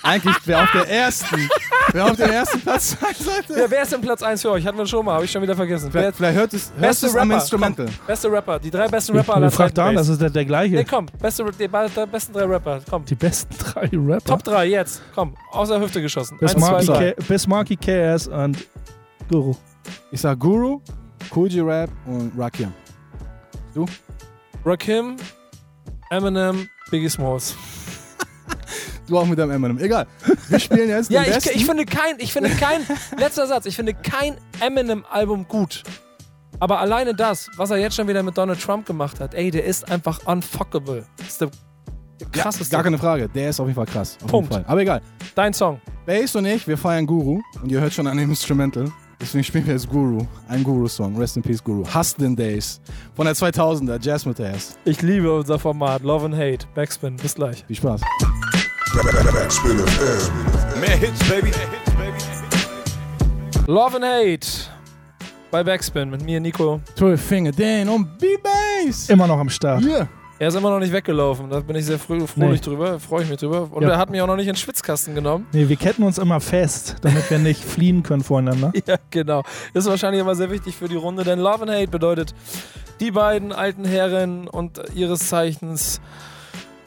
Eigentlich 0.02 0.36
wer 0.46 0.62
auf 0.62 0.72
der 0.72 0.88
ersten, 0.88 1.50
wer 1.92 2.04
auf 2.06 2.16
dem 2.16 2.30
ersten 2.30 2.60
Platz 2.60 2.96
sein 3.00 3.14
sollte. 3.18 3.54
Wer, 3.54 3.70
wer 3.70 3.82
ist 3.82 3.92
denn 3.92 4.00
Platz 4.00 4.22
1 4.22 4.42
für 4.42 4.50
euch? 4.50 4.66
Hatten 4.66 4.78
wir 4.78 4.86
schon 4.86 5.04
mal, 5.04 5.14
habe 5.14 5.24
ich 5.24 5.30
schon 5.30 5.42
wieder 5.42 5.56
vergessen. 5.56 5.88
Wer, 5.92 6.02
Vielleicht, 6.02 6.16
vielleicht 6.16 6.38
hört 6.38 6.54
es, 6.54 6.70
hört 6.70 6.80
beste 6.80 7.06
es 7.06 7.16
am 7.16 7.28
Rapper. 7.30 7.40
Instrumental. 7.42 7.86
Komm, 7.86 8.06
beste 8.06 8.32
Rapper. 8.32 8.58
Die 8.58 8.70
drei 8.70 8.88
besten 8.88 9.16
Rapper 9.16 9.34
aller 9.36 9.50
Zeiten. 9.50 9.80
an, 9.80 9.94
das 9.94 10.08
ist 10.08 10.20
der, 10.20 10.30
der 10.30 10.44
gleiche. 10.44 10.74
Nee, 10.76 10.84
komm. 10.84 11.06
Beste, 11.20 11.44
die, 11.44 11.68
die 11.68 11.68
besten 11.68 12.32
drei 12.32 12.44
Rapper. 12.44 12.80
Komm. 12.88 13.04
Die 13.04 13.14
besten 13.14 13.54
drei 13.58 13.88
Rapper. 13.92 14.24
Top 14.24 14.42
3 14.44 14.66
jetzt. 14.66 15.02
Komm. 15.14 15.34
Aus 15.52 15.68
der 15.68 15.80
Hüfte 15.80 16.00
geschossen. 16.00 16.38
Zwei, 16.38 17.46
Marky, 17.48 17.76
KS 17.76 18.28
und 18.28 18.56
Guru. 19.28 19.54
Ich 20.10 20.20
sag 20.20 20.38
Guru, 20.38 20.80
G 21.32 21.60
Rap 21.60 21.90
und 22.06 22.32
Rakim. 22.36 22.72
Rakim, 24.64 25.16
Eminem, 26.10 26.68
Biggie 26.90 27.08
Smalls. 27.08 27.54
Du 29.10 29.18
auch 29.18 29.26
mit 29.26 29.38
deinem 29.38 29.50
Eminem. 29.50 29.78
Egal. 29.78 30.06
Wir 30.48 30.58
spielen 30.60 30.88
jetzt 30.88 31.10
Ja, 31.10 31.22
den 31.22 31.30
ich, 31.30 31.34
besten. 31.34 31.58
ich 31.58 31.66
finde 31.66 31.84
kein, 31.84 32.14
ich 32.18 32.32
finde 32.32 32.48
kein, 32.50 32.80
letzter 33.18 33.46
Satz, 33.48 33.66
ich 33.66 33.74
finde 33.74 33.92
kein 33.92 34.36
Eminem-Album 34.60 35.48
gut. 35.48 35.82
Aber 36.60 36.78
alleine 36.78 37.12
das, 37.14 37.50
was 37.56 37.70
er 37.70 37.78
jetzt 37.78 37.96
schon 37.96 38.06
wieder 38.06 38.22
mit 38.22 38.38
Donald 38.38 38.60
Trump 38.60 38.86
gemacht 38.86 39.18
hat, 39.18 39.34
ey, 39.34 39.50
der 39.50 39.64
ist 39.64 39.90
einfach 39.90 40.24
unfuckable. 40.26 41.04
Das 41.16 41.26
ist 41.26 41.40
der 41.40 41.50
krasseste. 42.30 42.72
Gar 42.72 42.84
keine 42.84 42.98
Frage. 42.98 43.28
Der 43.28 43.50
ist 43.50 43.58
auf 43.58 43.66
jeden 43.66 43.74
Fall 43.76 43.86
krass. 43.86 44.16
Auf 44.22 44.30
Punkt. 44.30 44.52
Jeden 44.52 44.64
Fall. 44.64 44.72
Aber 44.72 44.80
egal. 44.80 45.00
Dein 45.34 45.52
Song. 45.52 45.80
Bass 46.06 46.36
und 46.36 46.44
ich, 46.46 46.68
wir 46.68 46.78
feiern 46.78 47.04
Guru. 47.06 47.40
Und 47.62 47.72
ihr 47.72 47.80
hört 47.80 47.92
schon 47.92 48.06
an 48.06 48.16
dem 48.16 48.30
Instrumental. 48.30 48.92
Deswegen 49.20 49.42
spielen 49.42 49.66
wir 49.66 49.74
jetzt 49.74 49.88
Guru. 49.88 50.24
Ein 50.48 50.62
Guru-Song. 50.62 51.16
Rest 51.16 51.36
in 51.36 51.42
Peace, 51.42 51.62
Guru. 51.64 51.84
Hustlin' 51.92 52.36
Days. 52.36 52.80
Von 53.14 53.26
der 53.26 53.34
2000er. 53.34 53.98
Jazz 54.00 54.24
mit 54.24 54.38
S. 54.38 54.76
Ich 54.84 55.02
liebe 55.02 55.34
unser 55.34 55.58
Format. 55.58 56.02
Love 56.02 56.26
and 56.26 56.34
Hate. 56.36 56.66
Backspin. 56.74 57.16
Bis 57.16 57.34
gleich. 57.34 57.64
Viel 57.66 57.76
Spaß. 57.76 58.00
Mehr 60.80 60.90
Hits, 60.98 61.20
baby. 61.28 61.52
Love 63.68 63.94
and 63.96 64.04
Hate. 64.04 64.46
Bei 65.52 65.62
Backspin 65.62 66.10
mit 66.10 66.22
mir, 66.24 66.40
Nico. 66.40 66.80
12 66.96 67.20
Finger 67.20 67.52
Dan 67.52 67.88
und 67.88 68.18
B-Bass. 68.18 69.08
Immer 69.08 69.28
noch 69.28 69.38
am 69.38 69.48
Start. 69.48 69.82
Yeah. 69.84 70.08
Er 70.40 70.48
ist 70.48 70.56
immer 70.56 70.70
noch 70.70 70.80
nicht 70.80 70.92
weggelaufen. 70.92 71.48
Da 71.50 71.60
bin 71.60 71.76
ich 71.76 71.84
sehr 71.86 72.00
fröh 72.00 72.26
fröhlich 72.26 72.60
Nee. 72.60 72.66
drüber. 72.66 72.98
Freue 72.98 73.22
ich 73.22 73.28
mich 73.30 73.38
drüber. 73.38 73.68
Und 73.70 73.82
Ja. 73.84 73.90
er 73.90 73.98
hat 73.98 74.10
mich 74.10 74.20
auch 74.22 74.26
noch 74.26 74.36
nicht 74.36 74.48
in 74.48 74.54
den 74.54 74.58
Schwitzkasten 74.58 75.14
genommen. 75.14 75.46
Nee, 75.52 75.68
wir 75.68 75.76
ketten 75.76 76.02
uns 76.02 76.18
immer 76.18 76.40
fest, 76.40 76.96
damit 77.02 77.30
wir 77.30 77.38
nicht 77.38 77.62
fliehen 77.68 78.02
können 78.02 78.24
voreinander. 78.24 78.72
Ja, 78.86 78.96
genau. 79.10 79.44
Ist 79.72 79.86
wahrscheinlich 79.86 80.20
immer 80.20 80.34
sehr 80.34 80.50
wichtig 80.50 80.74
für 80.74 80.88
die 80.88 80.96
Runde, 80.96 81.22
denn 81.22 81.38
Love 81.38 81.62
and 81.62 81.70
Hate 81.70 81.88
bedeutet, 81.88 82.34
die 82.98 83.12
beiden 83.12 83.52
alten 83.52 83.84
Herren 83.84 84.48
und 84.48 84.80
ihres 84.94 85.28
Zeichens 85.28 86.00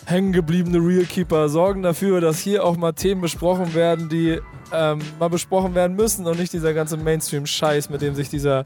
hängengebliebene 0.05 0.77
Realkeeper 0.77 1.49
sorgen 1.49 1.81
dafür, 1.81 2.21
dass 2.21 2.39
hier 2.39 2.63
auch 2.63 2.77
mal 2.77 2.93
Themen 2.93 3.21
besprochen 3.21 3.73
werden, 3.73 4.09
die 4.09 4.39
ähm, 4.73 4.99
mal 5.19 5.29
besprochen 5.29 5.75
werden 5.75 5.95
müssen 5.95 6.25
und 6.25 6.39
nicht 6.39 6.53
dieser 6.53 6.73
ganze 6.73 6.97
Mainstream-Scheiß, 6.97 7.89
mit 7.89 8.01
dem 8.01 8.15
sich 8.15 8.29
dieser 8.29 8.63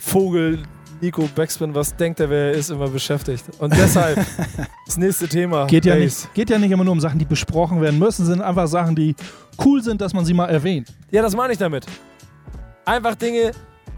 Vogel 0.00 0.60
Nico 1.00 1.28
Backspin, 1.34 1.74
was 1.74 1.96
denkt 1.96 2.20
er, 2.20 2.28
wer 2.28 2.46
er 2.46 2.52
ist, 2.52 2.70
immer 2.70 2.88
beschäftigt. 2.88 3.44
Und 3.58 3.74
deshalb 3.74 4.18
das 4.86 4.96
nächste 4.96 5.28
Thema. 5.28 5.66
Geht 5.66 5.86
ja, 5.86 5.96
nicht, 5.96 6.32
geht 6.34 6.50
ja 6.50 6.58
nicht 6.58 6.70
immer 6.70 6.84
nur 6.84 6.92
um 6.92 7.00
Sachen, 7.00 7.18
die 7.18 7.24
besprochen 7.24 7.80
werden 7.80 7.98
müssen, 7.98 8.26
sind 8.26 8.42
einfach 8.42 8.66
Sachen, 8.66 8.94
die 8.94 9.14
cool 9.64 9.82
sind, 9.82 10.00
dass 10.00 10.12
man 10.12 10.24
sie 10.24 10.34
mal 10.34 10.48
erwähnt. 10.48 10.92
Ja, 11.10 11.22
das 11.22 11.34
meine 11.34 11.52
ich 11.52 11.58
damit. 11.58 11.86
Einfach 12.84 13.14
Dinge, 13.14 13.52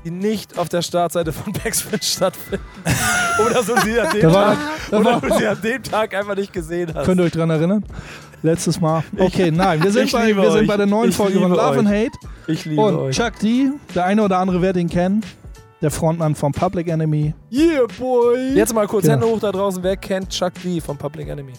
die 0.04 0.10
nicht 0.10 0.58
auf 0.58 0.68
der 0.68 0.82
Startseite 0.82 1.32
von 1.32 1.52
Backspin 1.52 2.00
stattfinden. 2.02 2.64
Oder 3.46 3.62
so 3.62 3.74
sie 3.84 3.98
an 4.00 4.12
dem 4.12 4.22
Da 4.22 4.32
war- 4.32 4.54
Tag, 4.54 4.58
da 4.90 4.98
oder 4.98 5.22
war- 5.22 5.38
sie 5.38 5.46
an 5.46 5.58
dem 5.62 5.82
Tag 5.82 6.14
einfach 6.14 6.36
nicht 6.36 6.52
gesehen 6.52 6.92
hast. 6.94 7.04
Könnt 7.06 7.20
ihr 7.20 7.24
euch 7.24 7.32
dran 7.32 7.50
erinnern? 7.50 7.84
Letztes 8.42 8.80
Mal. 8.80 9.04
Okay, 9.16 9.50
nein, 9.52 9.82
wir 9.82 9.92
sind, 9.92 10.10
bei, 10.10 10.26
wir 10.34 10.50
sind 10.50 10.62
euch. 10.62 10.66
bei 10.66 10.76
der 10.76 10.86
neuen 10.86 11.10
Ich 11.10 11.16
Folge 11.16 11.38
von 11.38 11.50
Love 11.52 11.78
and 11.78 11.88
Hate. 11.88 12.10
ich 12.48 12.64
liebe 12.64 12.80
Und 12.82 12.96
euch. 12.96 13.16
Chuck 13.16 13.38
D, 13.38 13.70
der 13.94 14.04
eine 14.04 14.22
oder 14.24 14.38
andere 14.38 14.60
wird 14.60 14.76
ihn 14.76 14.88
kennen. 14.88 15.22
Der 15.80 15.90
Frontmann 15.90 16.34
von 16.34 16.52
Public 16.52 16.88
Enemy. 16.88 17.34
Yeah, 17.52 17.82
boy. 17.98 18.52
Jetzt 18.54 18.72
mal 18.74 18.86
kurz 18.86 19.04
Genau. 19.04 19.14
Hände 19.14 19.26
hoch 19.26 19.40
da 19.40 19.50
draußen. 19.52 19.82
Wer 19.82 19.96
kennt 19.96 20.28
Chuck 20.30 20.52
D 20.62 20.80
von 20.80 20.96
Public 20.96 21.28
Enemy? 21.28 21.52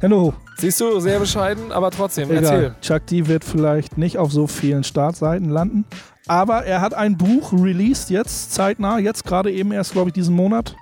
Hände 0.00 0.16
hoch. 0.20 0.34
Siehst 0.56 0.80
du, 0.80 1.00
sehr 1.00 1.18
bescheiden, 1.18 1.72
aber 1.72 1.90
trotzdem, 1.90 2.30
Egal. 2.30 2.42
erzähl. 2.44 2.74
Chuck 2.80 3.06
D 3.06 3.26
wird 3.26 3.44
vielleicht 3.44 3.98
nicht 3.98 4.18
auf 4.18 4.30
so 4.32 4.46
vielen 4.46 4.84
Startseiten 4.84 5.48
landen. 5.50 5.84
Aber 6.28 6.64
er 6.64 6.82
hat 6.82 6.92
ein 6.92 7.16
Buch 7.16 7.52
released 7.52 8.10
jetzt, 8.10 8.52
zeitnah, 8.52 8.98
jetzt 8.98 9.24
gerade 9.24 9.50
eben 9.50 9.72
erst, 9.72 9.92
glaube 9.92 10.10
ich, 10.10 10.14
diesen 10.14 10.36
Monat. 10.36 10.76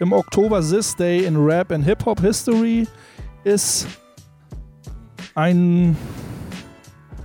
Im 0.00 0.12
Oktober, 0.12 0.60
This 0.60 0.96
Day 0.96 1.24
in 1.24 1.36
Rap 1.36 1.70
and 1.72 1.84
Hip-Hop 1.84 2.20
History 2.20 2.86
ist 3.44 3.86
ein 5.34 5.96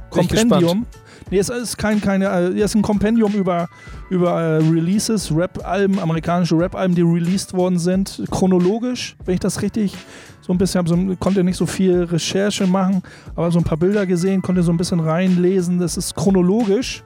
Kompendium. 0.10 0.86
Nee, 1.32 1.40
es 1.40 1.50
ist 1.50 1.78
kein, 1.78 2.02
keine, 2.02 2.26
äh, 2.26 2.60
es 2.60 2.72
ist 2.72 2.76
ein 2.76 2.82
Kompendium 2.82 3.34
über, 3.34 3.70
über 4.10 4.42
äh, 4.42 4.58
Releases, 4.58 5.34
Rap-Alben, 5.34 6.00
amerikanische 6.00 6.58
Rap-Alben, 6.58 6.94
die 6.94 7.02
released 7.02 7.54
worden 7.54 7.80
sind, 7.80 8.22
chronologisch, 8.30 9.16
wenn 9.26 9.36
ich 9.36 9.40
das 9.40 9.62
richtig 9.62 9.96
so 10.42 10.52
ein 10.52 10.58
bisschen, 10.58 10.86
so, 10.86 10.98
konnte 11.20 11.44
nicht 11.44 11.56
so 11.56 11.66
viel 11.66 12.04
Recherche 12.04 12.68
machen, 12.68 13.02
aber 13.36 13.50
so 13.52 13.60
ein 13.60 13.64
paar 13.64 13.78
Bilder 13.78 14.06
gesehen, 14.06 14.42
konnte 14.42 14.62
so 14.62 14.72
ein 14.72 14.78
bisschen 14.78 15.00
reinlesen. 15.00 15.80
Das 15.80 15.96
ist 15.96 16.14
chronologisch. 16.14 17.04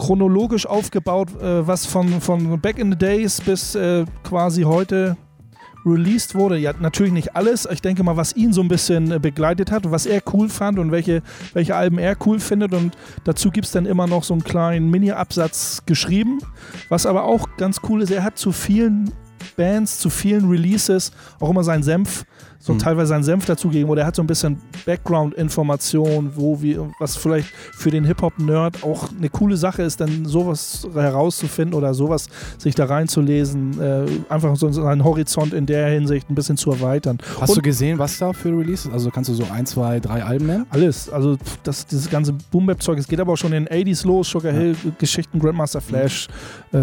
Chronologisch 0.00 0.66
aufgebaut, 0.66 1.28
äh, 1.42 1.66
was 1.66 1.84
von, 1.84 2.22
von 2.22 2.58
Back 2.58 2.78
in 2.78 2.90
the 2.90 2.98
Days 2.98 3.40
bis 3.40 3.74
äh, 3.74 4.06
quasi 4.24 4.62
heute 4.62 5.16
released 5.84 6.34
wurde. 6.34 6.56
Ja, 6.56 6.72
natürlich 6.78 7.12
nicht 7.12 7.36
alles. 7.36 7.68
Ich 7.70 7.82
denke 7.82 8.02
mal, 8.02 8.16
was 8.16 8.34
ihn 8.34 8.52
so 8.54 8.62
ein 8.62 8.68
bisschen 8.68 9.12
äh, 9.12 9.18
begleitet 9.18 9.70
hat, 9.70 9.90
was 9.90 10.06
er 10.06 10.22
cool 10.32 10.48
fand 10.48 10.78
und 10.78 10.90
welche, 10.90 11.22
welche 11.52 11.76
Alben 11.76 11.98
er 11.98 12.16
cool 12.24 12.40
findet. 12.40 12.72
Und 12.72 12.96
dazu 13.24 13.50
gibt 13.50 13.66
es 13.66 13.72
dann 13.72 13.84
immer 13.84 14.06
noch 14.06 14.24
so 14.24 14.32
einen 14.32 14.42
kleinen 14.42 14.90
Mini-Absatz 14.90 15.82
geschrieben. 15.84 16.38
Was 16.88 17.04
aber 17.04 17.24
auch 17.24 17.48
ganz 17.58 17.80
cool 17.88 18.00
ist, 18.00 18.10
er 18.10 18.24
hat 18.24 18.38
zu 18.38 18.52
vielen 18.52 19.12
Bands, 19.56 19.98
zu 19.98 20.08
vielen 20.08 20.48
Releases 20.48 21.12
auch 21.40 21.50
immer 21.50 21.64
seinen 21.64 21.82
Senf, 21.82 22.24
so 22.62 22.74
Mhm. 22.74 22.78
teilweise 22.78 23.08
seinen 23.08 23.24
Senf 23.24 23.46
dazugegeben. 23.46 23.88
Oder 23.90 24.02
er 24.02 24.06
hat 24.08 24.16
so 24.16 24.22
ein 24.22 24.26
bisschen 24.26 24.60
Background-Information, 24.86 26.32
wo 26.36 26.60
wir, 26.60 26.90
was 26.98 27.16
vielleicht 27.16 27.48
für 27.48 27.90
den 27.90 28.04
Hip-Hop-Nerd 28.04 28.82
auch 28.84 29.08
eine 29.16 29.28
coole 29.30 29.56
Sache 29.56 29.82
ist, 29.82 30.00
dann 30.00 30.26
sowas 30.26 30.86
herauszufinden 30.92 31.74
oder 31.74 31.94
sowas 31.94 32.28
sich 32.58 32.74
da 32.74 32.84
reinzulesen, 32.84 33.80
äh, 33.80 34.04
einfach 34.28 34.54
so 34.56 34.70
seinen 34.70 35.04
Horizont 35.04 35.54
in 35.54 35.66
der 35.66 35.88
Hinsicht 35.88 36.28
ein 36.30 36.34
bisschen 36.34 36.56
zu 36.56 36.70
erweitern. 36.70 37.18
Hast 37.40 37.50
Und- 37.50 37.56
du 37.58 37.62
gesehen, 37.62 37.98
was 37.98 38.18
da 38.18 38.32
für 38.32 38.50
Releases? 38.50 38.92
Also 38.92 39.10
kannst 39.10 39.30
du 39.30 39.34
so 39.34 39.44
ein, 39.52 39.64
zwei, 39.66 40.00
drei 40.00 40.22
Alben 40.22 40.46
nennen? 40.46 40.66
Alles, 40.70 41.08
also 41.08 41.36
das, 41.62 41.86
dieses 41.86 42.10
ganze 42.10 42.34
Boom-Bap-Zeug, 42.50 42.98
es 42.98 43.08
geht 43.08 43.20
aber 43.20 43.32
auch 43.32 43.36
schon 43.36 43.52
in 43.52 43.64
den 43.64 43.72
80s 43.72 44.04
los, 44.04 44.28
Sugar 44.28 44.52
Hill-Geschichten, 44.52 45.38
Grandmaster 45.38 45.80
Flash, 45.80 46.28
äh, 46.72 46.78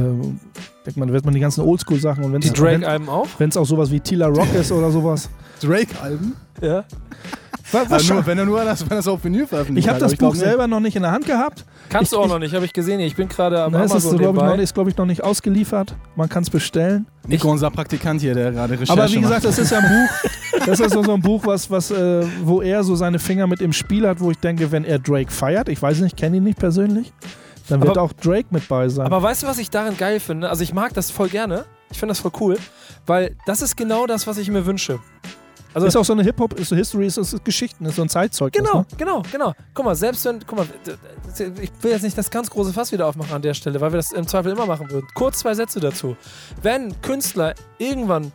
denkt 0.87 0.97
man, 0.97 1.11
wird 1.11 1.25
man 1.25 1.33
die 1.33 1.39
ganzen 1.41 1.61
Oldschool-Sachen 1.61 2.23
und 2.23 2.31
wenn 2.33 2.39
Die 2.41 2.47
es 2.47 2.53
Drake-Alben 2.53 3.09
auch? 3.09 3.27
wenn 3.37 3.49
es 3.49 3.57
auch 3.57 3.65
sowas 3.65 3.91
wie 3.91 3.99
Tila 3.99 4.27
Rock 4.27 4.53
ist 4.55 4.71
oder 4.71 4.89
sowas. 4.89 5.29
Drake-Alben? 5.61 6.33
Ja. 6.61 6.85
Was, 7.73 7.91
Also 7.91 8.13
nur, 8.13 8.25
wenn 8.25 8.37
er 8.37 8.45
nur 8.45 8.63
das, 8.63 8.89
wenn 8.89 8.95
das 8.95 9.07
auf 9.09 9.21
Vinyl 9.25 9.45
veröffentlicht 9.45 9.85
ich 9.85 9.89
habe 9.89 9.99
das 9.99 10.13
Buch 10.13 10.19
glaub 10.19 10.35
selber 10.37 10.67
noch 10.67 10.79
nicht 10.79 10.95
in 10.95 11.01
der 11.01 11.11
Hand 11.11 11.25
gehabt. 11.25 11.65
Kannst 11.89 12.13
du 12.13 12.15
Ich- 12.15 12.21
auch 12.23 12.27
noch 12.29 12.39
nicht, 12.39 12.55
habe 12.55 12.63
ich 12.63 12.71
gesehen. 12.71 13.01
Ich 13.01 13.17
bin 13.17 13.27
gerade 13.27 13.61
am 13.61 13.73
ist 13.73 13.81
es, 13.83 13.91
Amazon 13.91 14.17
glaube 14.17 14.37
ich, 14.39 14.43
noch, 14.45 14.57
ist, 14.57 14.73
glaube 14.73 14.89
ich, 14.89 14.95
noch 14.97 15.05
nicht 15.05 15.21
ausgeliefert. 15.23 15.93
Man 16.15 16.29
kann 16.29 16.43
es 16.43 16.49
bestellen. 16.49 17.05
Nico, 17.27 17.51
unser 17.51 17.69
Praktikant 17.69 18.21
hier, 18.21 18.33
der 18.33 18.53
gerade 18.53 18.73
Recherche 18.79 18.93
Aber 18.93 19.11
wie 19.11 19.15
macht. 19.15 19.23
gesagt, 19.23 19.43
das 19.45 19.59
ist 19.59 19.71
ja 19.71 19.79
ein 19.79 19.83
Buch, 19.83 20.65
das 20.65 20.79
ist 20.79 20.93
so 20.93 21.03
so 21.03 21.13
ein 21.13 21.21
Buch, 21.21 21.45
was, 21.45 21.69
was, 21.69 21.91
äh, 21.91 22.25
wo 22.43 22.61
er 22.61 22.85
so 22.85 22.95
seine 22.95 23.19
Finger 23.19 23.47
mit 23.47 23.59
im 23.59 23.73
Spiel 23.73 24.07
hat, 24.07 24.21
wo 24.21 24.31
ich 24.31 24.37
denke, 24.37 24.71
wenn 24.71 24.85
er 24.85 24.99
Drake 24.99 25.29
feiert, 25.31 25.67
ich 25.67 25.81
weiß 25.81 25.99
nicht, 25.99 26.15
kenne 26.15 26.37
ihn 26.37 26.45
nicht 26.45 26.57
persönlich, 26.59 27.11
dann 27.69 27.81
wird 27.81 27.91
Aber- 27.97 28.01
auch 28.01 28.13
Drake 28.13 28.47
mit 28.51 28.67
bei 28.67 28.89
sein. 28.89 29.05
Aber 29.05 29.21
weißt 29.21 29.43
du, 29.43 29.47
was 29.47 29.57
ich 29.57 29.69
daran 29.69 29.97
geil 29.97 30.19
finde? 30.19 30.49
Also 30.49 30.63
ich 30.63 30.73
mag 30.73 30.93
das 30.93 31.11
voll 31.11 31.29
gerne. 31.29 31.65
Ich 31.91 31.99
finde 31.99 32.11
das 32.11 32.19
voll 32.19 32.31
cool, 32.39 32.57
weil 33.05 33.35
das 33.45 33.61
ist 33.61 33.77
genau 33.77 34.07
das, 34.07 34.27
was 34.27 34.37
ich 34.37 34.49
mir 34.49 34.65
wünsche. 34.65 34.99
Also 35.73 35.85
ist 35.85 35.95
auch 35.95 36.05
so 36.05 36.13
eine 36.13 36.23
Hip-Hop, 36.23 36.53
ist 36.59 36.69
so 36.69 36.75
History, 36.75 37.05
ist, 37.05 37.17
ist 37.17 37.45
Geschichten, 37.45 37.85
ist 37.85 37.97
so 37.97 38.01
ein 38.01 38.09
Zeitzeugnis. 38.09 38.63
Genau, 38.65 38.79
Ne? 38.79 38.85
genau, 38.97 39.21
genau. 39.31 39.53
Guck 39.75 39.85
mal, 39.85 39.95
selbst 39.95 40.25
wenn, 40.25 40.39
guck 40.47 40.57
mal, 40.57 40.67
ich 41.61 41.71
will 41.81 41.91
jetzt 41.91 42.01
nicht 42.01 42.17
das 42.17 42.31
ganz 42.31 42.49
große 42.49 42.73
Fass 42.73 42.91
wieder 42.91 43.05
aufmachen 43.05 43.33
an 43.35 43.41
der 43.43 43.53
Stelle, 43.53 43.79
weil 43.79 43.91
wir 43.91 43.97
das 43.97 44.11
im 44.11 44.27
Zweifel 44.27 44.53
immer 44.53 44.65
machen 44.65 44.89
würden. 44.89 45.07
Kurz 45.13 45.39
zwei 45.39 45.53
Sätze 45.53 45.79
dazu. 45.79 46.17
Wenn 46.63 46.99
Künstler 47.01 47.53
irgendwann 47.77 48.31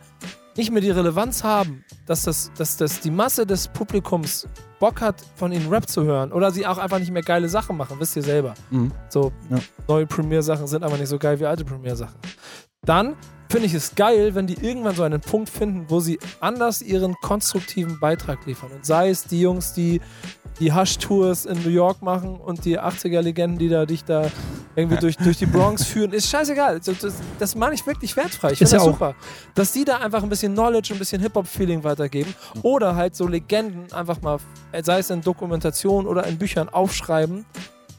nicht 0.55 0.71
mehr 0.71 0.81
die 0.81 0.91
Relevanz 0.91 1.43
haben, 1.43 1.83
dass, 2.05 2.23
das, 2.23 2.51
dass 2.57 2.77
das 2.77 2.99
die 2.99 3.11
Masse 3.11 3.45
des 3.45 3.67
Publikums 3.67 4.47
Bock 4.79 5.01
hat, 5.01 5.23
von 5.35 5.51
ihnen 5.51 5.69
Rap 5.69 5.87
zu 5.87 6.03
hören 6.03 6.31
oder 6.33 6.51
sie 6.51 6.67
auch 6.67 6.77
einfach 6.77 6.99
nicht 6.99 7.11
mehr 7.11 7.21
geile 7.21 7.47
Sachen 7.49 7.77
machen, 7.77 7.97
wisst 7.99 8.15
ihr 8.17 8.21
selber. 8.23 8.53
Mhm. 8.69 8.91
So, 9.09 9.31
Ja. 9.49 9.59
neue 9.87 10.05
Premiere-Sachen 10.05 10.67
sind 10.67 10.83
aber 10.83 10.97
nicht 10.97 11.07
so 11.07 11.17
geil 11.17 11.39
wie 11.39 11.45
alte 11.45 11.63
Premiere-Sachen. 11.63 12.15
Dann 12.85 13.15
finde 13.49 13.67
ich 13.67 13.73
es 13.73 13.95
geil, 13.95 14.35
wenn 14.35 14.45
die 14.47 14.55
irgendwann 14.55 14.95
so 14.95 15.03
einen 15.03 15.21
Punkt 15.21 15.47
finden, 15.49 15.85
wo 15.87 15.99
sie 16.01 16.19
anders 16.41 16.81
ihren 16.81 17.13
konstruktiven 17.21 17.99
Beitrag 17.99 18.45
liefern. 18.45 18.71
Und 18.75 18.85
sei 18.85 19.09
es 19.09 19.23
die 19.25 19.39
Jungs, 19.41 19.73
die 19.73 20.01
die 20.59 20.73
Hush-Tours 20.73 21.45
in 21.45 21.61
New 21.63 21.69
York 21.69 22.01
machen 22.01 22.35
und 22.35 22.65
die 22.65 22.79
80er-Legenden, 22.79 23.57
die 23.57 23.69
da 23.69 23.85
dich 23.85 24.03
da 24.05 24.29
irgendwie 24.75 24.97
durch, 24.97 25.17
durch 25.17 25.37
die 25.37 25.45
Bronx 25.45 25.83
führen, 25.87 26.13
ist 26.13 26.29
scheißegal. 26.29 26.79
Das, 26.79 26.97
das, 26.99 27.13
das 27.39 27.55
meine 27.55 27.75
ich 27.75 27.85
wirklich 27.85 28.15
wertfrei. 28.15 28.51
Ich 28.51 28.61
Ist 28.61 28.69
finde 28.69 28.71
ja 28.71 28.77
das 28.79 28.87
auch- 28.87 28.99
super. 28.99 29.15
Dass 29.55 29.71
die 29.71 29.85
da 29.85 29.97
einfach 29.97 30.23
ein 30.23 30.29
bisschen 30.29 30.53
Knowledge, 30.53 30.93
ein 30.93 30.99
bisschen 30.99 31.21
Hip-Hop-Feeling 31.21 31.83
weitergeben 31.83 32.33
oder 32.61 32.95
halt 32.95 33.15
so 33.15 33.27
Legenden 33.27 33.91
einfach 33.93 34.21
mal, 34.21 34.37
sei 34.83 34.99
es 34.99 35.09
in 35.09 35.21
Dokumentation 35.21 36.07
oder 36.07 36.25
in 36.25 36.37
Büchern, 36.37 36.69
aufschreiben, 36.69 37.45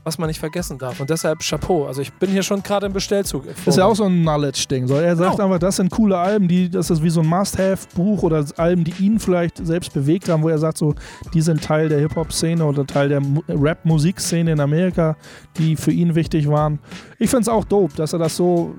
was 0.04 0.18
man 0.18 0.28
nicht 0.28 0.38
vergessen 0.38 0.76
darf. 0.78 1.00
Und 1.00 1.08
deshalb 1.10 1.40
Chapeau. 1.40 1.86
Also 1.86 2.02
ich 2.02 2.12
bin 2.12 2.30
hier 2.30 2.42
schon 2.42 2.62
gerade 2.62 2.86
im 2.86 2.92
Bestellzug. 2.92 3.44
Ist 3.66 3.78
ja 3.78 3.86
auch 3.86 3.96
so 3.96 4.04
ein 4.04 4.20
Knowledge-Ding. 4.22 4.86
So, 4.86 4.94
er 4.96 5.16
sagt 5.16 5.32
Genau. 5.32 5.44
einfach, 5.46 5.58
das 5.58 5.76
sind 5.76 5.90
coole 5.90 6.18
Alben, 6.18 6.46
die, 6.46 6.68
das 6.68 6.90
ist 6.90 7.02
wie 7.02 7.08
so 7.10 7.20
ein 7.20 7.26
Must-Have-Buch 7.26 8.22
oder 8.22 8.44
Alben, 8.58 8.84
die 8.84 8.92
ihn 9.04 9.18
vielleicht 9.18 9.66
selbst 9.66 9.94
bewegt 9.94 10.28
haben, 10.28 10.42
wo 10.42 10.48
er 10.50 10.58
sagt, 10.58 10.76
so, 10.78 10.94
die 11.32 11.40
sind 11.40 11.62
Teil 11.64 11.88
der 11.88 12.00
Hip-Hop-Szene 12.00 12.64
oder 12.64 12.86
Teil 12.86 13.08
der 13.08 13.20
Mu- 13.20 13.42
Rap-Musikszene 13.48 14.52
in 14.52 14.60
Amerika, 14.60 15.16
die 15.56 15.74
für 15.76 15.90
ihn 15.92 16.14
wichtig 16.14 16.48
waren. 16.48 16.78
Ich 17.18 17.30
finde 17.30 17.42
es 17.42 17.48
auch 17.48 17.64
dope, 17.64 17.96
dass 17.96 18.12
er 18.12 18.18
das 18.18 18.36
so 18.36 18.74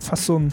fast 0.00 0.24
so 0.26 0.38
ein 0.38 0.52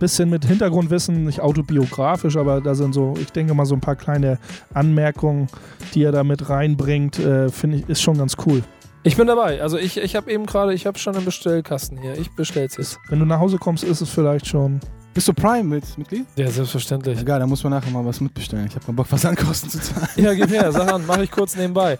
bisschen 0.00 0.28
mit 0.30 0.44
Hintergrundwissen, 0.44 1.22
nicht 1.24 1.40
autobiografisch, 1.40 2.36
aber 2.36 2.60
da 2.60 2.74
sind 2.74 2.92
so, 2.92 3.14
ich 3.20 3.30
denke 3.30 3.54
mal, 3.54 3.66
so 3.66 3.76
ein 3.76 3.80
paar 3.80 3.94
kleine 3.94 4.38
Anmerkungen, 4.74 5.46
die 5.94 6.02
er 6.02 6.10
da 6.10 6.24
mit 6.24 6.48
reinbringt, 6.48 7.20
äh, 7.20 7.48
finde 7.48 7.76
ich, 7.78 7.88
ist 7.88 8.02
schon 8.02 8.18
ganz 8.18 8.36
cool. 8.46 8.62
Ich 9.04 9.16
bin 9.16 9.26
dabei. 9.26 9.60
Also 9.60 9.78
ich, 9.78 9.96
ich 9.96 10.14
habe 10.14 10.30
eben 10.30 10.46
gerade, 10.46 10.72
ich 10.74 10.86
habe 10.86 10.98
schon 10.98 11.16
einen 11.16 11.24
Bestellkasten 11.24 11.98
hier. 11.98 12.16
Ich 12.18 12.30
bestell's 12.36 12.76
jetzt. 12.76 12.98
Wenn 13.08 13.18
du 13.18 13.24
nach 13.24 13.40
Hause 13.40 13.58
kommst, 13.58 13.82
ist 13.82 14.00
es 14.00 14.08
vielleicht 14.10 14.46
schon 14.46 14.78
Bist 15.12 15.26
du 15.26 15.32
Prime 15.34 15.64
mit 15.64 15.98
Mitglied? 15.98 16.24
Ja, 16.36 16.48
selbstverständlich. 16.48 17.18
Egal, 17.20 17.40
da 17.40 17.46
muss 17.46 17.64
man 17.64 17.72
nachher 17.72 17.90
mal 17.90 18.04
was 18.06 18.20
mitbestellen. 18.20 18.66
Ich 18.66 18.74
habe 18.76 18.84
keinen 18.86 18.96
Bock, 18.96 19.08
Versandkosten 19.08 19.70
zu 19.70 19.80
zahlen. 19.80 20.08
Ja, 20.16 20.32
gib 20.34 20.50
her, 20.50 20.70
sag 20.70 20.92
an, 20.92 21.04
mache 21.06 21.24
ich 21.24 21.30
kurz 21.32 21.56
nebenbei. 21.56 21.98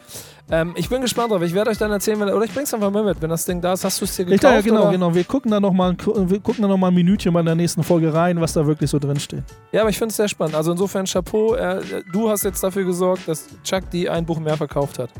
Ähm, 0.50 0.74
ich 0.76 0.88
bin 0.88 1.00
gespannt 1.02 1.32
drauf. 1.32 1.42
Ich 1.42 1.54
werde 1.54 1.70
euch 1.70 1.78
dann 1.78 1.90
erzählen, 1.90 2.20
wenn, 2.20 2.28
oder 2.28 2.44
ich 2.44 2.52
bring's 2.54 2.72
einfach 2.72 2.90
mal 2.90 3.02
mit. 3.04 3.20
Wenn 3.20 3.30
das 3.30 3.44
Ding 3.46 3.60
da 3.60 3.72
ist, 3.72 3.84
hast 3.84 4.00
du 4.00 4.04
es 4.04 4.14
dir 4.14 4.22
Ich 4.22 4.28
gekauft? 4.28 4.40
glaube, 4.40 4.54
ja, 4.56 4.60
genau, 4.62 4.82
oder? 4.82 4.90
genau. 4.92 5.14
Wir 5.14 5.24
gucken 5.24 5.50
da 5.50 5.58
noch 5.60 5.72
mal, 5.72 5.96
wir 5.98 6.40
gucken 6.40 6.62
da 6.62 6.68
noch 6.68 6.76
mal 6.78 6.88
ein 6.88 6.94
Minütchen 6.94 7.32
mal 7.32 7.40
in 7.40 7.46
der 7.46 7.54
nächsten 7.56 7.82
Folge 7.82 8.14
rein, 8.14 8.40
was 8.40 8.52
da 8.52 8.64
wirklich 8.66 8.90
so 8.90 8.98
drin 9.00 9.18
steht. 9.18 9.42
Ja, 9.72 9.80
aber 9.80 9.90
ich 9.90 9.98
finde 9.98 10.10
es 10.10 10.16
sehr 10.16 10.28
spannend. 10.28 10.54
Also 10.54 10.70
insofern 10.72 11.06
Chapeau. 11.06 11.54
Äh, 11.54 11.80
du 12.12 12.28
hast 12.30 12.44
jetzt 12.44 12.62
dafür 12.62 12.84
gesorgt, 12.84 13.26
dass 13.28 13.46
Chuck 13.64 13.90
die 13.90 14.08
ein 14.08 14.24
Buch 14.24 14.38
mehr 14.38 14.56
verkauft 14.56 14.98
hat. 15.00 15.10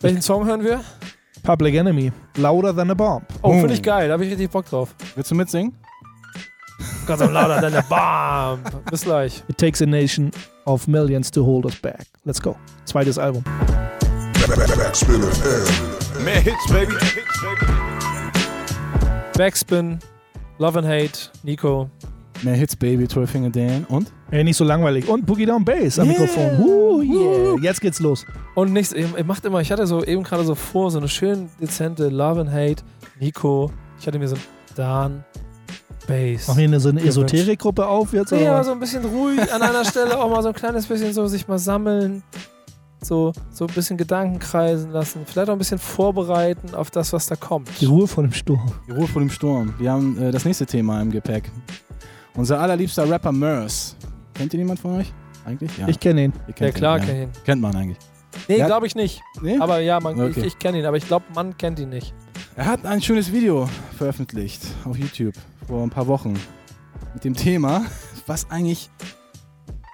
Welchen 0.00 0.22
Song 0.22 0.46
hören 0.46 0.62
wir? 0.62 0.80
Public 1.42 1.74
Enemy, 1.74 2.12
louder 2.36 2.72
than 2.74 2.90
a 2.90 2.94
bomb. 2.94 3.24
Oh, 3.42 3.52
finde 3.52 3.74
ich 3.74 3.82
geil. 3.82 4.06
Da 4.06 4.14
habe 4.14 4.24
ich 4.24 4.30
richtig 4.30 4.50
Bock 4.50 4.64
drauf. 4.66 4.94
Willst 5.16 5.30
du 5.30 5.34
mitsingen? 5.34 5.74
Ganz 7.06 7.20
am 7.20 7.32
lauter 7.32 7.60
than 7.60 7.74
a 7.74 7.80
bomb. 7.82 8.60
Bis 8.90 9.02
gleich. 9.02 9.42
It 9.48 9.58
takes 9.58 9.82
a 9.82 9.86
nation 9.86 10.30
of 10.66 10.86
millions 10.86 11.30
to 11.32 11.44
hold 11.44 11.66
us 11.66 11.74
back. 11.80 12.06
Let's 12.24 12.40
go. 12.40 12.54
Zweites 12.84 13.18
Album. 13.18 13.42
Backspin 14.76 15.20
FM. 15.20 16.24
Mehr 16.24 16.40
Hits, 16.40 16.66
baby. 16.72 16.94
Backspin, 19.36 19.98
Love 20.58 20.78
and 20.78 20.86
Hate, 20.86 21.30
Nico. 21.42 21.90
Mehr 22.42 22.54
Hits, 22.54 22.76
Baby, 22.76 23.08
12 23.08 23.30
Finger 23.30 23.50
Dan 23.50 23.84
und? 23.88 24.12
Ey, 24.30 24.44
nicht 24.44 24.56
so 24.56 24.64
langweilig. 24.64 25.08
Und 25.08 25.26
Boogie 25.26 25.46
Down 25.46 25.64
Bass 25.64 25.98
am 25.98 26.08
Yeah. 26.08 26.20
Mikrofon. 26.20 26.60
Uh, 26.60 27.02
yeah. 27.02 27.60
Jetzt 27.62 27.80
geht's 27.80 28.00
los. 28.00 28.24
Und 28.54 28.72
nichts, 28.72 28.92
ihr, 28.92 29.08
macht 29.24 29.44
immer, 29.44 29.60
ich 29.60 29.72
hatte 29.72 29.86
so 29.86 30.04
eben 30.04 30.22
gerade 30.22 30.44
so 30.44 30.54
vor, 30.54 30.90
so 30.90 30.98
eine 30.98 31.08
schön 31.08 31.48
dezente 31.60 32.08
Love 32.08 32.40
and 32.42 32.50
Hate, 32.50 32.82
Nico. 33.18 33.70
Ich 34.00 34.06
hatte 34.06 34.18
mir 34.18 34.28
so 34.28 34.36
ein 34.36 34.42
Dan, 34.74 35.24
Bass. 36.06 36.48
Mach 36.48 36.56
hier 36.56 36.64
eine, 36.68 36.80
so 36.80 36.88
eine 36.88 37.02
Esoterikgruppe 37.02 37.86
auf 37.86 38.12
jetzt. 38.12 38.32
Ja, 38.32 38.54
oder? 38.54 38.64
so 38.64 38.72
ein 38.72 38.80
bisschen 38.80 39.04
ruhig 39.04 39.52
an 39.52 39.62
einer 39.62 39.84
Stelle, 39.84 40.18
auch 40.18 40.30
mal 40.30 40.42
so 40.42 40.48
ein 40.48 40.54
kleines 40.54 40.86
bisschen 40.86 41.12
so 41.12 41.26
sich 41.26 41.46
mal 41.48 41.58
sammeln. 41.58 42.22
So, 43.00 43.32
so 43.52 43.66
ein 43.66 43.74
bisschen 43.74 43.96
Gedanken 43.96 44.40
kreisen 44.40 44.90
lassen. 44.90 45.20
Vielleicht 45.24 45.48
auch 45.48 45.54
ein 45.54 45.58
bisschen 45.58 45.78
vorbereiten 45.78 46.74
auf 46.74 46.90
das, 46.90 47.12
was 47.12 47.28
da 47.28 47.36
kommt. 47.36 47.68
Die 47.80 47.84
Ruhe 47.86 48.08
vor 48.08 48.24
dem 48.24 48.32
Sturm. 48.32 48.72
Die 48.88 48.92
Ruhe 48.92 49.06
vor 49.06 49.22
dem 49.22 49.30
Sturm. 49.30 49.72
Wir 49.78 49.92
haben 49.92 50.20
äh, 50.20 50.32
das 50.32 50.44
nächste 50.44 50.66
Thema 50.66 51.00
im 51.00 51.12
Gepäck. 51.12 51.48
Unser 52.38 52.60
allerliebster 52.60 53.10
Rapper 53.10 53.32
Murs. 53.32 53.96
Kennt 54.32 54.54
ihr 54.54 54.60
jemand 54.60 54.78
von 54.78 55.00
euch? 55.00 55.12
Eigentlich? 55.44 55.76
Ja. 55.76 55.88
Ich 55.88 55.98
kenne 55.98 56.22
ihn. 56.26 56.32
Ja, 56.56 56.70
klar, 56.70 56.98
ihn, 57.00 57.04
kenn 57.04 57.16
ich 57.16 57.22
ihn. 57.24 57.30
Kennt 57.44 57.60
man 57.60 57.74
eigentlich. 57.74 57.98
Nee, 58.46 58.58
Ja. 58.58 58.66
glaube 58.66 58.86
ich 58.86 58.94
nicht. 58.94 59.20
Nee? 59.42 59.58
Aber 59.58 59.80
ja, 59.80 59.98
man, 59.98 60.20
Okay. 60.20 60.38
ich, 60.40 60.46
ich 60.46 60.58
kenne 60.60 60.78
ihn, 60.78 60.86
aber 60.86 60.96
ich 60.96 61.04
glaube, 61.08 61.24
man 61.34 61.58
kennt 61.58 61.80
ihn 61.80 61.88
nicht. 61.88 62.14
Er 62.54 62.66
hat 62.66 62.86
ein 62.86 63.02
schönes 63.02 63.32
Video 63.32 63.68
veröffentlicht 63.96 64.62
auf 64.84 64.96
YouTube 64.96 65.34
vor 65.66 65.82
ein 65.82 65.90
paar 65.90 66.06
Wochen 66.06 66.34
mit 67.12 67.24
dem 67.24 67.34
Thema, 67.34 67.82
was 68.28 68.48
eigentlich 68.52 68.88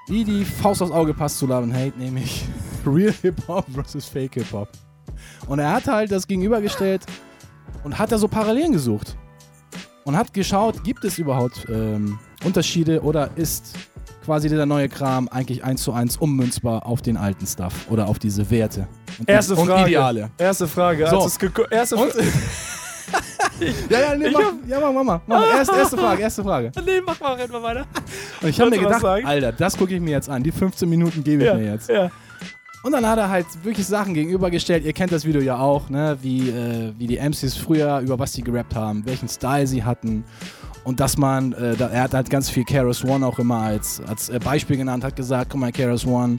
wie 0.08 0.24
die 0.24 0.44
Faust 0.44 0.82
aufs 0.82 0.92
Auge 0.92 1.14
passt 1.14 1.38
zu 1.38 1.46
Love 1.46 1.62
and 1.62 1.74
Hate, 1.74 1.98
nämlich 1.98 2.44
Real 2.86 3.14
Hip-Hop 3.22 3.64
versus 3.72 4.04
Fake 4.04 4.34
Hip-Hop. 4.34 4.68
Und 5.48 5.60
er 5.60 5.72
hat 5.72 5.86
halt 5.86 6.12
das 6.12 6.26
gegenübergestellt 6.26 7.06
und 7.84 7.98
hat 7.98 8.12
da 8.12 8.18
so 8.18 8.28
Parallelen 8.28 8.72
gesucht. 8.72 9.16
Und 10.04 10.18
hat 10.18 10.34
geschaut, 10.34 10.84
gibt 10.84 11.02
es 11.06 11.16
überhaupt 11.18 11.64
ähm, 11.70 12.18
Unterschiede 12.44 13.02
oder 13.02 13.30
ist 13.36 13.74
quasi 14.24 14.48
der 14.48 14.64
neue 14.66 14.88
Kram 14.88 15.28
eigentlich 15.28 15.62
eins 15.64 15.82
zu 15.82 15.92
eins 15.92 16.16
ummünzbar 16.16 16.86
auf 16.86 17.02
den 17.02 17.16
alten 17.16 17.46
Stuff 17.46 17.74
oder 17.90 18.06
auf 18.08 18.18
diese 18.18 18.48
Werte 18.50 18.86
und, 19.18 19.28
Erste 19.28 19.54
und 19.54 19.66
Frage. 19.66 19.88
Ideale. 19.90 20.30
Erste 20.38 20.66
Frage. 20.66 21.06
So. 21.08 21.28
erste 21.70 21.96
Und, 21.96 22.12
Fra- 22.12 22.20
ja, 23.90 24.00
ja, 24.00 24.14
nee, 24.16 24.30
mach, 24.30 24.40
hab- 24.42 24.54
ja, 24.68 24.80
mach, 24.80 24.92
mach 24.92 25.04
mal. 25.04 25.20
Mach 25.26 25.40
mal. 25.40 25.56
Erste, 25.78 25.96
Frage, 25.98 26.22
erste 26.22 26.42
Frage. 26.42 26.72
nee, 26.84 27.00
mach 27.04 27.20
mal, 27.20 27.34
renn 27.34 27.50
mal 27.50 27.62
weiter. 27.62 27.86
Und 28.40 28.48
ich 28.48 28.58
habe 28.60 28.70
mir 28.70 28.78
gedacht? 28.78 29.04
Alter, 29.04 29.52
das 29.52 29.76
gucke 29.76 29.94
ich 29.94 30.00
mir 30.00 30.12
jetzt 30.12 30.28
an. 30.30 30.42
Die 30.42 30.52
15 30.52 30.88
Minuten 30.88 31.22
gebe 31.22 31.42
ich 31.42 31.48
Ja, 31.48 31.54
mir 31.54 31.72
jetzt. 31.72 31.88
ja. 31.90 32.10
Und 32.82 32.92
dann 32.92 33.06
hat 33.08 33.18
er 33.18 33.30
halt 33.30 33.46
wirklich 33.62 33.86
Sachen 33.86 34.12
gegenübergestellt. 34.12 34.84
Ihr 34.84 34.92
kennt 34.92 35.10
das 35.10 35.24
Video 35.24 35.40
ja 35.40 35.58
auch, 35.58 35.88
ne? 35.88 36.18
Wie, 36.20 36.50
äh, 36.50 36.92
wie 36.98 37.06
die 37.06 37.16
MCs 37.18 37.56
früher, 37.56 38.00
über 38.00 38.18
was 38.18 38.32
die 38.32 38.42
gerappt 38.42 38.74
haben, 38.74 39.06
welchen 39.06 39.28
Style 39.28 39.66
sie 39.66 39.82
hatten. 39.84 40.24
Und 40.84 41.00
dass 41.00 41.16
man, 41.16 41.52
äh, 41.54 41.76
da, 41.76 41.88
er 41.88 42.02
hat 42.02 42.14
halt 42.14 42.30
ganz 42.30 42.50
viel 42.50 42.64
Keras 42.64 43.04
One 43.04 43.26
auch 43.26 43.38
immer 43.38 43.58
als, 43.58 44.02
als 44.06 44.28
äh, 44.28 44.38
Beispiel 44.38 44.76
genannt, 44.76 45.02
hat 45.02 45.16
gesagt, 45.16 45.50
guck 45.50 45.60
mal, 45.60 45.72
Keras 45.72 46.06
One 46.06 46.38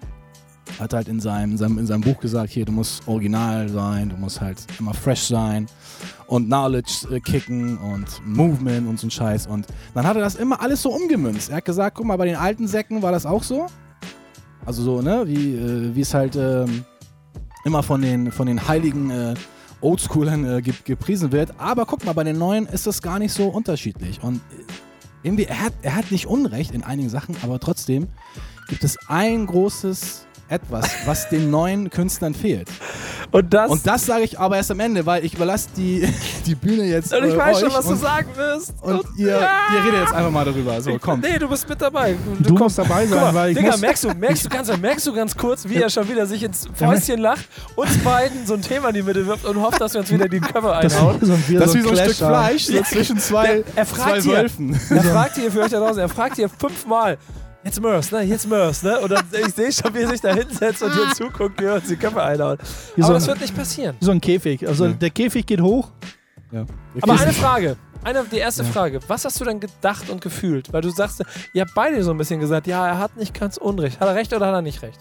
hat 0.79 0.93
halt 0.93 1.07
in 1.07 1.19
seinem, 1.19 1.51
in, 1.51 1.57
seinem, 1.57 1.77
in 1.79 1.87
seinem 1.87 2.01
Buch 2.01 2.19
gesagt, 2.19 2.51
hier, 2.51 2.65
du 2.65 2.71
musst 2.71 3.07
original 3.07 3.69
sein, 3.69 4.09
du 4.09 4.17
musst 4.17 4.41
halt 4.41 4.57
immer 4.79 4.93
fresh 4.93 5.23
sein 5.23 5.67
und 6.27 6.45
Knowledge 6.45 7.07
äh, 7.11 7.19
kicken 7.19 7.77
und 7.77 8.05
Movement 8.25 8.87
und 8.87 8.99
so 8.99 9.07
ein 9.07 9.11
Scheiß. 9.11 9.47
Und 9.47 9.67
dann 9.93 10.05
hat 10.05 10.15
er 10.15 10.21
das 10.21 10.35
immer 10.35 10.61
alles 10.61 10.81
so 10.81 10.91
umgemünzt. 10.91 11.49
Er 11.49 11.57
hat 11.57 11.65
gesagt, 11.65 11.97
guck 11.97 12.05
mal, 12.05 12.17
bei 12.17 12.25
den 12.25 12.35
alten 12.35 12.67
Säcken 12.67 13.01
war 13.01 13.11
das 13.11 13.25
auch 13.25 13.43
so. 13.43 13.65
Also 14.65 14.83
so, 14.83 15.01
ne, 15.01 15.23
wie, 15.27 15.55
äh, 15.55 16.01
es 16.01 16.13
halt 16.13 16.35
ähm, 16.35 16.85
immer 17.63 17.83
von 17.83 18.01
den, 18.01 18.31
von 18.31 18.47
den 18.47 18.67
heiligen 18.67 19.09
äh, 19.09 19.33
Oldschoolern 19.85 20.57
äh, 20.57 20.61
ge 20.61 20.73
gepriesen 20.83 21.31
wird. 21.31 21.53
Aber 21.59 21.85
guck 21.85 22.03
mal, 22.05 22.13
bei 22.13 22.23
den 22.23 22.37
neuen 22.37 22.65
ist 22.65 22.87
das 22.87 23.01
gar 23.01 23.19
nicht 23.19 23.33
so 23.33 23.47
unterschiedlich. 23.47 24.21
Und 24.21 24.37
äh, 24.37 24.63
irgendwie, 25.23 25.45
er 25.45 25.61
hat, 25.61 25.73
er 25.81 25.95
hat 25.95 26.11
nicht 26.11 26.25
Unrecht 26.25 26.71
in 26.71 26.83
einigen 26.83 27.09
Sachen, 27.09 27.35
aber 27.43 27.59
trotzdem 27.59 28.07
gibt 28.67 28.83
es 28.83 28.97
ein 29.07 29.45
großes 29.45 30.25
Etwas, 30.47 30.85
was 31.05 31.27
den 31.29 31.49
neuen 31.49 31.89
Künstlern 31.89 32.35
fehlt. 32.35 32.69
Und 33.31 33.51
das. 33.51 33.71
Und 33.71 33.87
das 33.87 34.05
sage 34.05 34.23
ich 34.23 34.39
aber 34.39 34.57
erst 34.57 34.69
am 34.69 34.79
Ende, 34.79 35.03
weil 35.05 35.25
ich 35.25 35.33
überlasse 35.33 35.69
die, 35.75 36.07
die 36.45 36.53
Bühne 36.53 36.83
jetzt 36.83 37.11
und 37.15 37.23
ich 37.25 37.33
äh, 37.33 37.37
weiß 37.37 37.59
schon, 37.61 37.73
was 37.73 37.85
du 37.85 37.93
und, 37.93 37.99
sagen 37.99 38.27
wirst. 38.35 38.73
und 38.83 39.03
ihr, 39.17 39.27
ihr 39.29 39.83
redet 39.83 40.01
jetzt 40.01 40.13
einfach 40.13 40.29
mal 40.29 40.45
darüber. 40.45 40.79
So, 40.81 40.99
kommt. 40.99 41.23
Nee, 41.23 41.39
du 41.39 41.49
bist 41.49 41.67
mit 41.67 41.81
dabei. 41.81 42.15
Du 42.39 42.53
musst 42.53 42.77
dabei 42.77 43.07
sein, 43.07 43.19
mal, 43.19 43.33
weil 43.33 43.49
ich 43.51 43.57
Digga, 43.57 43.71
muss, 43.71 43.81
merkst 43.81 44.03
du, 44.03 44.13
merkst 44.19 44.45
du 44.45 44.49
ganz, 44.49 44.77
merkst 44.77 45.07
du 45.07 45.13
ganz 45.13 45.35
kurz, 45.35 45.67
wie 45.67 45.77
er 45.81 45.89
schon 45.89 46.07
wieder 46.07 46.27
sich 46.27 46.43
ins 46.43 46.67
Fäustchen 46.75 47.19
lacht, 47.19 47.47
uns 47.75 47.97
beiden 48.03 48.45
so 48.45 48.53
ein 48.53 48.61
Thema 48.61 48.89
in 48.89 48.95
die 48.95 49.01
Mitte 49.03 49.25
wirft 49.25 49.45
und 49.45 49.59
hofft, 49.59 49.81
dass 49.81 49.93
wir 49.93 50.01
uns 50.01 50.11
wieder 50.11 50.29
die 50.29 50.39
Köpfe 50.39 50.77
das 50.81 50.93
einhauen. 50.95 51.19
ist 51.21 51.27
so, 51.27 51.33
ein- 51.33 51.59
Das 51.59 51.69
ist 51.69 51.75
wie 51.75 51.81
so 51.81 51.89
ein 51.89 51.95
Clash 51.95 52.13
Stück. 52.13 52.27
Fleisch 52.27 52.65
so 52.67 52.81
zwischen 52.83 53.17
zwei, 53.17 53.47
Der- 53.47 53.63
er 53.77 53.85
zwei 53.87 53.95
fragt 53.95 54.21
hier, 54.21 54.33
Wölfen. 54.37 54.79
er 54.91 55.03
fragt 55.03 55.35
hier 55.37 55.51
für 55.51 55.61
euch 55.61 55.71
da 55.71 55.79
draußen, 55.79 55.99
er 55.99 56.09
fragt 56.09 56.35
hier 56.35 56.49
fünfmal, 56.49 57.17
jetzt 57.65 57.81
Mörs, 57.81 58.11
ne, 58.11 58.21
jetzt 58.21 58.47
Mörs, 58.47 58.83
ne, 58.83 58.99
und 58.99 59.11
dann, 59.11 59.23
ich 59.45 59.53
sehe 59.53 59.71
schon, 59.71 59.93
wie 59.93 59.99
er 59.99 60.09
sich 60.09 60.21
da 60.21 60.33
hinsetzt 60.33 60.81
und 60.83 60.93
hier 60.93 61.11
zuguckt, 61.15 61.59
wie 61.59 61.65
wir 61.65 61.73
uns 61.73 61.87
die 61.87 61.95
Köpfe 61.97 62.15
so 62.15 62.21
Aber 62.21 62.57
ein- 62.57 63.13
das 63.13 63.27
wird 63.27 63.41
nicht 63.41 63.55
passieren. 63.55 63.95
So 63.99 64.11
ein 64.11 64.21
Käfig. 64.21 64.67
Also 64.67 64.85
Ja. 64.85 64.93
der 64.93 65.09
Käfig 65.09 65.45
geht 65.45 65.59
hoch. 65.61 65.89
Ja. 66.51 66.65
Aber 67.01 67.19
eine 67.19 67.33
Frage. 67.33 67.75
Eine, 68.03 68.23
die 68.31 68.37
erste 68.37 68.63
Frage. 68.63 68.99
Was 69.07 69.25
hast 69.25 69.41
du 69.41 69.45
denn 69.45 69.59
gedacht 69.59 70.09
und 70.11 70.21
gefühlt? 70.21 70.71
Weil 70.71 70.81
du 70.81 70.91
sagst, 70.91 71.23
ihr 71.53 71.61
habt 71.63 71.73
beide 71.73 72.03
so 72.03 72.11
ein 72.11 72.17
bisschen 72.17 72.39
gesagt, 72.39 72.67
ja, 72.67 72.87
er 72.87 72.99
hat 72.99 73.17
nicht 73.17 73.33
ganz 73.33 73.57
Unrecht. 73.57 73.99
Hat 73.99 74.07
er 74.07 74.13
recht 74.15 74.31
oder 74.31 74.45
hat 74.45 74.53
er 74.53 74.61
nicht 74.61 74.83
recht? 74.83 74.99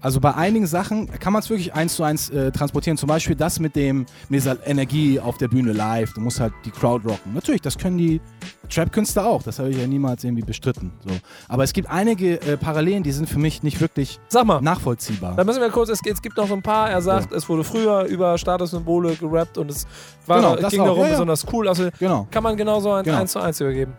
Also 0.00 0.20
bei 0.20 0.34
einigen 0.34 0.66
Sachen 0.66 1.08
kann 1.18 1.32
man 1.32 1.40
es 1.42 1.50
wirklich 1.50 1.74
eins 1.74 1.94
zu 1.96 2.02
eins 2.04 2.30
äh, 2.30 2.50
transportieren. 2.52 2.96
Zum 2.98 3.08
Beispiel 3.08 3.34
das 3.36 3.58
mit 3.60 3.74
dem 3.76 4.00
mit 4.28 4.40
dieser 4.40 4.64
Energie 4.66 5.18
auf 5.20 5.38
der 5.38 5.48
Bühne 5.48 5.72
live. 5.72 6.12
Du 6.14 6.20
musst 6.20 6.38
halt 6.40 6.52
die 6.64 6.70
Crowd 6.72 7.08
rocken. 7.08 7.32
Natürlich, 7.34 7.62
das 7.62 7.78
können 7.78 7.98
die 7.98 8.20
Trap-Künstler 8.68 9.26
auch. 9.26 9.42
Das 9.42 9.58
habe 9.58 9.70
ich 9.70 9.78
ja 9.78 9.86
niemals 9.86 10.24
irgendwie 10.24 10.42
bestritten. 10.42 10.92
So. 11.06 11.14
Aber 11.48 11.64
es 11.64 11.72
gibt 11.72 11.88
einige 11.90 12.40
äh, 12.40 12.56
Parallelen, 12.56 13.02
die 13.02 13.12
sind 13.12 13.28
für 13.28 13.38
mich 13.38 13.62
nicht 13.62 13.80
wirklich 13.80 14.18
Sag 14.28 14.44
mal. 14.46 14.60
nachvollziehbar. 14.60 15.34
Da 15.36 15.44
müssen 15.44 15.60
wir 15.60 15.70
kurz, 15.70 15.88
es, 15.88 16.00
es 16.04 16.22
gibt 16.22 16.36
noch 16.36 16.48
so 16.48 16.54
ein 16.54 16.62
paar, 16.62 16.90
er 16.90 17.00
sagt, 17.02 17.32
es 17.32 17.48
wurde 17.48 17.64
früher 17.64 18.04
über 18.04 18.36
Statussymbole 18.38 19.16
gerappt 19.16 19.58
und 19.58 19.70
es 19.70 19.86
war, 20.26 20.36
Genau, 20.38 20.54
es 20.56 20.68
ging 20.70 20.80
auch. 20.80 20.86
darum, 20.86 21.00
Ja, 21.00 21.06
ja. 21.06 21.12
besonders 21.12 21.46
cool. 21.52 21.68
Also 21.68 21.88
Genau. 21.98 22.26
kann 22.30 22.42
man 22.42 22.56
genauso 22.56 22.92
ein 22.92 23.04
Genau. 23.04 23.18
1 23.18 23.32
zu 23.32 23.40
1 23.40 23.60
übergeben. 23.60 23.92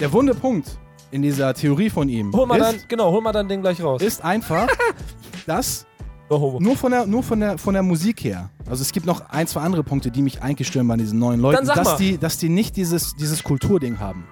Der 0.00 0.12
wunde 0.12 0.34
Punkt 0.34 0.78
in 1.12 1.22
dieser 1.22 1.54
Theorie 1.54 1.88
von 1.88 2.08
ihm 2.08 2.32
Hol 2.32 2.46
mal 2.46 2.58
ist, 2.58 2.66
dann, 2.66 2.76
genau, 2.88 3.12
hol 3.12 3.22
mal 3.22 3.32
dein 3.32 3.48
Ding 3.48 3.62
gleich 3.62 3.82
raus. 3.82 4.02
ist 4.02 4.22
einfach, 4.24 4.66
dass 5.46 5.85
Oh, 6.28 6.58
nur 6.60 6.76
von 6.76 6.90
der, 6.90 7.06
nur 7.06 7.22
von 7.22 7.38
der, 7.38 7.56
von 7.58 7.72
der 7.74 7.82
Musik 7.84 8.24
her. 8.24 8.50
Also 8.68 8.82
es 8.82 8.90
gibt 8.92 9.06
noch 9.06 9.28
ein, 9.30 9.46
zwei 9.46 9.60
andere 9.60 9.84
Punkte, 9.84 10.10
die 10.10 10.22
mich 10.22 10.42
eigentlich 10.42 10.66
stören 10.68 10.88
bei 10.88 10.96
diesen 10.96 11.18
neuen 11.20 11.40
Leuten, 11.40 11.56
Dann 11.58 11.66
sag 11.66 11.76
dass 11.76 11.84
mal. 11.88 11.96
die, 11.98 12.18
dass 12.18 12.38
die 12.38 12.48
nicht 12.48 12.76
dieses, 12.76 13.14
dieses 13.14 13.44
Kulturding 13.44 14.00
haben. 14.00 14.24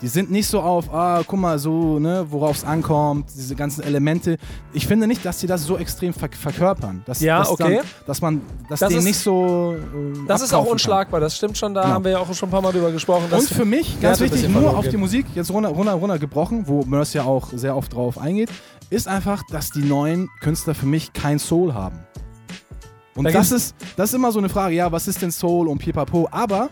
Die 0.00 0.06
sind 0.06 0.30
nicht 0.30 0.46
so 0.46 0.60
auf, 0.60 0.92
ah, 0.94 1.22
guck 1.26 1.40
mal, 1.40 1.58
so, 1.58 1.98
ne, 1.98 2.24
worauf 2.30 2.56
es 2.58 2.64
ankommt, 2.64 3.26
diese 3.36 3.56
ganzen 3.56 3.82
Elemente. 3.82 4.36
Ich 4.72 4.86
finde 4.86 5.08
nicht, 5.08 5.24
dass 5.24 5.40
sie 5.40 5.48
das 5.48 5.64
so 5.64 5.76
extrem 5.76 6.12
ver 6.12 6.28
verkörpern. 6.30 7.02
Dass, 7.04 7.20
Ja, 7.20 7.40
dass 7.40 7.50
okay. 7.50 7.78
Dann, 7.78 7.86
dass 8.06 8.20
man, 8.20 8.40
dass 8.68 8.78
Das 8.78 8.92
ist- 8.92 9.02
nicht 9.04 9.18
so. 9.18 9.74
Äh, 9.74 10.26
Das 10.28 10.40
ist 10.42 10.52
auch 10.52 10.58
abkaufen 10.58 10.64
kann. 10.66 10.72
unschlagbar, 10.72 11.20
das 11.20 11.36
stimmt 11.36 11.58
schon, 11.58 11.74
da 11.74 11.82
Genau. 11.82 11.94
haben 11.94 12.04
wir 12.04 12.12
ja 12.12 12.18
auch 12.20 12.32
schon 12.32 12.48
ein 12.48 12.52
paar 12.52 12.62
Mal 12.62 12.70
drüber 12.72 12.92
gesprochen. 12.92 13.24
Und 13.32 13.42
für 13.48 13.64
mich, 13.64 14.00
ganz 14.00 14.20
wichtig, 14.20 14.48
nur 14.48 14.76
auf 14.76 14.86
die. 14.88 14.96
Musik, 14.96 15.26
jetzt 15.34 15.50
runter, 15.50 15.70
runter, 15.70 15.94
runter 15.94 16.18
gebrochen, 16.20 16.62
wo 16.68 16.84
Merce 16.84 17.14
ja 17.14 17.24
auch 17.24 17.48
sehr 17.52 17.76
oft 17.76 17.92
drauf 17.92 18.18
eingeht, 18.18 18.50
ist 18.92 19.08
einfach, 19.08 19.42
dass 19.50 19.70
die 19.70 19.82
neuen 19.82 20.28
Künstler 20.40 20.74
für 20.74 20.86
mich 20.86 21.12
kein 21.12 21.38
Soul 21.38 21.72
haben. 21.72 21.98
Und 23.14 23.24
Da 23.24 23.30
das 23.30 23.50
ist, 23.50 23.74
das 23.96 24.10
ist 24.10 24.14
immer 24.14 24.32
so 24.32 24.38
eine 24.38 24.48
Frage, 24.48 24.74
ja, 24.74 24.92
was 24.92 25.08
ist 25.08 25.22
denn 25.22 25.32
Soul 25.32 25.68
und 25.68 25.78
Pipapo? 25.78 26.28
Aber 26.30 26.68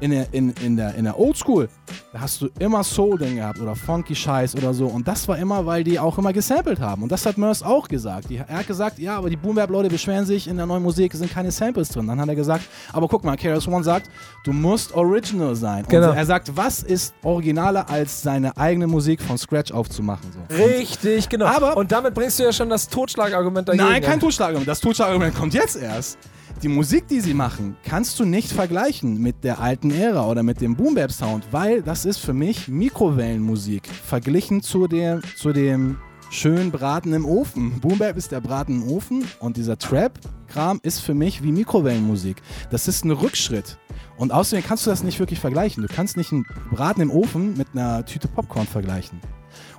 in 0.00 0.10
der, 0.10 0.26
in, 0.32 0.50
in 0.64 0.76
der, 0.76 0.94
in 0.94 1.04
der 1.04 1.18
Oldschool, 1.18 1.68
da 2.12 2.20
hast 2.20 2.40
du 2.40 2.48
immer 2.58 2.84
Soul 2.84 3.18
drin 3.18 3.36
gehabt 3.36 3.60
oder 3.60 3.74
Funky 3.74 4.14
Scheiß 4.14 4.54
oder 4.56 4.74
so. 4.74 4.86
Und 4.86 5.06
das 5.08 5.26
war 5.28 5.38
immer, 5.38 5.64
weil 5.66 5.84
die 5.84 5.98
auch 5.98 6.18
immer 6.18 6.32
gesampelt 6.32 6.80
haben. 6.80 7.02
Und 7.02 7.12
das 7.12 7.24
hat 7.26 7.38
Merce 7.38 7.62
auch 7.62 7.88
gesagt. 7.88 8.30
Die, 8.30 8.36
er 8.36 8.48
hat 8.58 8.66
gesagt, 8.66 8.98
ja, 8.98 9.16
aber 9.16 9.30
die 9.30 9.36
Boomweb-Leute 9.36 9.88
beschweren 9.88 10.26
sich, 10.26 10.48
in 10.48 10.56
der 10.56 10.66
neuen 10.66 10.82
Musik 10.82 11.12
sind 11.14 11.30
keine 11.32 11.50
Samples 11.50 11.88
drin. 11.88 12.06
Dann 12.06 12.20
hat 12.20 12.28
er 12.28 12.34
gesagt, 12.34 12.64
aber 12.92 13.08
guck 13.08 13.24
mal, 13.24 13.36
KRS 13.36 13.68
One 13.68 13.84
sagt, 13.84 14.10
du 14.44 14.52
musst 14.52 14.92
original 14.94 15.54
sein. 15.54 15.84
Genau. 15.88 16.10
Und 16.10 16.16
er 16.16 16.26
sagt, 16.26 16.54
was 16.56 16.82
ist 16.82 17.14
originaler, 17.22 17.88
als 17.88 18.22
seine 18.22 18.56
eigene 18.56 18.86
Musik 18.86 19.20
von 19.22 19.38
Scratch 19.38 19.72
aufzumachen? 19.72 20.30
So. 20.32 20.64
Richtig, 20.64 21.28
genau. 21.28 21.46
Aber- 21.46 21.76
und 21.76 21.90
damit 21.92 22.14
bringst 22.14 22.38
du 22.38 22.44
ja 22.44 22.52
schon 22.52 22.68
das 22.68 22.88
Totschlagargument 22.88 23.68
dagegen. 23.68 23.84
Nein, 23.84 24.02
kein 24.02 24.14
an. 24.14 24.20
Totschlagargument. 24.20 24.68
Das 24.68 24.80
Totschlagargument 24.80 25.34
kommt 25.34 25.54
jetzt 25.54 25.76
erst. 25.76 26.18
Die 26.62 26.68
Musik, 26.68 27.06
die 27.08 27.20
sie 27.20 27.34
machen, 27.34 27.76
kannst 27.84 28.18
du 28.18 28.24
nicht 28.24 28.50
vergleichen 28.50 29.20
mit 29.20 29.44
der 29.44 29.60
alten 29.60 29.90
Ära 29.90 30.26
oder 30.26 30.42
mit 30.42 30.62
dem 30.62 30.74
Boom 30.74 30.94
Bap 30.94 31.12
Sound, 31.12 31.46
weil 31.50 31.82
das 31.82 32.06
ist 32.06 32.16
für 32.16 32.32
mich 32.32 32.66
Mikrowellenmusik 32.66 33.86
verglichen 33.86 34.62
zu 34.62 34.86
der, 34.86 35.20
zu 35.36 35.52
dem 35.52 35.98
schönen 36.30 36.70
Braten 36.70 37.12
im 37.12 37.26
Ofen. 37.26 37.78
Boom 37.80 37.98
Bap 37.98 38.16
ist 38.16 38.32
der 38.32 38.40
Braten 38.40 38.80
im 38.82 38.88
Ofen 38.88 39.22
und 39.38 39.58
dieser 39.58 39.76
Trap-Kram 39.76 40.80
ist 40.82 41.00
für 41.00 41.12
mich 41.12 41.42
wie 41.42 41.52
Mikrowellenmusik. 41.52 42.40
Das 42.70 42.88
ist 42.88 43.04
ein 43.04 43.10
Rückschritt. 43.10 43.76
Und 44.16 44.32
außerdem 44.32 44.64
kannst 44.64 44.86
du 44.86 44.90
das 44.90 45.02
nicht 45.02 45.18
wirklich 45.18 45.40
vergleichen. 45.40 45.82
Du 45.82 45.94
kannst 45.94 46.16
nicht 46.16 46.32
einen 46.32 46.46
Braten 46.70 47.02
im 47.02 47.10
Ofen 47.10 47.54
mit 47.58 47.68
einer 47.74 48.06
Tüte 48.06 48.28
Popcorn 48.28 48.66
vergleichen. 48.66 49.20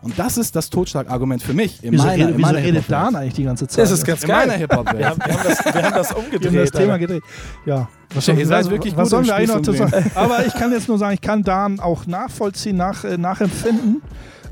Und 0.02 0.18
das 0.20 0.38
ist 0.38 0.56
das 0.56 0.70
Totschlagargument 0.70 1.42
für 1.42 1.54
mich. 1.54 1.84
In 1.84 1.92
Wieso, 1.94 2.06
meiner, 2.06 2.18
redet, 2.28 2.36
in 2.36 2.38
wieso 2.38 2.54
redet. 2.56 2.84
Dan 2.88 3.16
eigentlich 3.16 3.34
die 3.34 3.44
ganze 3.44 3.68
Zeit? 3.68 3.84
Das 3.84 3.92
ist 3.92 4.06
ganz 4.06 4.24
In 4.24 4.30
meiner. 4.30 4.54
Hip-Hop-Welt. 4.54 4.98
Wir 5.00 5.10
haben, 5.10 5.20
wir, 5.26 5.34
haben 5.34 5.44
das, 5.44 5.66
wir 5.76 5.84
haben 5.84 5.96
das 5.96 6.10
Wir 6.12 6.18
umgedreht. 6.18 6.48
haben 6.48 6.56
das 6.58 6.72
Thema 6.72 6.94
Alter. 6.94 7.00
gedreht. 7.00 7.24
Ja. 7.66 7.90
Was, 8.14 8.28
Ihr 8.28 8.36
soll- 8.36 8.46
seid 8.46 8.70
wirklich 8.70 8.96
was 8.96 9.04
gut 9.04 9.10
sollen 9.10 9.26
wir 9.26 9.36
eigentlich 9.36 9.56
noch 9.56 9.62
zu 9.64 9.74
sagen? 9.74 10.12
Aber 10.16 10.46
ich 10.46 10.54
kann 10.54 10.72
jetzt 10.72 10.88
nur 10.88 10.98
sagen, 10.98 11.14
ich 11.14 11.22
kann 11.22 11.44
Dan 11.44 11.80
auch 11.80 12.06
nachvollziehen, 12.06 12.78
nach, 12.78 13.04
äh, 13.04 13.18
nachempfinden. 13.18 14.02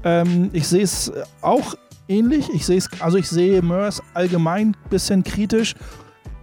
Ähm, 0.04 0.50
ich 0.54 0.68
sehe 0.68 0.84
es 0.84 1.12
auch 1.42 1.76
ähnlich. 2.08 2.50
Ich 2.54 2.66
sehe 2.66 2.78
es, 2.78 2.90
also 3.00 3.18
ich 3.18 3.30
sehe 3.30 3.62
Mörs 3.62 4.02
allgemein 4.14 4.70
ein 4.70 4.76
bisschen 4.90 5.24
kritisch. 5.24 5.76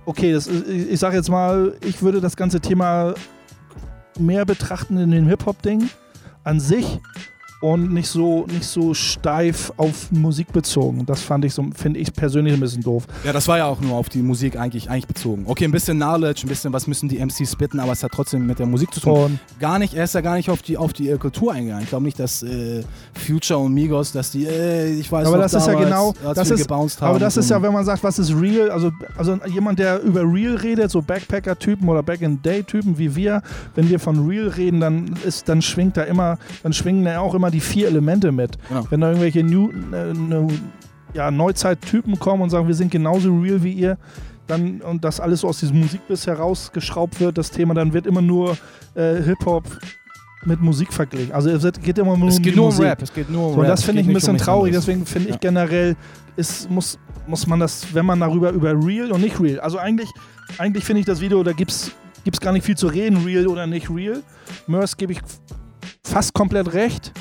Okay, 0.07 0.33
das, 0.33 0.47
ist- 0.47 0.67
ich, 0.69 0.91
ich 0.93 0.99
sage 1.01 1.17
jetzt 1.17 1.29
mal, 1.29 1.75
ich 1.85 2.03
würde 2.03 2.21
das 2.21 2.35
ganze 2.37 2.61
Thema 2.61 3.15
mehr 4.19 4.45
betrachten 4.45 4.97
in 4.99 5.11
dem 5.11 5.27
Hip-Hop-Ding 5.29 5.89
an 6.45 6.61
sich 6.61 6.99
und 7.63 7.93
nicht 7.95 8.09
so, 8.09 8.45
nicht 8.49 8.65
so 8.65 8.93
steif 8.93 9.73
auf 9.77 10.11
Musik 10.13 10.53
bezogen. 10.53 11.07
Das 11.07 11.23
fand 11.23 11.45
ich 11.45 11.55
so, 11.55 11.65
finde 11.75 12.01
ich 12.01 12.13
persönlich 12.13 12.53
ein 12.55 12.61
bisschen 12.61 12.83
doof. 12.83 13.05
Ja, 13.25 13.33
das 13.33 13.49
war 13.49 13.59
ja 13.59 13.67
auch 13.67 13.81
nur 13.81 13.97
auf 13.97 14.09
die 14.09 14.21
Musik 14.21 14.57
eigentlich, 14.59 14.91
eigentlich 14.91 15.07
bezogen. 15.07 15.45
Okay, 15.47 15.65
ein 15.65 15.71
bisschen 15.71 15.97
Knowledge, 15.99 16.43
ein 16.45 16.49
bisschen 16.49 16.73
was 16.73 16.87
müssen 16.87 17.09
die 17.09 17.19
MCs 17.25 17.53
spitten, 17.53 17.81
aber 17.81 17.93
es 17.93 18.03
hat 18.03 18.13
trotzdem 18.13 18.47
mit 18.47 18.59
der 18.59 18.67
Musik 18.67 18.93
zu 18.93 19.01
tun. 19.01 19.13
Und 19.13 19.39
Gar 19.61 19.79
nicht, 19.79 19.95
er 19.95 20.05
ist 20.05 20.15
ja 20.15 20.21
gar 20.21 20.35
nicht 20.35 20.51
auf 20.51 20.61
die, 20.61 20.77
auf 20.77 20.93
die 20.93 21.09
äh, 21.09 21.17
Kultur 21.19 21.53
eingegangen. 21.53 21.85
Ich 21.85 21.89
glaube 21.89 22.05
nicht, 22.05 22.19
dass 22.19 22.43
äh, 22.43 22.83
Future 23.15 23.61
und 23.61 23.73
Migos, 23.73 24.11
dass 24.13 24.33
die, 24.33 24.45
äh, 24.45 24.93
ich 24.99 25.11
weiß 25.13 25.27
Aber 25.29 25.37
noch 25.37 25.43
das 25.45 25.55
ist 25.55 25.67
ja 25.67 25.73
damals, 25.75 25.89
genau- 26.19 26.35
das 26.35 26.51
ist- 26.51 26.63
gebounced 26.63 27.01
haben. 27.01 27.11
Aber 27.11 27.19
das 27.21 27.37
ist 27.37 27.49
ja, 27.49 27.63
wenn 27.63 27.73
man 27.73 27.85
sagt, 27.85 28.03
was 28.03 28.19
ist 28.19 28.35
real, 28.35 28.71
also, 28.71 28.91
also 29.17 29.39
jemand, 29.55 29.79
der 29.79 30.03
über 30.03 30.23
real 30.23 30.57
redet, 30.57 30.91
so 30.91 31.01
Backpacker-Typen 31.01 31.89
oder 31.89 32.03
Back-in-Day-Typen 32.03 32.99
wie 32.99 33.15
wir, 33.15 33.43
wenn 33.77 33.89
wir 33.89 34.01
von 34.01 34.27
real 34.27 34.49
reden, 34.49 34.81
dann 34.81 35.17
ist, 35.25 35.49
dann 35.49 35.63
schwingt 35.63 35.97
da 35.97 36.03
immer, 36.03 36.39
dann 36.65 36.73
schwingen 36.73 37.05
da 37.05 37.21
auch 37.21 37.35
immer 37.35 37.52
die 37.53 37.61
vier 37.61 37.87
Elemente 37.89 38.33
mit. 38.33 38.59
Genau. 38.69 38.87
Wenn 38.91 39.01
da 39.01 39.09
irgendwelche 39.11 39.45
New, 39.45 39.71
äh, 39.93 40.13
ne, 40.13 40.49
ja, 41.15 41.31
Neuzeit-Typen 41.31 42.19
kommen 42.19 42.43
und 42.43 42.51
sagen, 42.51 42.67
wir 42.67 42.75
sind 42.75 42.91
genauso 42.91 43.33
real 43.39 43.63
wie 43.63 43.73
ihr, 43.73 43.99
dann 44.47 44.81
und 44.81 45.05
das 45.05 45.21
alles 45.21 45.41
so 45.41 45.49
aus 45.49 45.61
diesem 45.61 45.79
Musikbiss 45.81 46.27
herausgeschraubt 46.27 47.21
wird, 47.21 47.39
das 47.39 47.51
Thema, 47.51 47.75
dann 47.75 47.93
wird 47.93 48.07
immer 48.07 48.23
nur 48.23 48.57
äh, 48.95 49.23
Hip-Hop 49.23 49.65
mit 50.45 50.61
Musik 50.61 50.93
verglichen. 50.93 51.33
Also 51.33 51.51
es 51.51 51.81
geht 51.81 51.99
immer 51.99 52.17
nur 52.17 52.29
es 52.29 52.39
um 52.39 52.43
geht 52.43 52.57
nur 52.57 52.65
um 52.67 52.71
Musik. 52.71 52.85
Rap. 52.87 53.03
Es 53.03 53.13
geht 53.15 53.31
nur 53.31 53.47
um 53.49 53.53
So, 53.55 53.59
und 53.61 53.67
Rap. 53.67 53.71
das 53.73 53.81
Es 53.81 53.87
finde 53.87 54.01
ich 54.01 54.07
ein 54.07 54.11
um 54.11 54.15
bisschen 54.15 54.33
nichts 54.33 54.47
traurig. 54.47 54.73
Deswegen 54.73 55.07
finde 55.07 55.29
ich 55.29 55.35
Ja. 55.37 55.41
generell, 55.41 55.97
ist, 56.37 56.69
muss, 56.69 56.99
muss 57.29 57.47
man 57.47 57.61
das, 57.61 57.87
wenn 57.95 58.05
man 58.05 58.19
darüber 58.19 58.51
über 58.51 58.73
real 58.85 59.13
und 59.13 59.21
nicht 59.21 59.39
real. 59.41 59.61
Also 59.61 59.79
eigentlich, 59.79 60.11
eigentlich 60.59 60.85
finde 60.85 61.01
ich 61.01 61.07
das 61.07 61.21
Video, 61.21 61.43
da 61.45 61.53
gibt 61.53 61.71
es 61.71 61.93
gar 62.41 62.53
nicht 62.53 62.65
viel 62.67 62.77
zu 62.77 62.89
reden, 62.89 63.19
real 63.19 63.47
oder 63.47 63.67
nicht 63.69 63.89
real. 63.89 64.23
Mörs 64.67 64.97
gebe 64.97 65.13
ich 65.13 65.21
fast 66.05 66.35
komplett 66.35 66.73
recht. 66.75 67.13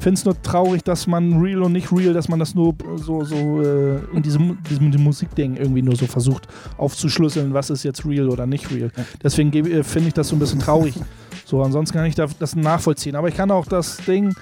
Finde 0.00 0.18
es 0.18 0.24
nur 0.24 0.40
traurig, 0.42 0.84
dass 0.84 1.06
man 1.06 1.40
real 1.40 1.62
und 1.62 1.72
nicht 1.72 1.90
real, 1.92 2.12
dass 2.12 2.28
man 2.28 2.38
das 2.38 2.54
nur 2.54 2.74
so, 2.96 3.24
so 3.24 3.60
äh, 3.62 3.98
in 4.14 4.22
diesem, 4.22 4.58
diesem 4.70 5.02
Musikding 5.02 5.56
irgendwie 5.56 5.82
nur 5.82 5.96
so 5.96 6.06
versucht 6.06 6.46
aufzuschlüsseln, 6.76 7.52
was 7.52 7.68
ist 7.70 7.82
jetzt 7.82 8.06
real 8.06 8.28
oder 8.28 8.46
nicht 8.46 8.70
real. 8.70 8.90
Deswegen 9.22 9.52
äh, 9.52 9.82
finde 9.82 10.08
ich 10.08 10.14
das 10.14 10.28
so 10.28 10.36
ein 10.36 10.38
bisschen 10.38 10.60
traurig. 10.60 10.94
so, 11.44 11.62
ansonsten 11.62 11.96
kann 11.96 12.06
ich 12.06 12.14
da- 12.14 12.28
das 12.38 12.54
nachvollziehen. 12.54 13.16
Aber 13.16 13.28
ich 13.28 13.34
kann 13.36 13.50
auch 13.50 13.66
das 13.66 13.96
Ding 13.98 14.32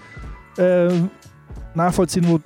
äh, 0.58 0.88
nachvollziehen, 1.74 2.26
wo 2.28 2.38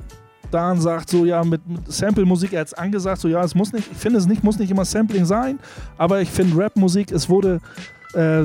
Dan 0.52 0.80
sagt, 0.80 1.10
so 1.10 1.24
ja, 1.24 1.42
mit, 1.44 1.66
mit 1.68 1.92
Sample-Musik, 1.92 2.52
er 2.52 2.60
hat 2.60 2.66
es 2.68 2.74
angesagt, 2.74 3.20
so 3.20 3.28
ja, 3.28 3.42
es 3.42 3.54
muss 3.54 3.72
nicht, 3.72 3.88
ich 3.90 3.96
finde 3.96 4.18
es 4.18 4.26
nicht, 4.26 4.42
muss 4.42 4.58
nicht 4.58 4.70
immer 4.70 4.84
Sampling 4.84 5.24
sein, 5.24 5.58
aber 5.96 6.20
ich 6.20 6.30
finde 6.30 6.56
Rap-Musik, 6.56 7.12
es 7.12 7.28
wurde, 7.28 7.60
äh, 8.14 8.42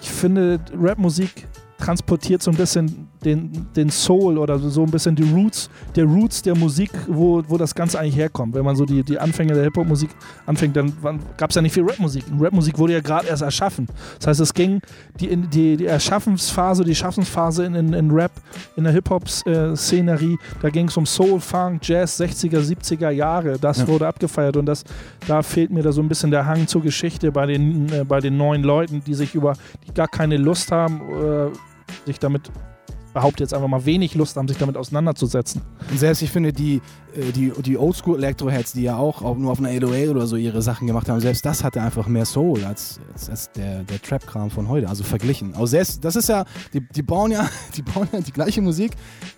ich 0.00 0.10
finde 0.10 0.58
Rap-Musik 0.78 1.46
transportiert 1.78 2.42
so 2.42 2.50
ein 2.50 2.56
bisschen 2.56 3.07
den, 3.24 3.66
den 3.74 3.90
Soul 3.90 4.38
oder 4.38 4.58
so 4.58 4.82
ein 4.82 4.90
bisschen 4.90 5.14
die 5.16 5.24
Roots, 5.24 5.68
der 5.96 6.04
Roots 6.04 6.42
der 6.42 6.56
Musik, 6.56 6.90
wo, 7.08 7.42
wo 7.48 7.56
das 7.56 7.74
Ganze 7.74 7.98
eigentlich 7.98 8.16
herkommt. 8.16 8.54
Wenn 8.54 8.64
man 8.64 8.76
so 8.76 8.84
die, 8.84 9.02
die 9.02 9.18
Anfänge 9.18 9.54
der 9.54 9.64
Hip-Hop-Musik 9.64 10.10
anfängt, 10.46 10.76
dann 10.76 10.92
gab 11.36 11.50
es 11.50 11.56
ja 11.56 11.62
nicht 11.62 11.72
viel 11.74 11.84
Rapmusik. 11.84 12.24
Rapmusik 12.38 12.78
wurde 12.78 12.92
ja 12.94 13.00
gerade 13.00 13.26
erst 13.28 13.42
erschaffen. 13.42 13.86
Das 14.18 14.28
heißt, 14.28 14.40
es 14.40 14.54
ging 14.54 14.80
die, 15.20 15.36
die, 15.36 15.76
die 15.76 15.86
Erschaffensphase, 15.86 16.84
die 16.84 16.94
Schaffensphase 16.94 17.64
in, 17.64 17.74
in, 17.74 17.92
in 17.92 18.10
Rap, 18.10 18.32
in 18.76 18.84
der 18.84 18.92
Hip-Hop-Szenerie, 18.92 20.36
da 20.62 20.70
ging 20.70 20.88
es 20.88 20.96
um 20.96 21.06
Soul, 21.06 21.40
Funk, 21.40 21.80
Jazz, 21.86 22.20
60er, 22.20 22.60
70er 22.60 23.10
Jahre. 23.10 23.58
Das 23.58 23.78
Ja. 23.78 23.88
wurde 23.88 24.06
abgefeiert 24.06 24.56
und 24.56 24.66
das, 24.66 24.84
da 25.26 25.42
fehlt 25.42 25.70
mir 25.70 25.82
da 25.82 25.92
so 25.92 26.00
ein 26.00 26.08
bisschen 26.08 26.30
der 26.30 26.46
Hang 26.46 26.66
zur 26.66 26.82
Geschichte 26.82 27.32
bei 27.32 27.46
den, 27.46 27.90
äh, 27.92 28.04
bei 28.04 28.20
den 28.20 28.36
neuen 28.36 28.62
Leuten, 28.62 29.02
die 29.04 29.14
sich 29.14 29.34
über, 29.34 29.54
die 29.86 29.92
gar 29.94 30.08
keine 30.08 30.36
Lust 30.36 30.70
haben, 30.72 31.00
äh, 31.00 32.06
sich 32.06 32.18
damit 32.18 32.50
behaupte 33.18 33.42
jetzt 33.42 33.52
einfach 33.52 33.66
mal 33.66 33.84
wenig 33.84 34.14
Lust 34.14 34.36
haben, 34.36 34.46
sich 34.46 34.58
damit 34.58 34.76
auseinanderzusetzen. 34.76 35.60
Und 35.90 35.98
selbst 35.98 36.22
ich 36.22 36.30
finde, 36.30 36.52
die, 36.52 36.80
äh, 37.16 37.32
die, 37.32 37.50
die 37.62 37.76
Oldschool-Electro-Heads, 37.76 38.74
die 38.74 38.82
ja 38.82 38.96
auch, 38.96 39.22
auch 39.22 39.36
nur 39.36 39.50
auf 39.50 39.58
einer 39.58 39.70
808 39.70 40.10
oder 40.10 40.28
so 40.28 40.36
ihre 40.36 40.62
Sachen 40.62 40.86
gemacht 40.86 41.08
haben, 41.08 41.18
selbst 41.18 41.44
das 41.44 41.64
hatte 41.64 41.82
einfach 41.82 42.06
mehr 42.06 42.24
Soul 42.24 42.64
als, 42.64 43.00
als, 43.12 43.28
als 43.28 43.50
der, 43.52 43.82
der 43.82 44.00
Trap-Kram 44.00 44.50
von 44.50 44.68
heute, 44.68 44.88
also 44.88 45.02
verglichen. 45.02 45.54
Also 45.54 45.66
selbst, 45.66 46.04
das 46.04 46.14
ist 46.14 46.28
ja, 46.28 46.44
die, 46.72 46.80
die, 46.80 47.02
bauen 47.02 47.32
ja, 47.32 47.48
die 47.76 47.82
bauen 47.82 48.06
ja 48.12 48.20
die 48.20 48.32
gleiche 48.32 48.62
Musik 48.62 48.92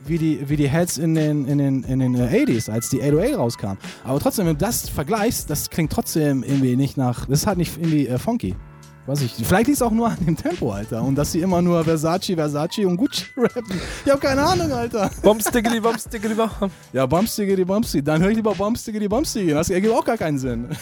wie 0.05 0.19
die, 0.19 0.47
wie 0.47 0.57
die 0.57 0.69
Heads 0.69 0.99
in 0.99 1.15
den, 1.15 1.47
in 1.47 1.57
den, 1.57 1.83
in 1.85 2.01
den 2.01 2.15
äh, 2.17 2.45
80s, 2.45 2.71
als 2.71 2.91
die 2.91 3.01
808 3.01 3.39
rauskam. 3.39 3.79
Aber 4.05 4.21
trotzdem, 4.21 4.45
wenn 4.45 4.59
du 4.59 4.65
das 4.65 4.91
vergleichst, 4.91 5.49
das 5.49 5.71
klingt 5.71 5.91
trotzdem 5.91 6.43
irgendwie 6.43 6.77
nicht 6.77 6.99
nach, 6.99 7.25
das 7.25 7.41
ist 7.41 7.47
halt 7.47 7.57
nicht 7.57 7.79
irgendwie 7.79 8.09
äh, 8.09 8.19
funky. 8.19 8.57
Weiß 9.07 9.23
ich, 9.23 9.33
vielleicht 9.35 9.67
liegt 9.67 9.77
es 9.77 9.83
auch 9.83 9.91
nur 9.91 10.09
an 10.09 10.19
dem 10.25 10.37
Tempo, 10.37 10.73
Alter. 10.73 11.03
Und 11.03 11.15
dass 11.17 11.33
sie 11.33 11.41
immer 11.41 11.63
nur 11.63 11.83
Versace, 11.83 12.35
Versace 12.35 12.85
und 12.85 12.97
Gucci 12.97 13.25
rappen. 13.37 13.81
Ich 14.05 14.13
hab 14.13 14.21
keine 14.21 14.43
Ahnung, 14.43 14.71
Alter. 14.71 15.11
Bombs, 15.23 15.45
diggity, 15.45 15.81
bombs, 15.81 16.05
diggity, 16.05 16.35
bom. 16.35 16.71
Ja, 16.93 17.07
Bumpstiggy, 17.07 17.65
Bumpsty. 17.65 18.03
Dann 18.03 18.23
höre 18.23 18.31
ich 18.31 18.37
lieber 18.37 18.55
Bumpstiggy, 18.55 19.09
Bumpsty. 19.09 19.49
Das 19.49 19.71
ergibt 19.71 19.95
auch 19.95 20.05
gar 20.05 20.17
keinen 20.19 20.39
Sinn. 20.39 20.69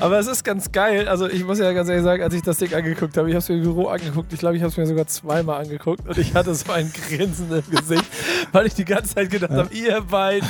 Aber 0.00 0.18
es 0.18 0.28
ist 0.28 0.44
ganz 0.44 0.70
geil. 0.70 1.08
Also 1.08 1.28
ich 1.28 1.44
muss 1.44 1.58
ja 1.58 1.72
ganz 1.72 1.88
ehrlich 1.88 2.04
sagen, 2.04 2.22
als 2.22 2.32
ich 2.32 2.42
das 2.42 2.58
Ding 2.58 2.72
angeguckt 2.72 3.16
habe, 3.16 3.28
ich 3.28 3.34
habe 3.34 3.40
es 3.40 3.48
mir 3.48 3.56
im 3.56 3.62
Büro 3.62 3.88
angeguckt. 3.88 4.32
Ich 4.32 4.38
glaube, 4.38 4.56
ich 4.56 4.62
habe 4.62 4.70
es 4.70 4.76
mir 4.76 4.86
sogar 4.86 5.06
zweimal 5.08 5.62
angeguckt 5.62 6.08
und 6.08 6.16
ich 6.18 6.34
hatte 6.34 6.54
so 6.54 6.70
ein 6.72 6.92
Grinsen 6.92 7.50
im 7.50 7.62
Gesicht, 7.68 8.04
weil 8.52 8.66
ich 8.66 8.74
die 8.74 8.84
ganze 8.84 9.16
Zeit 9.16 9.30
gedacht 9.30 9.50
habe, 9.50 9.74
ihr 9.74 10.00
beiden, 10.02 10.48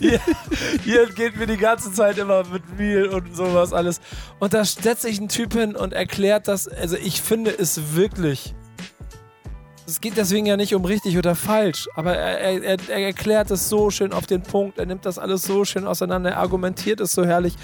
ihr 0.00 1.06
geht 1.14 1.36
mir 1.36 1.46
die 1.46 1.56
ganze 1.56 1.92
Zeit 1.92 2.18
immer 2.18 2.44
mit 2.44 2.78
Meal 2.78 3.06
und 3.08 3.34
sowas 3.34 3.72
alles. 3.72 4.00
Und 4.38 4.54
da 4.54 4.64
setzt 4.64 5.02
sich 5.02 5.20
ein 5.20 5.28
Typ 5.28 5.54
hin 5.54 5.76
und 5.76 5.92
erklärt 5.92 6.48
das. 6.48 6.68
Also 6.68 6.96
ich 6.96 7.20
finde 7.22 7.50
es 7.56 7.94
wirklich. 7.94 8.54
Es 9.86 10.02
geht 10.02 10.18
deswegen 10.18 10.44
ja 10.44 10.58
nicht 10.58 10.74
um 10.74 10.84
richtig 10.84 11.16
oder 11.16 11.34
falsch, 11.34 11.88
aber 11.94 12.14
er, 12.14 12.38
er, 12.38 12.62
er, 12.62 12.78
er 12.90 13.06
erklärt 13.06 13.50
es 13.50 13.70
so 13.70 13.88
schön 13.88 14.12
auf 14.12 14.26
den 14.26 14.42
Punkt, 14.42 14.76
er 14.76 14.84
nimmt 14.84 15.06
das 15.06 15.18
alles 15.18 15.44
so 15.44 15.64
schön 15.64 15.86
auseinander, 15.86 16.32
er 16.32 16.40
argumentiert 16.40 17.00
es 17.00 17.12
so 17.12 17.24
herrlich, 17.24 17.54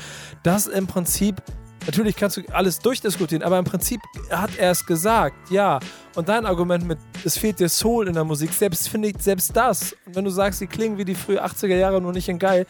dass 0.42 0.66
im 0.66 0.86
Prinzip, 0.86 1.42
natürlich 1.86 2.16
kannst 2.16 2.36
du 2.36 2.42
alles 2.52 2.78
durchdiskutieren, 2.78 3.42
aber 3.42 3.58
im 3.58 3.64
Prinzip 3.64 4.00
hat 4.30 4.56
er 4.58 4.70
es 4.70 4.84
gesagt, 4.86 5.50
ja. 5.50 5.80
Und 6.14 6.28
dein 6.28 6.46
Argument 6.46 6.86
mit, 6.86 6.98
es 7.24 7.36
fehlt 7.36 7.60
dir 7.60 7.68
Soul 7.68 8.08
in 8.08 8.14
der 8.14 8.24
Musik, 8.24 8.52
selbst 8.52 8.88
finde 8.88 9.08
ich, 9.08 9.16
selbst 9.20 9.56
das, 9.56 9.94
und 10.06 10.14
wenn 10.16 10.24
du 10.24 10.30
sagst, 10.30 10.58
sie 10.60 10.66
klingen 10.66 10.98
wie 10.98 11.04
die 11.04 11.14
frühen 11.14 11.40
80er 11.40 11.76
Jahre, 11.76 12.00
nur 12.00 12.12
nicht 12.12 12.28
in 12.28 12.38
geil, 12.38 12.66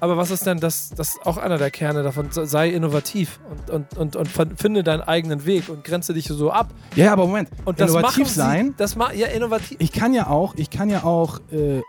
aber 0.00 0.16
was 0.16 0.30
ist 0.30 0.46
denn 0.46 0.60
das, 0.60 0.90
das 0.90 1.08
ist 1.16 1.26
auch 1.26 1.38
einer 1.38 1.58
der 1.58 1.72
Kerne 1.72 2.04
davon, 2.04 2.28
sei 2.30 2.68
innovativ 2.70 3.40
und, 3.50 3.70
und, 3.70 3.96
und, 3.96 4.16
und 4.16 4.28
fin- 4.28 4.56
finde 4.56 4.84
deinen 4.84 5.02
eigenen 5.02 5.44
Weg 5.44 5.68
und 5.68 5.82
grenze 5.82 6.14
dich 6.14 6.26
so 6.26 6.52
ab. 6.52 6.72
Ja, 6.94 7.12
aber 7.12 7.26
Moment. 7.26 7.48
Und 7.64 7.80
das 7.80 7.90
Innovativ 7.90 8.18
machen 8.18 8.24
sie, 8.26 8.34
sein. 8.34 8.74
Das 8.76 8.94
ma 8.94 9.12
ja, 9.12 9.26
innovativ. 9.26 9.76
Ich 9.80 9.90
kann 9.90 10.14
ja 10.14 10.28
auch, 10.28 10.54
ich 10.56 10.70
kann 10.70 10.88
ja 10.88 11.02
auch 11.02 11.40
äh, 11.50 11.82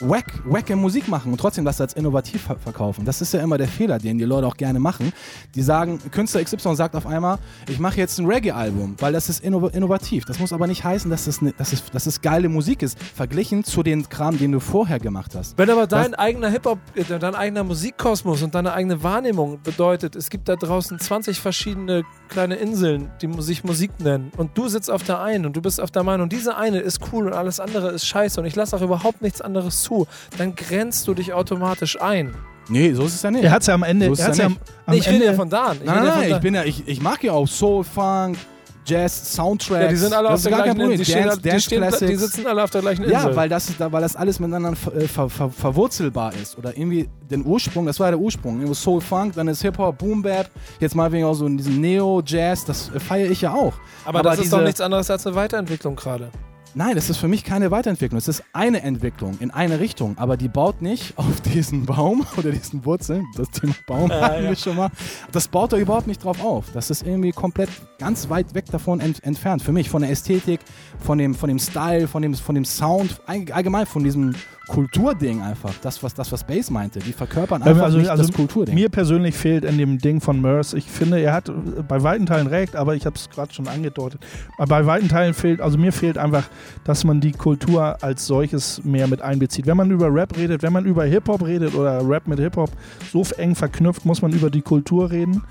wack, 0.00 0.32
wacke 0.44 0.76
Musik 0.76 1.08
machen 1.08 1.32
und 1.32 1.38
trotzdem 1.38 1.64
das 1.64 1.80
als 1.80 1.94
innovativ 1.94 2.42
ver 2.42 2.56
verkaufen. 2.56 3.04
Das 3.04 3.20
ist 3.20 3.32
ja 3.32 3.40
immer 3.40 3.58
der 3.58 3.68
Fehler, 3.68 3.98
den 3.98 4.18
die 4.18 4.24
Leute 4.24 4.46
auch 4.46 4.56
gerne 4.56 4.80
machen. 4.80 5.12
Die 5.54 5.62
sagen, 5.62 5.98
Künstler 6.10 6.42
XY 6.42 6.76
sagt 6.76 6.94
auf 6.94 7.06
einmal, 7.06 7.38
ich 7.68 7.78
mache 7.78 7.98
jetzt 7.98 8.18
ein 8.18 8.26
Reggae-Album, 8.26 8.96
weil 8.98 9.12
das 9.12 9.28
ist 9.28 9.42
inno 9.42 9.68
innovativ. 9.68 10.24
Das 10.24 10.38
muss 10.38 10.52
aber 10.52 10.66
nicht 10.66 10.84
heißen, 10.84 11.10
dass 11.10 11.24
das, 11.24 11.42
ne, 11.42 11.54
dass, 11.56 11.72
es, 11.72 11.84
dass 11.90 12.06
es 12.06 12.20
geile 12.20 12.48
Musik 12.48 12.82
ist, 12.82 12.98
verglichen 13.02 13.64
zu 13.64 13.82
den 13.82 14.08
Kram, 14.08 14.38
den 14.38 14.52
du 14.52 14.60
vorher 14.60 14.98
gemacht 14.98 15.34
hast. 15.34 15.56
Wenn 15.58 15.70
aber 15.70 15.86
dein 15.86 16.14
eigener 16.14 16.50
Hip-Hop, 16.50 16.78
äh, 16.94 17.04
dein 17.04 17.34
eigener 17.34 17.64
Musikkosmos 17.64 18.42
und 18.42 18.54
deine 18.54 18.72
eigene 18.72 19.02
Wahrnehmung 19.02 19.60
bedeutet, 19.62 20.16
es 20.16 20.30
gibt 20.30 20.48
da 20.48 20.56
draußen 20.56 20.98
20 20.98 21.40
verschiedene 21.40 22.04
kleine 22.30 22.54
Inseln, 22.56 23.10
die 23.20 23.30
sich 23.42 23.64
Musik 23.64 23.90
nennen 23.98 24.32
und 24.36 24.56
du 24.56 24.68
sitzt 24.68 24.90
auf 24.90 25.02
der 25.02 25.20
einen 25.20 25.46
und 25.46 25.56
du 25.56 25.60
bist 25.60 25.80
auf 25.80 25.90
der 25.90 26.02
Meinung, 26.02 26.28
diese 26.28 26.56
eine 26.56 26.78
ist 26.78 27.00
cool 27.12 27.26
und 27.26 27.34
alles 27.34 27.60
andere 27.60 27.90
ist 27.90 28.06
scheiße 28.06 28.40
und 28.40 28.46
ich 28.46 28.56
lasse 28.56 28.76
auch 28.76 28.82
überhaupt 28.82 29.20
nichts 29.20 29.40
anderes 29.40 29.82
zu, 29.82 30.06
dann 30.38 30.54
grenzt 30.54 31.06
du 31.08 31.14
dich 31.14 31.32
automatisch 31.32 32.00
ein. 32.00 32.34
Nee, 32.68 32.92
so 32.94 33.04
ist 33.04 33.16
es 33.16 33.22
ja 33.22 33.30
nicht. 33.30 33.44
Er 33.44 33.50
hat 33.50 33.62
es 33.62 33.66
ja 33.66 33.74
am 33.74 33.82
Ende. 33.82 34.14
So 34.14 34.22
er 34.22 34.28
hat's 34.28 34.38
ja 34.38 34.44
ja 34.44 34.46
am, 34.46 34.58
am 34.86 34.94
Nee, 34.94 35.00
ich 35.00 35.06
rede 35.06 35.16
Ende 35.16 35.26
ja 35.26 35.34
von 35.34 35.50
Dan. 35.50 35.78
Ich 35.78 35.84
Nein, 35.84 35.98
rede 35.98 36.06
ja 36.06 36.14
nein, 36.14 36.20
nein, 36.28 36.36
ich, 36.36 36.40
bin 36.40 36.54
ja, 36.54 36.64
ich, 36.64 36.86
ich 36.86 37.02
mag 37.02 37.22
ja 37.24 37.32
auch 37.32 37.48
Soul, 37.48 37.82
Funk, 37.82 38.38
Jazz, 38.86 39.34
Soundtracks. 39.34 39.82
ja, 39.82 39.88
die 39.88 39.96
sind 39.96 40.12
alle 40.12 40.28
das 40.28 40.46
auf 40.46 40.50
der 40.50 40.62
gleichen. 40.62 40.80
Insel. 40.80 40.96
Die, 40.98 41.04
stehen, 41.04 41.24
Dance, 41.24 41.40
die, 41.40 41.60
stehen, 41.60 42.08
die 42.08 42.16
sitzen 42.16 42.46
alle 42.46 42.64
auf 42.64 42.70
der 42.70 42.80
gleichen 42.80 43.04
Insel. 43.04 43.12
Ja, 43.12 43.36
weil 43.36 43.48
das, 43.48 43.72
weil 43.78 44.00
das 44.00 44.16
alles 44.16 44.40
miteinander 44.40 44.74
ver, 44.74 44.94
äh, 44.94 45.06
ver, 45.06 45.28
ver, 45.28 45.50
verwurzelbar 45.50 46.32
ist. 46.34 46.58
Oder 46.58 46.76
irgendwie 46.76 47.08
den 47.30 47.44
Ursprung, 47.44 47.86
das 47.86 48.00
war 48.00 48.08
ja 48.08 48.12
der 48.12 48.20
Ursprung. 48.20 48.54
Irgendwo 48.54 48.74
Soul 48.74 49.00
Funk, 49.00 49.34
dann 49.34 49.48
ist 49.48 49.62
Hip-Hop, 49.62 49.98
Boom 49.98 50.22
Bap, 50.22 50.50
jetzt 50.80 50.94
mal 50.94 51.10
wegen 51.12 51.24
auch 51.24 51.34
so 51.34 51.46
in 51.46 51.56
diesem 51.56 51.80
Neo-Jazz, 51.80 52.64
das 52.64 52.90
äh, 52.94 53.00
feiere 53.00 53.30
ich 53.30 53.42
ja 53.42 53.52
auch. 53.52 53.74
aber, 54.04 54.22
das 54.22 54.40
ist 54.40 54.52
doch 54.52 54.62
nichts 54.62 54.80
anderes 54.80 55.10
als 55.10 55.26
eine 55.26 55.36
Weiterentwicklung 55.36 55.96
gerade. 55.96 56.30
Nein, 56.74 56.94
das 56.94 57.10
ist 57.10 57.16
für 57.16 57.26
mich 57.26 57.42
keine 57.42 57.72
Weiterentwicklung. 57.72 58.16
Es 58.18 58.28
ist 58.28 58.44
eine 58.52 58.82
Entwicklung 58.82 59.36
in 59.40 59.50
eine 59.50 59.80
Richtung. 59.80 60.16
Aber 60.18 60.36
die 60.36 60.46
baut 60.48 60.82
nicht 60.82 61.14
auf 61.18 61.40
diesen 61.40 61.84
Baum 61.84 62.24
oder 62.36 62.52
diesen 62.52 62.84
Wurzeln. 62.84 63.26
Das 63.36 63.50
Thema 63.50 63.74
Baum 63.88 64.10
hatten 64.12 64.44
wir 64.44 64.54
schon 64.54 64.76
mal. 64.76 64.90
Das 65.32 65.48
baut 65.48 65.72
da 65.72 65.76
überhaupt 65.78 66.06
nicht 66.06 66.22
drauf 66.22 66.42
auf. 66.44 66.66
Das 66.72 66.90
ist 66.90 67.04
irgendwie 67.04 67.32
komplett 67.32 67.70
ganz 67.98 68.28
weit 68.30 68.54
weg 68.54 68.66
davon 68.70 69.00
ent 69.00 69.22
entfernt. 69.24 69.62
Für 69.62 69.72
mich 69.72 69.90
von 69.90 70.02
der 70.02 70.10
Ästhetik, 70.12 70.60
von 71.00 71.18
dem, 71.18 71.34
von 71.34 71.48
dem 71.48 71.58
Style, 71.58 72.06
von 72.06 72.22
dem, 72.22 72.34
von 72.34 72.54
dem 72.54 72.64
Sound, 72.64 73.20
all- 73.26 73.50
allgemein 73.50 73.86
von 73.86 74.04
diesem 74.04 74.34
Kulturding 74.70 75.42
einfach. 75.42 75.74
Das, 75.82 76.00
was, 76.02 76.14
das, 76.14 76.30
was 76.30 76.44
Bass 76.44 76.70
meinte. 76.70 77.00
Die 77.00 77.12
verkörpern 77.12 77.62
einfach 77.62 77.82
Also, 77.82 77.98
nicht 77.98 78.08
also 78.08 78.22
das 78.22 78.32
Kulturding. 78.32 78.74
mir 78.74 78.88
persönlich 78.88 79.34
fehlt 79.34 79.64
in 79.64 79.76
dem 79.78 79.98
Ding 79.98 80.20
von 80.20 80.40
Merce, 80.40 80.74
ich 80.74 80.84
finde, 80.84 81.18
er 81.20 81.32
hat 81.32 81.50
bei 81.88 82.02
weiten 82.04 82.26
Teilen 82.26 82.46
recht, 82.46 82.76
aber 82.76 82.94
ich 82.94 83.04
habe 83.04 83.16
es 83.16 83.28
gerade 83.28 83.52
schon 83.52 83.66
angedeutet. 83.66 84.20
Bei 84.58 84.86
weiten 84.86 85.08
Teilen 85.08 85.34
fehlt, 85.34 85.60
also 85.60 85.76
mir 85.76 85.92
fehlt 85.92 86.18
einfach, 86.18 86.44
dass 86.84 87.02
man 87.02 87.20
die 87.20 87.32
Kultur 87.32 88.02
als 88.02 88.26
solches 88.26 88.82
mehr 88.84 89.08
mit 89.08 89.22
einbezieht. 89.22 89.66
Wenn 89.66 89.76
man 89.76 89.90
über 89.90 90.12
Rap 90.14 90.36
redet, 90.36 90.62
wenn 90.62 90.72
man 90.72 90.84
über 90.84 91.04
Hip-Hop 91.04 91.44
redet 91.44 91.74
oder 91.74 92.08
Rap 92.08 92.28
mit 92.28 92.38
Hip-Hop 92.38 92.70
so 93.12 93.24
eng 93.38 93.56
verknüpft, 93.56 94.04
muss 94.04 94.22
man 94.22 94.32
über 94.32 94.50
die 94.50 94.62
Kultur 94.62 95.10
reden. 95.10 95.42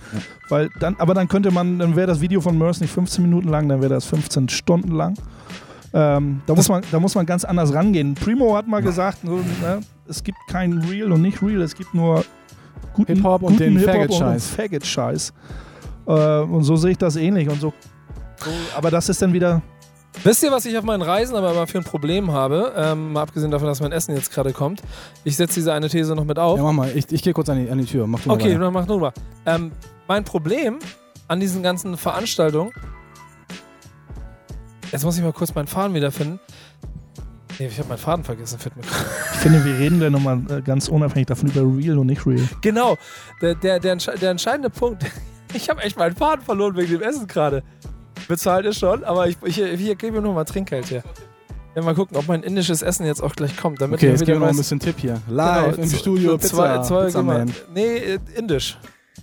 Weil 0.48 0.70
dann, 0.80 0.96
aber 0.98 1.14
dann 1.14 1.28
könnte 1.28 1.52
man, 1.52 1.80
dann 1.80 1.96
wäre 1.96 2.08
das 2.08 2.22
Video 2.22 2.40
von 2.40 2.58
Merce 2.58 2.82
nicht 2.82 2.94
15 2.94 3.24
Minuten 3.24 3.50
lang, 3.50 3.68
dann 3.68 3.82
wäre 3.82 3.94
das 3.94 4.06
15 4.06 4.48
Stunden 4.50 4.96
lang. 4.96 5.16
Ähm, 5.94 6.42
da, 6.46 6.54
muss 6.56 6.70
man, 6.70 6.84
da 6.92 7.00
muss 7.00 7.16
man 7.16 7.26
ganz 7.26 7.44
anders 7.46 7.74
rangehen. 7.74 8.16
Primo 8.16 8.56
hat 8.56 8.68
mal 8.68 8.82
gesagt, 8.82 9.20
so, 9.24 9.38
ne, 9.38 9.80
es 10.08 10.24
gibt 10.24 10.38
kein 10.50 10.74
Real 10.80 11.12
und 11.12 11.22
nicht 11.22 11.42
Real, 11.42 11.62
es 11.62 11.76
gibt 11.76 11.94
nur 11.94 12.24
guten 12.94 13.16
Hip-Hop 13.16 13.42
und 13.44 13.58
guten 13.58 13.76
den 13.76 13.80
Faggot-Scheiß. 13.80 14.52
und 14.52 14.56
Faggot-Scheiß. 14.58 15.34
Äh, 16.08 16.40
und 16.42 16.64
so 16.64 16.76
sehe 16.76 16.92
ich 16.92 16.98
das 16.98 17.16
ähnlich. 17.16 17.50
Und 17.50 17.60
so, 17.60 17.74
so, 18.38 18.50
aber 18.76 18.92
das 18.92 19.10
ist 19.10 19.22
dann 19.22 19.34
wieder. 19.34 19.62
Wisst 20.24 20.44
ihr, 20.44 20.52
was 20.52 20.66
ich 20.66 20.78
auf 20.78 20.84
meinen 20.84 21.04
Reisen 21.04 21.36
aber 21.36 21.52
immer 21.52 21.68
für 21.68 21.78
ein 21.78 21.84
Problem 21.84 22.32
habe? 22.32 22.74
Ähm, 22.76 23.14
mal 23.14 23.22
abgesehen 23.22 23.52
davon, 23.52 23.68
dass 23.68 23.80
mein 23.80 23.92
Essen 23.92 24.16
jetzt 24.16 24.32
gerade 24.34 24.52
kommt. 24.54 24.82
Ich 25.24 25.38
setze 25.38 25.56
diese 25.56 25.72
eine 25.72 25.88
These 25.88 26.16
noch 26.16 26.26
mit 26.26 26.38
auf. 26.40 26.58
ja, 26.58 26.64
mach 26.64 26.72
mal. 26.74 26.92
Ich, 26.96 27.12
ich 27.12 27.22
gehe 27.24 27.32
kurz 27.34 27.48
an 27.50 27.64
die, 27.64 27.70
an 27.72 27.78
die 27.78 27.86
Tür. 27.86 28.06
Mach 28.08 28.20
du 28.20 28.30
mal 28.30 28.36
Okay, 28.36 28.50
weiter. 28.50 28.60
dann 28.60 28.74
mach 28.74 28.88
nur 28.88 29.00
mal. 29.00 29.14
Ähm, 29.46 29.72
mein 30.08 30.24
Problem 30.24 30.80
an 31.28 31.40
diesen 31.40 31.62
ganzen 31.64 31.96
Veranstaltungen. 31.96 32.72
Jetzt 34.92 35.04
muss 35.04 35.18
ich 35.18 35.24
mal 35.24 35.34
kurz 35.34 35.54
meinen 35.56 35.68
Faden 35.68 35.94
wiederfinden. 35.94 36.40
Nee, 37.60 37.68
ich 37.68 37.78
habe 37.78 37.90
meinen 37.90 37.98
Faden 37.98 38.24
vergessen. 38.24 38.58
Fällt 38.58 38.76
mir. 38.78 38.84
Ich 38.84 39.40
finde, 39.40 39.64
wir 39.66 39.78
reden 39.78 40.00
dann 40.00 40.14
nochmal 40.14 40.40
äh, 40.50 40.62
ganz 40.62 40.88
unabhängig 40.88 41.28
davon 41.28 41.50
über 41.50 41.62
Real 41.62 41.98
und 42.00 42.08
nicht 42.08 42.26
Real. 42.26 42.48
genau, 42.62 42.98
der, 43.42 43.56
der, 43.56 43.80
der, 43.80 43.96
der 43.96 44.32
entscheidende 44.32 44.70
Punkt. 44.70 45.04
Ich 45.52 45.68
habe 45.68 45.82
echt 45.82 45.98
meinen 45.98 46.16
Faden 46.16 46.46
verloren 46.46 46.76
wegen 46.78 46.92
dem 46.92 47.02
Essen 47.02 47.26
gerade. 47.26 47.64
Bezahlt 48.28 48.68
ist 48.68 48.78
schon, 48.78 49.04
aber 49.04 49.28
ich, 49.28 49.36
ich, 49.44 49.56
hier 49.56 49.96
gebe 49.96 50.18
mir 50.18 50.22
noch 50.22 50.36
mal 50.36 50.44
Trinkgeld 50.46 50.92
her. 50.92 51.02
Ja, 51.76 51.82
mal 51.82 51.96
gucken, 51.96 52.18
ob 52.18 52.28
mein 52.28 52.44
indisches 52.44 52.84
Essen 52.84 53.08
jetzt 53.08 53.20
auch 53.24 53.36
gleich 53.36 53.58
kommt. 53.58 53.82
Damit 53.82 53.96
Okay, 53.98 54.06
ich 54.06 54.12
jetzt 54.12 54.28
geben 54.28 54.42
wir 54.42 54.46
noch 54.46 54.54
ein 54.54 54.58
bisschen 54.58 54.80
Tipp 54.80 54.98
hier. 55.00 55.20
Live 55.28 55.76
Genau, 55.78 55.84
im 55.88 55.90
Studio, 55.90 56.32
so 56.34 56.38
zwei, 56.38 56.78
Pizza, 56.78 56.84
zwei, 56.84 57.06
Pizza. 57.06 57.24
Man. 57.24 57.52
Nee, 57.74 57.98
äh, 57.98 58.20
indisch. 58.36 58.78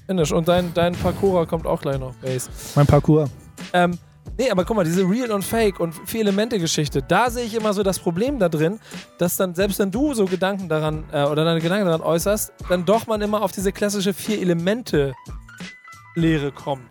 Indisch. 0.08 0.32
Und 0.32 0.48
dein, 0.48 0.74
dein 0.74 0.94
Parkour 0.96 1.46
kommt 1.46 1.64
auch 1.64 1.80
gleich 1.80 2.00
noch, 2.00 2.12
Base. 2.16 2.50
Mein 2.74 2.86
Parcours. 2.88 3.30
Ähm, 3.72 3.96
nee, 4.36 4.50
aber 4.50 4.64
guck 4.64 4.76
mal, 4.76 4.84
diese 4.84 5.02
Real 5.02 5.32
und 5.32 5.44
Fake 5.44 5.80
und 5.80 5.92
Vier-Elemente-Geschichte, 5.92 7.02
da 7.02 7.30
sehe 7.30 7.44
ich 7.44 7.54
immer 7.54 7.72
so 7.72 7.82
das 7.82 7.98
Problem 7.98 8.38
da 8.38 8.48
drin, 8.48 8.78
dass 9.18 9.36
dann, 9.36 9.54
selbst 9.54 9.78
wenn 9.78 9.90
du 9.90 10.14
so 10.14 10.24
Gedanken 10.26 10.68
daran 10.68 11.04
äh, 11.12 11.24
oder 11.24 11.44
deine 11.44 11.60
Gedanken 11.60 11.86
daran 11.86 12.02
äußerst, 12.02 12.52
dann 12.68 12.84
doch 12.84 13.06
man 13.06 13.22
immer 13.22 13.42
auf 13.42 13.52
diese 13.52 13.72
klassische 13.72 14.12
Vier-Elemente-Lehre 14.14 16.52
kommt. 16.52 16.88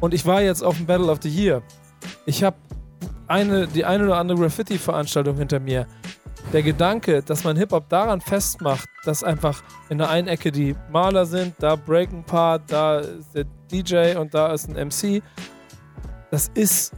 Und 0.00 0.14
ich 0.14 0.24
war 0.26 0.42
jetzt 0.42 0.62
auf 0.62 0.76
dem 0.76 0.86
Battle 0.86 1.10
of 1.10 1.18
the 1.22 1.28
Year. 1.28 1.62
Ich 2.24 2.42
habe 2.42 2.56
eine, 3.26 3.68
die 3.68 3.84
eine 3.84 4.04
oder 4.04 4.16
andere 4.16 4.38
Graffiti-Veranstaltung 4.38 5.36
hinter 5.36 5.60
mir. 5.60 5.86
Der 6.52 6.62
Gedanke, 6.62 7.22
dass 7.22 7.44
man 7.44 7.56
Hip-Hop 7.56 7.88
daran 7.88 8.20
festmacht, 8.20 8.88
dass 9.04 9.22
einfach 9.22 9.62
in 9.88 9.98
der 9.98 10.10
einen 10.10 10.26
Ecke 10.26 10.50
die 10.50 10.74
Maler 10.90 11.26
sind, 11.26 11.54
da 11.60 11.76
break 11.76 12.10
ein 12.12 12.24
Part, 12.24 12.62
da 12.66 12.98
ist 12.98 13.32
der 13.34 13.44
DJ 13.70 14.16
und 14.16 14.34
da 14.34 14.52
ist 14.52 14.68
ein 14.68 14.88
MC, 14.88 15.22
das 16.30 16.50
ist 16.54 16.92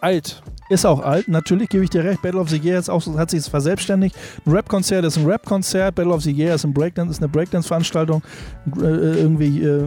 alt. 0.00 0.42
Ist 0.68 0.84
auch 0.84 1.00
alt, 1.00 1.28
natürlich 1.28 1.68
gebe 1.68 1.84
ich 1.84 1.90
dir 1.90 2.02
recht. 2.02 2.20
Battle 2.22 2.40
of 2.40 2.48
the 2.50 2.56
Year 2.58 2.78
ist 2.78 2.88
auch, 2.88 3.06
hat 3.16 3.30
sich 3.30 3.44
verselbstständigt. 3.44 4.16
Ein 4.44 4.52
Rap-Konzert 4.52 5.04
ist 5.04 5.16
ein 5.16 5.24
Rap-Konzert, 5.24 5.94
Battle 5.94 6.12
of 6.12 6.22
the 6.22 6.32
Year 6.32 6.54
ist 6.56 6.64
ein 6.64 6.72
Breakdance, 6.74 7.12
ist 7.12 7.18
eine 7.18 7.28
Breakdance-Veranstaltung. 7.28 8.20
Äh, 8.76 8.80
irgendwie 8.80 9.62
äh, 9.62 9.84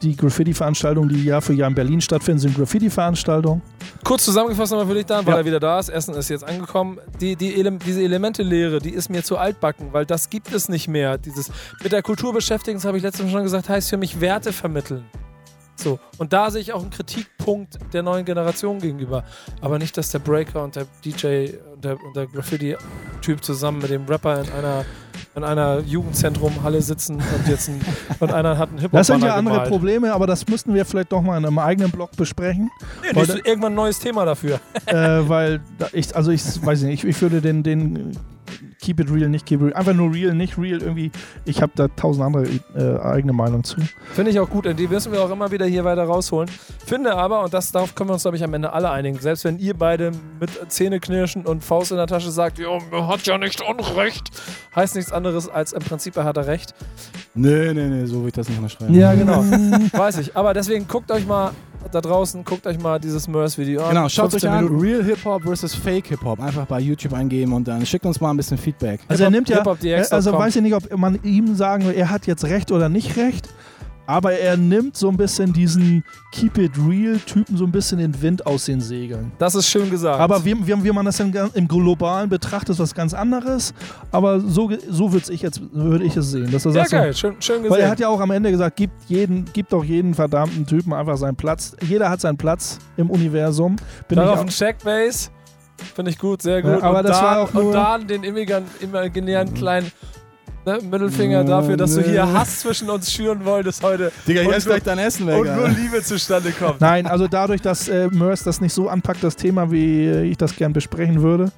die 0.00 0.16
Graffiti-Veranstaltungen, 0.16 1.10
die 1.10 1.24
Jahr 1.24 1.42
für 1.42 1.52
Jahr 1.52 1.68
in 1.68 1.74
Berlin 1.74 2.00
stattfinden, 2.00 2.38
sind 2.40 2.56
Graffiti-Veranstaltungen. 2.56 3.60
Kurz 4.02 4.24
zusammengefasst 4.24 4.72
nochmal 4.72 4.86
für 4.86 4.94
dich 4.94 5.04
dann, 5.04 5.26
weil 5.26 5.34
Ja. 5.34 5.38
er 5.40 5.44
wieder 5.44 5.60
da 5.60 5.78
ist. 5.78 5.90
Essen 5.90 6.14
ist 6.14 6.30
jetzt 6.30 6.44
angekommen. 6.44 6.98
Die, 7.20 7.36
die 7.36 7.54
Ele 7.56 7.72
diese 7.72 8.02
Elemente-Lehre, 8.02 8.78
die 8.78 8.90
ist 8.90 9.10
mir 9.10 9.22
zu 9.22 9.36
altbacken, 9.36 9.92
weil 9.92 10.06
das 10.06 10.30
gibt 10.30 10.50
es 10.54 10.70
nicht 10.70 10.88
mehr. 10.88 11.18
Dieses 11.18 11.50
mit 11.82 11.92
der 11.92 12.02
Kultur 12.02 12.32
beschäftigen, 12.32 12.78
das 12.78 12.86
habe 12.86 12.96
ich 12.96 13.02
letztes 13.02 13.26
Mal 13.26 13.32
schon 13.32 13.42
gesagt, 13.42 13.68
heißt 13.68 13.90
für 13.90 13.98
mich 13.98 14.20
Werte 14.22 14.52
vermitteln. 14.54 15.04
So. 15.80 15.98
Und 16.18 16.32
da 16.32 16.50
sehe 16.50 16.60
ich 16.60 16.72
auch 16.72 16.82
einen 16.82 16.90
Kritikpunkt 16.90 17.78
der 17.92 18.02
neuen 18.02 18.24
Generation 18.24 18.78
gegenüber. 18.78 19.24
Aber 19.60 19.78
nicht, 19.78 19.96
dass 19.96 20.10
der 20.10 20.18
Breaker 20.18 20.62
und 20.62 20.76
der 20.76 20.86
DJ 21.04 21.54
und 21.74 21.84
der, 21.84 21.96
der 22.14 22.26
Graffiti-Typ 22.26 23.42
zusammen 23.42 23.78
mit 23.80 23.90
dem 23.90 24.04
Rapper 24.06 24.42
in 24.42 24.50
einer, 24.52 24.84
in 25.34 25.44
einer 25.44 25.80
Jugendzentrum-Halle 25.80 26.82
sitzen 26.82 27.16
und 27.16 27.48
jetzt 27.48 27.68
ein, 27.68 27.80
und 28.20 28.32
einer 28.32 28.58
hat 28.58 28.68
einen 28.68 28.78
hip 28.78 28.92
Das 28.92 29.06
sind 29.06 29.24
ja 29.24 29.34
andere 29.34 29.54
gemalt. 29.54 29.70
Probleme, 29.70 30.12
aber 30.12 30.26
das 30.26 30.46
müssten 30.46 30.74
wir 30.74 30.84
vielleicht 30.84 31.12
doch 31.12 31.22
mal 31.22 31.38
in 31.38 31.46
einem 31.46 31.58
eigenen 31.58 31.90
Blog 31.90 32.10
besprechen. 32.16 32.70
Das 33.14 33.30
ist 33.30 33.46
irgendwann 33.46 33.72
ein 33.72 33.76
neues 33.76 33.98
Thema 33.98 34.24
dafür. 34.24 34.60
äh, 34.86 34.94
weil 34.96 35.60
ich, 35.92 36.14
also 36.14 36.30
ich 36.30 36.42
weiß 36.64 36.82
nicht, 36.82 37.04
ich, 37.04 37.10
ich 37.10 37.22
würde 37.22 37.40
den, 37.40 37.62
den 37.62 38.16
Keep 38.90 38.98
it 38.98 39.12
real, 39.12 39.28
nicht 39.28 39.46
keep 39.46 39.60
it 39.60 39.66
real, 39.66 39.74
einfach 39.74 39.94
nur 39.94 40.12
real, 40.12 40.34
nicht 40.34 40.58
real, 40.58 40.82
irgendwie, 40.82 41.12
ich 41.44 41.62
habe 41.62 41.70
da 41.76 41.86
tausend 41.86 42.26
andere 42.26 42.48
äh, 42.74 43.00
eigene 43.00 43.32
Meinung 43.32 43.62
zu. 43.62 43.76
Finde 44.12 44.32
ich 44.32 44.40
auch 44.40 44.50
gut, 44.50 44.66
und 44.66 44.80
die 44.80 44.88
müssen 44.88 45.12
wir 45.12 45.22
auch 45.22 45.30
immer 45.30 45.52
wieder 45.52 45.64
hier 45.64 45.84
weiter 45.84 46.02
rausholen. 46.02 46.50
Finde 46.84 47.14
aber, 47.14 47.44
und 47.44 47.54
das, 47.54 47.70
darauf 47.70 47.94
können 47.94 48.10
wir 48.10 48.14
uns, 48.14 48.22
glaube 48.22 48.36
ich, 48.36 48.42
am 48.42 48.52
Ende 48.52 48.72
alle 48.72 48.90
einigen, 48.90 49.16
selbst 49.20 49.44
wenn 49.44 49.60
ihr 49.60 49.74
beide 49.74 50.10
mit 50.40 50.50
Zähneknirschen 50.72 51.46
und 51.46 51.62
Faust 51.62 51.92
in 51.92 51.98
der 51.98 52.08
Tasche 52.08 52.32
sagt, 52.32 52.58
ja, 52.58 52.66
er 52.90 53.06
hat 53.06 53.24
ja 53.26 53.38
nicht 53.38 53.62
Unrecht, 53.62 54.30
heißt 54.74 54.96
nichts 54.96 55.12
anderes 55.12 55.48
als 55.48 55.72
im 55.72 55.82
Prinzip, 55.82 56.16
er 56.16 56.24
hat 56.24 56.36
er 56.36 56.48
recht. 56.48 56.74
Nee, 57.34 57.72
nee, 57.72 57.86
nee, 57.86 58.06
so 58.06 58.22
will 58.22 58.30
ich 58.30 58.34
das 58.34 58.48
nicht 58.48 58.58
unterschreiben. 58.58 58.92
Ja, 58.92 59.14
genau. 59.14 59.44
Weiß 59.92 60.18
ich. 60.18 60.36
Aber 60.36 60.52
deswegen 60.52 60.88
guckt 60.88 61.12
euch 61.12 61.24
mal 61.28 61.52
da 61.90 62.00
draußen, 62.00 62.44
guckt 62.44 62.66
euch 62.66 62.78
mal 62.78 62.98
dieses 62.98 63.26
Merce-Video 63.28 63.82
an. 63.82 63.90
Genau, 63.90 64.08
schaut 64.08 64.26
euch 64.26 64.42
15 64.42 64.50
an, 64.50 64.64
Minuten. 64.64 64.80
Real 64.80 65.04
Hip-Hop 65.04 65.42
versus 65.42 65.74
Fake 65.74 66.06
Hip-Hop. 66.08 66.40
Einfach 66.40 66.66
bei 66.66 66.80
YouTube 66.80 67.12
eingeben 67.12 67.52
und 67.52 67.66
dann 67.66 67.84
schickt 67.86 68.04
uns 68.06 68.20
mal 68.20 68.30
ein 68.30 68.36
bisschen 68.36 68.58
Feedback. 68.58 69.00
Also 69.08 69.24
er 69.24 69.30
nimmt 69.30 69.48
ja, 69.48 69.58
hiphopdx.com. 69.58 70.16
also 70.16 70.32
weiß 70.32 70.56
ich 70.56 70.62
nicht, 70.62 70.74
ob 70.74 70.96
man 70.96 71.18
ihm 71.22 71.54
sagen 71.54 71.86
will, 71.86 71.94
er 71.94 72.10
hat 72.10 72.26
jetzt 72.26 72.44
recht 72.44 72.70
oder 72.70 72.88
nicht 72.88 73.16
recht, 73.16 73.48
aber 74.10 74.32
er 74.32 74.56
nimmt 74.56 74.96
so 74.96 75.08
ein 75.08 75.16
bisschen 75.16 75.52
diesen 75.52 76.02
Keep 76.32 76.58
it 76.58 76.72
real 76.88 77.18
Typen 77.18 77.56
so 77.56 77.64
ein 77.64 77.70
bisschen 77.72 77.98
den 77.98 78.20
Wind 78.20 78.44
aus 78.46 78.64
den 78.64 78.80
Segeln. 78.80 79.30
Das 79.38 79.54
ist 79.54 79.68
schön 79.68 79.88
gesagt. 79.90 80.18
Aber 80.20 80.44
wie, 80.44 80.54
wie, 80.66 80.84
wie 80.84 80.90
man 80.90 81.04
das 81.06 81.18
ganz- 81.18 81.54
im 81.54 81.68
Globalen 81.68 82.28
betrachtet, 82.28 82.70
ist 82.70 82.78
was 82.80 82.94
ganz 82.94 83.14
anderes. 83.14 83.72
Aber 84.10 84.40
so, 84.40 84.70
so 84.88 85.12
würde 85.12 85.32
ich 85.32 85.42
jetzt 85.42 85.60
würde 85.72 86.04
ich 86.04 86.16
es 86.16 86.30
sehen. 86.32 86.50
Dass 86.50 86.66
er 86.66 86.72
ja, 86.72 86.78
sagt, 86.80 86.90
so, 86.90 86.96
geil, 86.96 87.14
schön, 87.14 87.36
schön 87.40 87.56
gesehen. 87.62 87.70
Weil 87.70 87.80
er 87.82 87.90
hat 87.90 88.00
ja 88.00 88.08
auch 88.08 88.20
am 88.20 88.30
Ende 88.32 88.50
gesagt, 88.50 88.76
gibt, 88.76 88.94
jeden, 89.08 89.44
gibt 89.52 89.72
doch 89.72 89.84
jeden 89.84 90.14
verdammten 90.14 90.66
Typen 90.66 90.92
einfach 90.92 91.16
seinen 91.16 91.36
Platz. 91.36 91.76
Jeder 91.86 92.10
hat 92.10 92.20
seinen 92.20 92.36
Platz 92.36 92.78
im 92.96 93.10
Universum. 93.10 93.76
Bin 94.08 94.16
Darauf 94.16 94.40
ein 94.40 94.48
ich 94.48 94.56
Checkbase. 94.56 95.30
Finde 95.94 96.10
ich 96.10 96.18
gut, 96.18 96.42
sehr 96.42 96.60
gut. 96.62 96.72
Ja, 96.72 96.82
aber 96.82 96.98
und 96.98 97.08
das 97.08 97.16
dann, 97.18 97.26
war 97.26 97.38
auch 97.40 97.52
nur- 97.54 97.66
Und 97.66 97.72
dann 97.72 98.06
den 98.06 98.22
imaginären, 98.24 98.64
imaginären 98.80 99.54
kleinen 99.54 99.90
ne, 100.66 100.78
Mittelfinger 100.90 101.44
dafür, 101.44 101.76
dass 101.76 101.94
du 101.94 102.02
hier 102.02 102.32
Hass 102.32 102.60
zwischen 102.60 102.88
uns 102.90 103.12
schüren 103.12 103.44
wolltest 103.44 103.82
heute. 103.82 104.12
Digga, 104.26 104.40
hier 104.40 104.50
Und 104.50 104.56
ist 104.56 104.66
nur- 104.66 104.74
gleich 104.74 104.84
dein 104.84 104.98
Essen 104.98 105.26
weg. 105.26 105.38
Und 105.38 105.54
nur. 105.54 105.68
Liebe 105.68 106.02
zustande 106.02 106.50
kommt. 106.52 106.80
Nein, 106.80 107.06
also 107.06 107.26
dadurch, 107.28 107.60
dass 107.62 107.88
äh, 107.88 108.08
Mörs 108.08 108.42
das 108.44 108.60
nicht 108.60 108.72
so 108.72 108.88
anpackt, 108.88 109.22
das 109.24 109.36
Thema, 109.36 109.70
wie 109.70 110.04
äh, 110.06 110.22
ich 110.24 110.36
das 110.36 110.56
gern 110.56 110.72
besprechen 110.72 111.22
würde, 111.22 111.52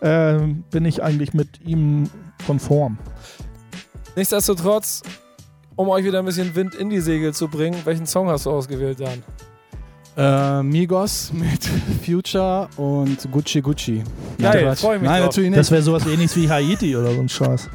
ähm, 0.00 0.64
bin 0.70 0.84
ich 0.84 1.02
eigentlich 1.02 1.34
mit 1.34 1.60
ihm 1.64 2.08
konform. 2.46 2.98
Nichtsdestotrotz, 4.16 5.02
um 5.76 5.88
euch 5.88 6.04
wieder 6.04 6.18
ein 6.18 6.24
bisschen 6.24 6.54
Wind 6.54 6.74
in 6.74 6.90
die 6.90 7.00
Segel 7.00 7.32
zu 7.32 7.48
bringen, 7.48 7.76
welchen 7.84 8.06
Song 8.06 8.28
hast 8.28 8.46
du 8.46 8.50
ausgewählt, 8.50 9.00
Dan? 9.00 9.22
Äh, 10.14 10.62
Migos 10.62 11.32
mit 11.32 11.64
Future 12.04 12.68
und 12.76 13.16
Gucci 13.32 13.62
Gucci. 13.62 14.02
Geil, 14.38 14.64
Quatsch. 14.64 14.80
freu 14.80 14.98
mich 14.98 15.08
Nein, 15.08 15.22
drauf. 15.22 15.30
natürlich 15.30 15.50
Das 15.54 15.58
nicht. 15.66 15.70
wäre 15.70 15.82
sowas 15.82 16.06
ähnliches 16.06 16.36
wie 16.36 16.50
Haiti 16.50 16.94
oder 16.94 17.14
so 17.14 17.20
ein 17.20 17.28
Scheiß. 17.30 17.70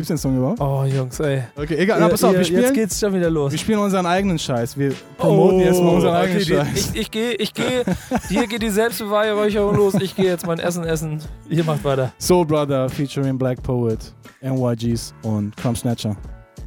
Gibt's 0.00 0.08
den 0.08 0.16
Song 0.16 0.34
überhaupt? 0.38 0.60
Oh, 0.62 0.82
Jungs, 0.84 1.20
ey. 1.20 1.42
Okay, 1.54 1.74
egal. 1.76 2.00
Na, 2.00 2.08
pass 2.08 2.24
auf, 2.24 2.32
wir 2.32 2.38
Jetzt 2.38 2.46
spielen, 2.48 2.72
geht's 2.72 2.98
schon 2.98 3.12
wieder 3.12 3.28
los. 3.28 3.52
wir 3.52 3.58
spielen 3.58 3.80
unseren 3.80 4.06
eigenen 4.06 4.38
Scheiß. 4.38 4.78
Wir 4.78 4.94
promoten 5.18 5.60
jetzt 5.60 5.78
mal 5.82 5.90
unseren 5.90 6.14
eigenen 6.14 6.38
Oh, 6.38 6.42
okay, 6.42 6.54
Scheiß. 6.72 6.92
die, 6.92 6.98
ich, 7.00 7.02
ich 7.02 7.10
gehe, 7.10 7.32
ich 7.34 7.52
gehe, 7.52 7.84
hier 8.30 8.46
geht 8.46 8.62
die 8.62 8.70
Selbstbeweihräucherung 8.70 9.76
los. 9.76 9.92
Ich 10.00 10.16
gehe 10.16 10.24
jetzt 10.24 10.46
mein 10.46 10.58
Essen 10.58 10.84
essen. 10.84 11.20
Ihr 11.50 11.64
macht 11.64 11.84
weiter. 11.84 12.14
Soul 12.18 12.46
Brother 12.46 12.88
featuring 12.88 13.36
Black 13.36 13.62
Poet, 13.62 14.14
NYGs 14.40 15.12
und 15.22 15.54
Crumb 15.58 15.76
Snatcher. 15.76 16.16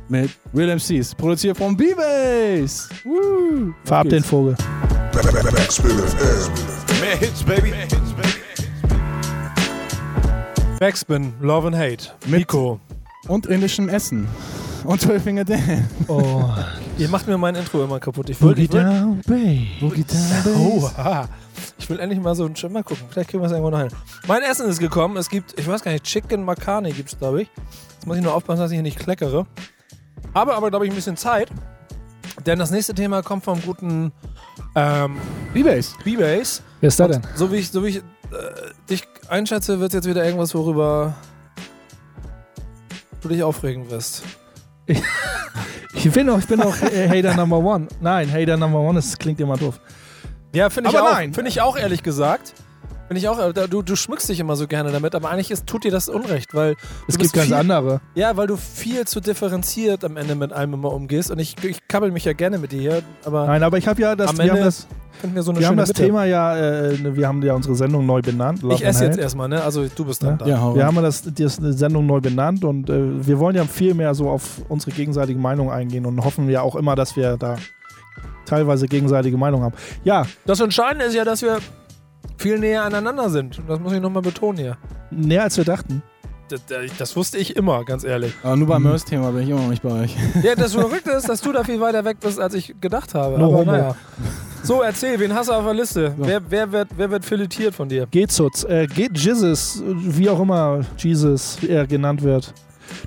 Mit 0.10 0.30
Real 0.54 0.70
MCs. 0.78 1.16
Produziert 1.16 1.58
von 1.58 1.76
B-Bass. 1.76 2.88
Farb 3.86 4.10
den 4.10 4.22
Vogel. 4.24 4.56
Mehr 7.02 7.18
Hits, 7.18 7.42
baby. 7.42 7.70
Mehr 7.72 7.80
Hits, 7.82 8.14
baby. 8.16 8.30
Backspin, 10.80 11.34
Love 11.42 11.66
and 11.68 11.76
Hate. 11.76 12.12
Nico. 12.28 12.80
Und 13.28 13.46
indischem 13.46 13.90
Essen. 13.90 14.28
Und 14.84 15.00
12 15.00 15.24
Finger 15.24 15.46
Dan. 15.46 15.88
Oh. 16.08 16.44
Ihr 16.98 17.08
macht 17.08 17.26
mir 17.26 17.38
mein 17.38 17.56
Intro 17.56 17.84
immer 17.84 18.00
kaputt. 18.00 18.30
Ich 18.30 18.42
will, 18.42 18.50
Boogie 18.50 18.64
ich 18.64 18.74
will, 18.74 18.84
down, 18.84 19.22
babe. 19.26 20.58
oh, 20.58 20.90
ah. 20.98 21.28
ich 21.78 21.90
will 21.90 22.00
endlich 22.00 22.20
mal 22.20 22.36
so 22.36 22.46
ein 22.46 22.56
Schimmer 22.56 22.84
gucken. 22.84 23.06
Vielleicht 23.10 23.30
kriegen 23.30 23.42
wir 23.42 23.48
es 23.48 23.54
irgendwo 23.54 23.70
noch 23.70 23.80
hin. 23.80 23.90
Mein 24.28 24.42
Essen 24.42 24.68
ist 24.68 24.80
gekommen. 24.80 25.16
Es 25.16 25.30
gibt, 25.30 25.58
ich 25.58 25.66
weiß 25.66 25.84
gar 25.84 25.92
nicht, 25.92 26.04
Chicken 26.04 26.44
Makani 26.44 26.92
gibt 26.92 27.14
es, 27.14 27.18
glaube 27.18 27.44
ich. 27.44 27.50
Jetzt 27.94 28.06
muss 28.06 28.18
ich 28.18 28.24
nur 28.24 28.34
aufpassen, 28.34 28.60
dass 28.60 28.72
ich 28.72 28.76
hier 28.76 28.84
nicht 28.84 29.00
kleckere. 29.00 29.46
Habe 30.36 30.54
aber, 30.54 30.70
glaube 30.70 30.86
ich, 30.86 30.92
ein 30.92 30.96
bisschen 30.96 31.16
Zeit. 31.16 31.50
Denn 32.46 32.60
das 32.60 32.72
nächste 32.72 32.94
Thema 32.94 33.22
kommt 33.22 33.46
vom 33.46 33.62
guten 33.62 34.12
ähm, 34.76 35.18
B-Bass. 35.54 35.96
B-Base. 36.04 36.62
Wer 36.82 36.88
ist 36.90 37.00
da 37.00 37.08
denn? 37.08 37.22
So 37.36 37.52
wie 37.52 37.58
ich, 37.58 37.72
so 37.72 37.84
wie 37.84 37.88
ich 37.88 37.98
äh, 37.98 38.02
dich 38.90 39.04
einschätze, 39.30 39.80
wird 39.80 39.94
jetzt 39.94 40.08
wieder 40.08 40.26
irgendwas, 40.26 40.54
worüber 40.54 41.16
du 43.24 43.30
dich 43.30 43.44
aufregen 43.44 43.90
wirst. 43.90 44.24
Ich 45.96 46.12
bin 46.12 46.28
auch, 46.30 46.40
ich 46.40 46.48
bin 46.48 46.60
auch 46.60 46.76
äh, 46.82 47.08
Hater 47.08 47.36
Number 47.36 47.60
One. 47.60 47.88
Nein, 48.02 48.30
Hater 48.30 48.58
Number 48.58 48.80
One, 48.80 48.96
das 48.96 49.18
klingt 49.18 49.40
immer 49.40 49.56
doof. 49.56 49.80
Ja, 50.54 50.70
finde 50.70 50.90
ich 50.90 50.98
auch. 50.98 51.18
Finde 51.18 51.48
ich 51.48 51.62
auch, 51.62 51.78
ehrlich 51.78 52.04
gesagt. 52.04 52.54
Finde 53.08 53.20
ich 53.20 53.28
auch, 53.28 53.52
du, 53.54 53.82
du 53.82 53.96
schmückst 53.96 54.30
dich 54.30 54.40
immer 54.40 54.56
so 54.56 54.66
gerne 54.68 54.92
damit, 54.92 55.14
aber 55.14 55.30
eigentlich 55.30 55.52
ist, 55.52 55.68
tut 55.68 55.84
dir 55.84 55.92
das 55.92 56.08
Unrecht, 56.10 56.54
weil 56.54 56.76
Es 57.08 57.18
gibt 57.18 57.34
ganz 57.34 57.48
viel, 57.48 57.56
andere. 57.56 58.02
Ja, 58.16 58.38
weil 58.38 58.48
du 58.48 58.56
viel 58.56 59.06
zu 59.06 59.20
differenziert 59.20 60.04
am 60.06 60.16
Ende 60.18 60.36
mit 60.36 60.54
allem 60.54 60.74
immer 60.74 60.92
umgehst 60.94 61.30
und 61.30 61.40
ich, 61.40 61.56
ich 61.64 61.86
kabbel 61.88 62.12
mich 62.12 62.26
ja 62.26 62.34
gerne 62.34 62.58
mit 62.58 62.72
dir 62.72 62.80
hier, 62.82 63.04
aber 63.26 63.46
Nein, 63.46 63.62
aber 63.64 63.78
ich 63.78 63.88
habe 63.88 64.02
ja 64.02 64.16
das, 64.16 64.30
am 64.30 64.38
wir 64.38 64.44
haben 64.46 64.50
Ende 64.58 64.64
das, 64.64 64.88
wir 65.22 65.44
so 65.44 65.52
eine 65.52 65.60
wir 65.60 65.68
haben 65.68 65.78
das. 65.78 65.90
Thema 65.90 66.26
ja, 66.26 66.56
äh, 66.56 66.98
ne, 66.98 67.16
wir 67.16 67.28
haben 67.28 67.42
ja 67.44 67.54
unsere 67.54 67.76
Sendung 67.76 68.06
neu 68.06 68.22
benannt. 68.22 68.62
Love 68.64 68.74
Ich 68.76 68.86
and 68.86 68.96
esse 68.96 69.06
jetzt 69.06 69.18
erstmal, 69.20 69.48
ne? 69.48 69.62
Also 69.64 69.86
du 69.88 70.06
bist 70.06 70.24
dann 70.24 70.32
Ja. 70.32 70.36
da. 70.38 70.48
Ja, 70.48 70.76
Wir 70.76 70.86
haben 70.86 70.96
das, 71.02 71.22
das 71.24 71.60
eine 71.60 71.74
Sendung 71.74 72.06
neu 72.08 72.20
benannt 72.20 72.64
und 72.66 72.90
äh, 72.90 73.26
wir 73.28 73.38
wollen 73.40 73.56
ja 73.56 73.64
viel 73.66 73.94
mehr 73.94 74.16
so 74.16 74.30
auf 74.30 74.62
unsere 74.70 74.92
gegenseitige 74.92 75.40
Meinung 75.40 75.72
eingehen 75.72 76.06
und 76.06 76.24
hoffen 76.24 76.50
ja 76.50 76.62
auch 76.62 76.76
immer, 76.76 76.96
dass 76.96 77.16
wir 77.16 77.38
da 77.38 77.58
teilweise 78.46 78.88
gegenseitige 78.88 79.38
Meinung 79.38 79.62
haben. 79.64 79.76
Ja, 80.04 80.26
Das 80.46 80.60
Entscheidende 80.60 81.06
ist 81.06 81.16
ja, 81.16 81.24
dass 81.26 81.42
wir 81.42 81.60
viel 82.38 82.60
näher 82.60 82.84
aneinander 82.84 83.30
sind. 83.30 83.60
Und 83.60 83.70
Das 83.70 83.80
muss 83.80 83.94
ich 83.94 84.02
nochmal 84.02 84.22
betonen 84.24 84.58
hier. 84.58 84.78
näher 85.12 85.44
als 85.44 85.58
wir 85.58 85.66
dachten. 85.66 86.02
Das, 86.50 86.62
das 87.00 87.16
wusste 87.16 87.38
ich 87.38 87.56
immer, 87.56 87.84
ganz 87.86 88.04
ehrlich. 88.04 88.34
Aber 88.44 88.56
nur 88.56 88.68
beim 88.68 88.84
Mhm. 88.84 88.90
Mörs-Thema 88.90 89.32
bin 89.32 89.44
ich 89.44 89.50
immer 89.50 89.62
noch 89.62 89.70
nicht 89.70 89.82
bei 89.82 89.92
euch. 90.04 90.16
Ja, 90.44 90.54
das 90.56 90.74
Verrückte 90.74 91.12
ist, 91.12 91.28
dass 91.28 91.42
du 91.42 91.52
da 91.52 91.64
viel 91.64 91.80
weiter 91.80 92.04
weg 92.06 92.18
bist, 92.20 92.40
als 92.40 92.54
ich 92.54 92.76
gedacht 92.80 93.16
habe. 93.16 93.40
No 93.40 93.54
Aber 93.54 93.66
naja. 93.66 93.96
So, 94.62 94.82
erzähl, 94.82 95.20
wen 95.20 95.34
hast 95.34 95.50
du 95.50 95.54
auf 95.54 95.64
der 95.64 95.74
Liste? 95.74 96.14
So. 96.18 96.28
Wer, 96.28 96.42
wer, 96.50 96.72
wird, 96.72 96.90
wer 96.96 97.10
wird 97.10 97.26
filetiert 97.26 97.74
von 97.74 97.90
dir? 97.90 98.06
Geht 98.12 98.32
Zutz, 98.32 98.64
äh, 98.66 98.88
geht 98.88 99.18
Jesus, 99.18 99.82
wie 99.86 100.30
auch 100.30 100.40
immer 100.40 100.82
Jesus 100.98 101.58
er 101.68 101.88
genannt 101.88 102.22
wird. 102.22 102.54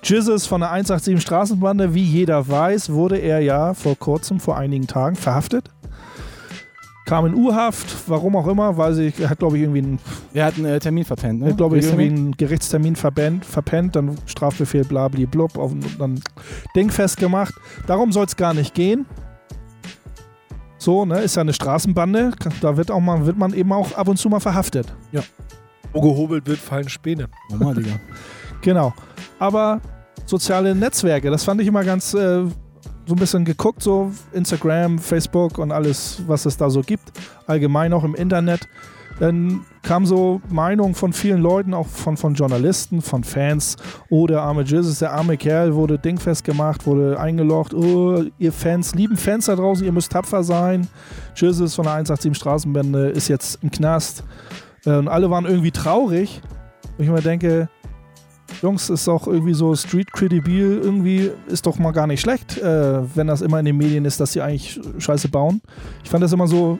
Jesus 0.03 0.47
von 0.47 0.63
der 0.63 0.71
187 0.73 1.23
Straßenbande, 1.23 1.95
wie 1.95 2.03
jeder 2.03 2.49
weiß, 2.49 2.91
wurde 2.91 3.19
er 3.19 3.41
ja 3.41 3.75
vor 3.75 3.97
kurzem, 3.97 4.41
vor 4.41 4.57
einigen 4.57 4.87
Tagen 4.87 5.15
verhaftet. 5.15 5.71
Kam 7.07 7.25
in 7.27 7.35
U-Haft, 7.35 8.09
warum 8.09 8.37
auch 8.37 8.49
immer, 8.49 8.77
weil 8.77 8.93
sie, 8.93 9.13
er 9.21 9.31
hat 9.31 9.39
glaube 9.39 9.57
ich 9.57 9.63
irgendwie 9.63 9.79
einen 9.79 9.99
Er 10.35 10.45
hat 10.47 10.57
einen 10.57 10.67
äh, 10.67 10.81
Termin 10.81 11.05
verpennt, 11.05 11.41
Er 11.41 11.47
ne? 11.47 11.51
hat, 11.53 11.57
glaube 11.57 11.79
ich, 11.79 11.85
irgendwie 11.87 12.07
einen 12.07 12.33
Gerichtstermin 12.33 12.97
verpennt, 12.97 13.45
verpennt 13.45 13.97
dann 13.97 14.17
Strafbefehl, 14.27 14.85
blabli, 14.85 15.25
blub, 15.25 15.57
auf, 15.57 15.73
dann 15.99 16.21
Ding 16.75 16.91
festgemacht. 16.91 17.55
Darum 17.87 18.13
soll 18.13 18.27
es 18.27 18.37
gar 18.37 18.53
nicht 18.53 18.75
gehen. 18.75 19.07
So, 20.79 21.05
ne, 21.05 21.21
ist 21.21 21.37
ja 21.37 21.43
eine 21.43 21.53
Straßenbande. 21.53 22.33
Da 22.61 22.77
wird, 22.77 22.91
auch 22.91 23.01
mal, 23.01 23.25
wird 23.25 23.39
man 23.39 23.55
eben 23.55 23.73
auch 23.73 23.93
ab 23.93 24.09
und 24.09 24.19
zu 24.19 24.29
mal 24.29 24.41
verhaftet. 24.41 24.93
Wo 25.93 26.01
gehobelt 26.01 26.47
wird, 26.47 26.59
fallen 26.59 26.89
Späne. 26.89 27.29
Normal, 27.51 27.75
Digga. 27.75 27.93
Genau. 28.63 28.93
Aber 29.39 29.81
soziale 30.25 30.75
Netzwerke, 30.75 31.31
das 31.31 31.45
fand 31.45 31.61
ich 31.61 31.69
immer 31.69 31.85
ganz 31.85 32.15
äh, 32.15 32.45
so 33.07 33.15
ein 33.15 33.19
bisschen 33.19 33.45
geguckt, 33.45 33.83
so 33.83 34.11
Instagram, 34.33 34.99
Facebook 34.99 35.59
und 35.59 35.71
alles, 35.71 36.23
was 36.27 36.45
es 36.45 36.57
da 36.57 36.69
so 36.69 36.81
gibt. 36.81 37.13
Allgemein 37.47 37.93
auch 37.93 38.05
im 38.05 38.15
Internet. 38.15 38.69
Dann 39.19 39.65
kam 39.83 40.05
so 40.05 40.43
Meinung 40.51 40.95
von 40.95 41.13
vielen 41.15 41.41
Leuten, 41.41 41.73
auch 41.73 41.87
von, 41.87 42.19
von 42.19 42.35
Journalisten, 42.35 43.01
von 43.01 43.25
Fans. 43.25 43.77
Oh, 44.11 44.27
der 44.27 44.43
arme 44.43 44.63
Jesus, 44.63 44.99
der 44.99 45.13
arme 45.13 45.39
Kerl 45.39 45.75
wurde 45.75 45.99
dingfest 45.99 46.45
gemacht, 46.45 46.87
wurde 46.87 47.19
eingelocht. 47.19 47.73
Oh, 47.73 48.25
ihr 48.39 48.53
Fans, 48.53 48.95
lieben 48.95 49.17
Fans 49.17 49.47
da 49.47 49.57
draußen, 49.57 49.87
ihr 49.87 49.93
müsst 49.93 50.13
tapfer 50.13 50.43
sein. 50.43 50.89
Jesus 51.35 51.75
von 51.75 51.85
der 51.85 51.95
187 51.95 52.37
Straßenbände 52.37 53.09
ist 53.09 53.29
jetzt 53.29 53.63
im 53.63 53.71
Knast. 53.71 54.23
Äh, 54.85 54.91
Und 54.91 55.09
alle 55.09 55.31
waren 55.31 55.47
irgendwie 55.47 55.71
traurig. 55.71 56.43
Und 56.99 57.05
ich 57.05 57.11
mir 57.11 57.23
denke, 57.23 57.69
Jungs, 58.63 58.91
ist 58.91 59.09
auch 59.09 59.27
irgendwie 59.27 59.55
so 59.55 59.75
Street 59.75 60.13
Credibil, 60.13 60.81
irgendwie 60.83 61.31
ist 61.47 61.67
doch 61.67 61.79
mal 61.79 61.93
gar 61.93 62.07
nicht 62.07 62.21
schlecht, 62.21 62.59
äh, 62.59 63.03
wenn 63.15 63.27
das 63.27 63.43
immer 63.43 63.59
in 63.59 63.65
den 63.67 63.77
Medien 63.77 64.05
ist, 64.05 64.21
dass 64.21 64.33
sie 64.33 64.41
eigentlich 64.41 64.81
Scheiße 64.99 65.29
bauen. 65.29 65.61
Ich 66.05 66.11
fand 66.11 66.23
das 66.25 66.33
immer 66.33 66.47
so, 66.47 66.79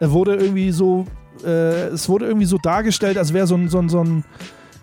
er 0.00 0.10
wurde 0.10 0.36
irgendwie 0.36 0.72
so, 0.72 1.06
äh, 1.44 1.88
es 1.88 2.08
wurde 2.08 2.26
irgendwie 2.26 2.46
so 2.46 2.58
dargestellt, 2.58 3.18
als 3.18 3.32
wäre 3.32 3.46
so 3.46 3.54
ein, 3.54 3.68
so, 3.68 3.78
ein, 3.78 3.88
so 3.88 4.02
ein 4.02 4.24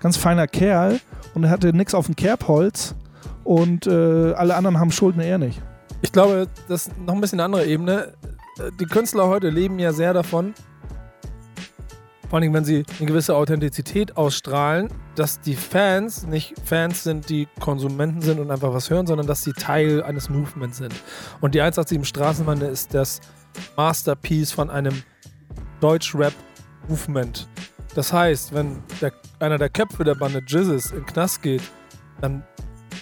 ganz 0.02 0.18
feiner 0.18 0.48
Kerl 0.48 1.00
und 1.34 1.44
er 1.44 1.50
hatte 1.50 1.74
nichts 1.74 1.94
auf 1.94 2.06
dem 2.06 2.16
Kerbholz 2.16 2.96
und 3.44 3.88
äh, 3.88 4.34
alle 4.34 4.56
anderen 4.56 4.80
haben 4.80 4.92
Schulden, 4.92 5.22
er 5.22 5.38
nicht. 5.38 5.62
Ich 6.02 6.12
glaube, 6.12 6.48
das 6.68 6.88
ist 6.88 6.98
noch 7.00 7.14
ein 7.14 7.22
bisschen 7.22 7.40
eine 7.40 7.46
andere 7.46 7.66
Ebene. 7.66 8.14
Äh, 8.60 8.72
Die 8.80 8.86
Künstler 8.86 9.28
heute 9.28 9.50
leben 9.50 9.80
ja 9.80 9.92
sehr 9.92 10.14
davon, 10.14 10.54
vor 12.30 12.40
allem 12.40 12.54
wenn 12.54 12.64
sie 12.64 12.86
eine 13.00 13.08
gewisse 13.08 13.36
Authentizität 13.36 14.16
ausstrahlen, 14.16 14.90
dass 15.16 15.42
die 15.42 15.56
Fans 15.56 16.28
nicht 16.28 16.54
Fans 16.64 17.04
sind, 17.04 17.30
die 17.30 17.48
Konsumenten 17.60 18.22
sind 18.22 18.40
und 18.40 18.52
einfach 18.52 18.74
was 18.74 18.90
hören, 18.90 19.08
sondern 19.08 19.26
dass 19.26 19.42
sie 19.42 19.54
Teil 19.54 20.04
eines 20.04 20.30
Movements 20.30 20.78
sind. 20.78 20.94
Und 21.42 21.56
die 21.56 21.62
187 21.62 22.08
Straßenbande 22.08 22.68
ist 22.68 22.94
das 22.94 23.20
Masterpiece 23.76 24.52
von 24.52 24.70
einem 24.70 25.04
Deutsch-Rap-Movement. 25.82 27.48
Das 27.96 28.14
heißt, 28.14 28.54
wenn 28.54 28.84
der, 29.02 29.12
einer 29.40 29.58
der 29.58 29.70
Köpfe 29.70 30.04
der 30.04 30.16
Bande 30.16 30.44
Jizzes 30.46 30.92
in 30.92 30.98
den 30.98 31.06
Knast 31.08 31.42
geht, 31.42 31.64
dann 32.22 32.44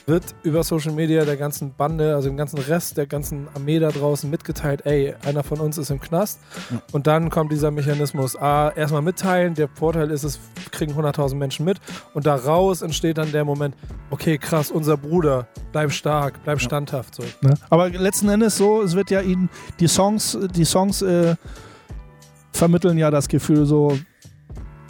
wird 0.08 0.24
über 0.44 0.64
Social 0.64 0.94
Media 0.94 1.26
der 1.26 1.36
ganzen 1.36 1.74
Bande, 1.76 2.16
also 2.16 2.30
dem 2.30 2.38
ganzen 2.38 2.60
Rest 2.60 2.98
der 2.98 3.08
ganzen 3.08 3.50
Armee 3.54 3.78
da 3.78 3.90
draußen 3.90 4.30
mitgeteilt, 4.30 4.86
ey, 4.86 5.14
einer 5.26 5.44
von 5.44 5.60
uns 5.60 5.78
ist 5.78 5.92
im 5.92 6.00
Knast. 6.00 6.40
Ja. 6.72 6.82
Und 6.94 7.08
dann 7.08 7.30
kommt 7.30 7.52
dieser 7.52 7.72
Mechanismus, 7.72 8.38
A, 8.38 8.70
erstmal 8.70 9.02
mitteilen, 9.02 9.54
der 9.54 9.68
Vorteil 9.68 10.10
ist, 10.10 10.24
es 10.24 10.40
kriegen 10.72 10.94
100.000 10.94 11.36
Menschen 11.36 11.66
mit 11.66 11.80
und 12.14 12.26
daraus 12.26 12.82
entsteht 12.82 13.18
dann 13.18 13.34
der 13.34 13.44
Moment, 13.44 13.76
okay, 14.10 14.38
krass, 14.38 14.72
unser 14.72 14.96
Bruder, 14.96 15.48
bleib 15.74 15.92
stark, 15.92 16.42
bleib 16.44 16.62
standhaft. 16.62 17.14
So. 17.14 17.24
Ne? 17.42 17.56
Aber 17.70 17.90
letzten 17.90 18.30
Endes 18.30 18.56
so, 18.56 18.82
es 18.82 18.96
wird 18.96 19.12
ja 19.12 19.20
ihnen, 19.20 19.50
die 19.82 19.88
Songs, 19.88 20.38
die 20.56 20.66
Songs 20.66 21.02
äh, 21.02 21.36
vermitteln 22.54 22.98
ja 22.98 23.12
das 23.12 23.28
Gefühl 23.28 23.66
so, 23.66 23.98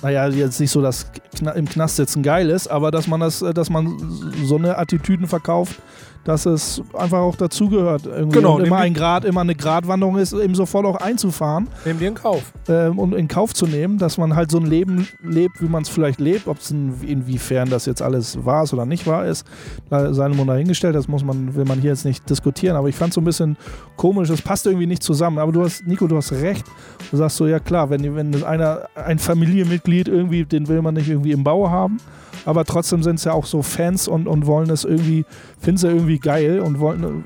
naja, 0.02 0.28
jetzt 0.28 0.60
nicht 0.60 0.72
so, 0.72 0.82
dass 0.82 1.12
im 1.56 1.68
Knast 1.68 1.96
sitzen 1.96 2.24
geil 2.24 2.50
ist, 2.50 2.68
aber 2.68 2.92
dass 2.92 3.08
man 3.08 3.20
das, 3.20 3.42
äh, 3.42 3.54
dass 3.54 3.70
man 3.70 3.98
so 4.44 4.58
eine 4.58 4.78
Attitüden 4.78 5.28
verkauft, 5.28 5.82
dass 6.28 6.46
es 6.46 6.82
einfach 6.94 7.20
auch 7.20 7.38
dazugehört. 7.38 8.04
Genau, 8.04 8.58
Und 8.58 8.66
immer 8.66 8.78
ein 8.80 8.94
Grad, 8.94 9.24
immer 9.24 9.42
eine 9.42 9.56
Gratwanderung 9.56 10.18
ist, 10.18 10.34
eben 10.34 10.56
sofort 10.56 10.86
auch 10.86 10.98
einzufahren 10.98 11.70
Nehmen 11.86 12.00
die 12.00 12.06
in 12.06 12.16
Kauf. 12.16 12.52
ähm, 12.68 13.00
und 13.00 13.14
in 13.14 13.30
Kauf 13.30 13.54
zu 13.54 13.66
nehmen, 13.66 13.98
dass 13.98 14.18
man 14.18 14.36
halt 14.36 14.52
so 14.52 14.58
ein 14.58 14.66
Leben 14.66 15.08
lebt, 15.24 15.62
wie 15.62 15.70
man 15.70 15.84
es 15.84 15.90
vielleicht 15.90 16.20
lebt. 16.20 16.48
Ob 16.48 16.60
es 16.60 16.70
in, 16.70 16.94
inwiefern 17.02 17.70
das 17.70 17.86
jetzt 17.86 18.02
alles 18.02 18.44
wahr 18.44 18.66
ist 18.66 18.74
oder 18.74 18.86
nicht 18.86 19.08
wahr 19.08 19.26
ist, 19.26 19.46
da 19.90 20.14
sei 20.14 20.28
mal 20.28 20.46
dahingestellt. 20.46 20.96
Das 20.96 21.08
muss 21.08 21.24
man, 21.24 21.56
will 21.56 21.64
man 21.64 21.80
hier 21.80 21.92
jetzt 21.92 22.04
nicht 22.04 22.30
diskutieren. 22.30 22.76
Aber 22.76 22.90
ich 22.90 22.96
fand 22.96 23.12
es 23.12 23.16
so 23.16 23.22
ein 23.22 23.26
bisschen 23.26 23.56
komisch. 23.96 24.28
Das 24.28 24.42
passt 24.42 24.66
irgendwie 24.66 24.88
nicht 24.88 25.04
zusammen. 25.04 25.38
Aber 25.38 25.54
du 25.54 25.64
hast, 25.64 25.88
Nico, 25.88 26.08
du 26.08 26.18
hast 26.18 26.34
recht. 26.34 26.66
Du 27.10 27.16
sagst 27.16 27.38
so, 27.38 27.48
ja 27.48 27.60
klar, 27.60 27.90
wenn, 27.90 28.18
wenn 28.18 28.44
einer, 28.44 28.90
ein 28.96 29.18
Familienmitglied 29.18 30.10
irgendwie, 30.10 30.44
den 30.44 30.68
will 30.68 30.82
man 30.82 30.96
nicht 30.96 31.08
irgendwie 31.08 31.32
im 31.32 31.46
Bau 31.46 31.70
haben. 31.70 32.00
Aber 32.46 32.66
trotzdem 32.66 33.04
sind 33.04 33.16
es 33.16 33.24
ja 33.24 33.34
auch 33.34 33.46
so 33.46 33.62
Fans 33.62 34.08
und, 34.08 34.28
und 34.28 34.46
wollen 34.46 34.70
es 34.70 34.84
irgendwie, 34.84 35.26
finden 35.60 35.78
sie 35.78 35.88
irgendwie 35.88 36.20
geil 36.20 36.60
und 36.60 36.80
wollen, 36.80 37.26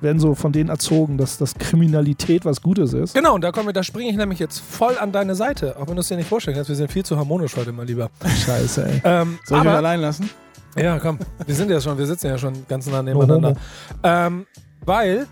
werden 0.00 0.18
so 0.18 0.34
von 0.34 0.52
denen 0.52 0.68
erzogen, 0.68 1.18
dass, 1.18 1.38
dass 1.38 1.54
Kriminalität 1.54 2.44
was 2.44 2.60
Gutes 2.62 2.92
ist. 2.92 3.14
Genau, 3.14 3.34
und 3.34 3.42
da, 3.42 3.52
wir, 3.54 3.72
da 3.72 3.82
springe 3.82 4.10
ich 4.10 4.16
nämlich 4.16 4.38
jetzt 4.38 4.60
voll 4.60 4.98
an 4.98 5.12
deine 5.12 5.34
Seite. 5.34 5.76
Auch 5.78 5.88
wenn 5.88 5.94
du 5.94 6.00
es 6.00 6.08
dir 6.08 6.16
nicht 6.16 6.28
vorstellen 6.28 6.56
kannst. 6.56 6.68
Wir 6.68 6.76
sind 6.76 6.90
viel 6.92 7.04
zu 7.04 7.16
harmonisch 7.16 7.56
heute, 7.56 7.72
mein 7.72 7.86
Lieber. 7.86 8.10
Scheiße, 8.24 8.86
ey. 8.86 9.02
Ähm, 9.04 9.38
Soll 9.44 9.58
ich 9.58 9.66
aber, 9.66 9.76
allein 9.76 10.00
lassen? 10.00 10.28
Ja, 10.76 10.98
komm. 10.98 11.18
Wir 11.46 11.54
sind 11.54 11.70
ja 11.70 11.80
schon, 11.80 11.96
wir 11.96 12.06
sitzen 12.06 12.26
ja 12.26 12.36
schon 12.36 12.66
ganz 12.68 12.86
nah 12.86 13.02
nebeneinander. 13.02 13.48
homo. 13.48 13.58
Ähm, 14.02 14.46
weil, 14.84 15.26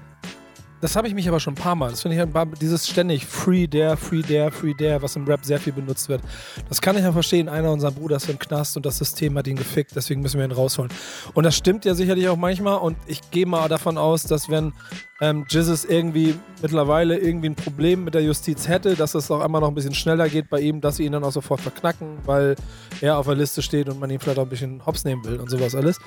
das 0.85 0.97
habe 0.97 1.09
ich 1.09 1.15
mich 1.15 1.27
aber 1.27 1.41
schon 1.41 1.55
ein 1.55 1.57
paar 1.57 1.75
Mal, 1.75 1.93
das 1.93 2.03
finde 2.03 2.19
ich 2.19 2.23
ein 2.23 2.31
paar, 2.31 2.45
dieses 2.45 2.87
ständig 2.87 3.25
Free 3.25 3.67
There, 3.67 3.97
Free 3.97 4.21
There, 4.21 4.51
Free 4.51 4.75
There, 4.75 5.01
was 5.01 5.17
im 5.17 5.25
Rap 5.25 5.43
sehr 5.43 5.59
viel 5.59 5.73
benutzt 5.73 6.11
wird. 6.11 6.21
Das 6.69 6.83
kann 6.83 6.95
ich 6.95 7.03
ja 7.03 7.11
verstehen. 7.11 7.49
Einer 7.49 7.73
unserer 7.73 7.91
Brüder 7.91 8.17
ist 8.17 8.29
im 8.29 8.39
Knast 8.39 8.77
und 8.77 8.85
das 8.85 8.99
System 8.99 9.39
hat 9.39 9.47
ihn 9.47 9.57
gefickt, 9.57 9.93
deswegen 9.97 10.21
müssen 10.21 10.39
wir 10.39 10.45
ihn 10.45 10.53
rausholen. 10.53 10.93
Und 11.33 11.45
das 11.45 11.57
stimmt 11.57 11.87
ja 11.87 11.95
sicherlich 11.95 12.29
auch 12.29 12.37
manchmal 12.37 12.81
und 12.81 12.99
ich 13.07 13.31
gehe 13.31 13.47
mal 13.47 13.67
davon 13.71 13.97
aus, 13.97 14.25
dass 14.25 14.51
wenn 14.51 14.75
ähm, 15.23 15.47
Jizzes 15.49 15.87
irgendwie 15.87 16.35
mittlerweile 16.61 17.17
irgendwie 17.17 17.49
ein 17.49 17.55
Problem 17.55 18.05
mit 18.05 18.13
der 18.13 18.23
Justiz 18.23 18.69
hätte, 18.69 18.95
dass 18.95 19.15
es 19.15 19.31
auch 19.31 19.41
einmal 19.41 19.63
noch 19.63 19.69
ein 19.69 19.75
bisschen 19.75 19.95
schneller 19.95 20.29
geht 20.29 20.51
bei 20.51 20.61
ihm, 20.61 20.83
dass 20.83 20.97
sie 20.97 21.07
ihn 21.07 21.13
dann 21.13 21.25
auch 21.25 21.33
sofort 21.33 21.63
verknacken, 21.63 22.19
weil 22.27 22.57
er 23.01 23.17
auf 23.17 23.25
der 23.25 23.37
Liste 23.37 23.63
steht 23.63 23.89
und 23.89 23.99
man 24.01 24.11
ihn 24.11 24.21
vielleicht 24.21 24.39
auch 24.39 24.43
ein 24.43 24.51
bisschen 24.51 24.85
hops 24.85 25.05
nehmen 25.05 25.25
will 25.25 25.41
und 25.41 25.49
sowas 25.49 25.75
alles. 25.75 25.99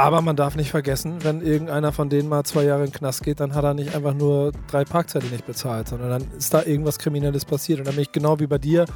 Aber 0.00 0.22
man 0.22 0.34
darf 0.34 0.56
nicht 0.56 0.70
vergessen, 0.70 1.22
wenn 1.24 1.42
irgendeiner 1.42 1.92
von 1.92 2.08
denen 2.08 2.26
mal 2.26 2.42
zwei 2.44 2.64
Jahre 2.64 2.84
in 2.84 2.90
den 2.90 2.94
Knast 2.94 3.22
geht, 3.22 3.38
dann 3.38 3.54
hat 3.54 3.64
er 3.64 3.74
nicht 3.74 3.94
einfach 3.94 4.14
nur 4.14 4.50
drei 4.70 4.82
Parkzettel 4.82 5.28
nicht 5.28 5.46
bezahlt, 5.46 5.88
sondern 5.88 6.08
dann 6.08 6.24
ist 6.38 6.54
da 6.54 6.62
irgendwas 6.62 6.98
Kriminelles 6.98 7.44
passiert. 7.44 7.80
Und 7.80 7.86
dann 7.86 7.96
bin 7.96 8.02
ich 8.04 8.12
genau 8.12 8.40
wie 8.40 8.46
bei 8.46 8.56
dir, 8.56 8.86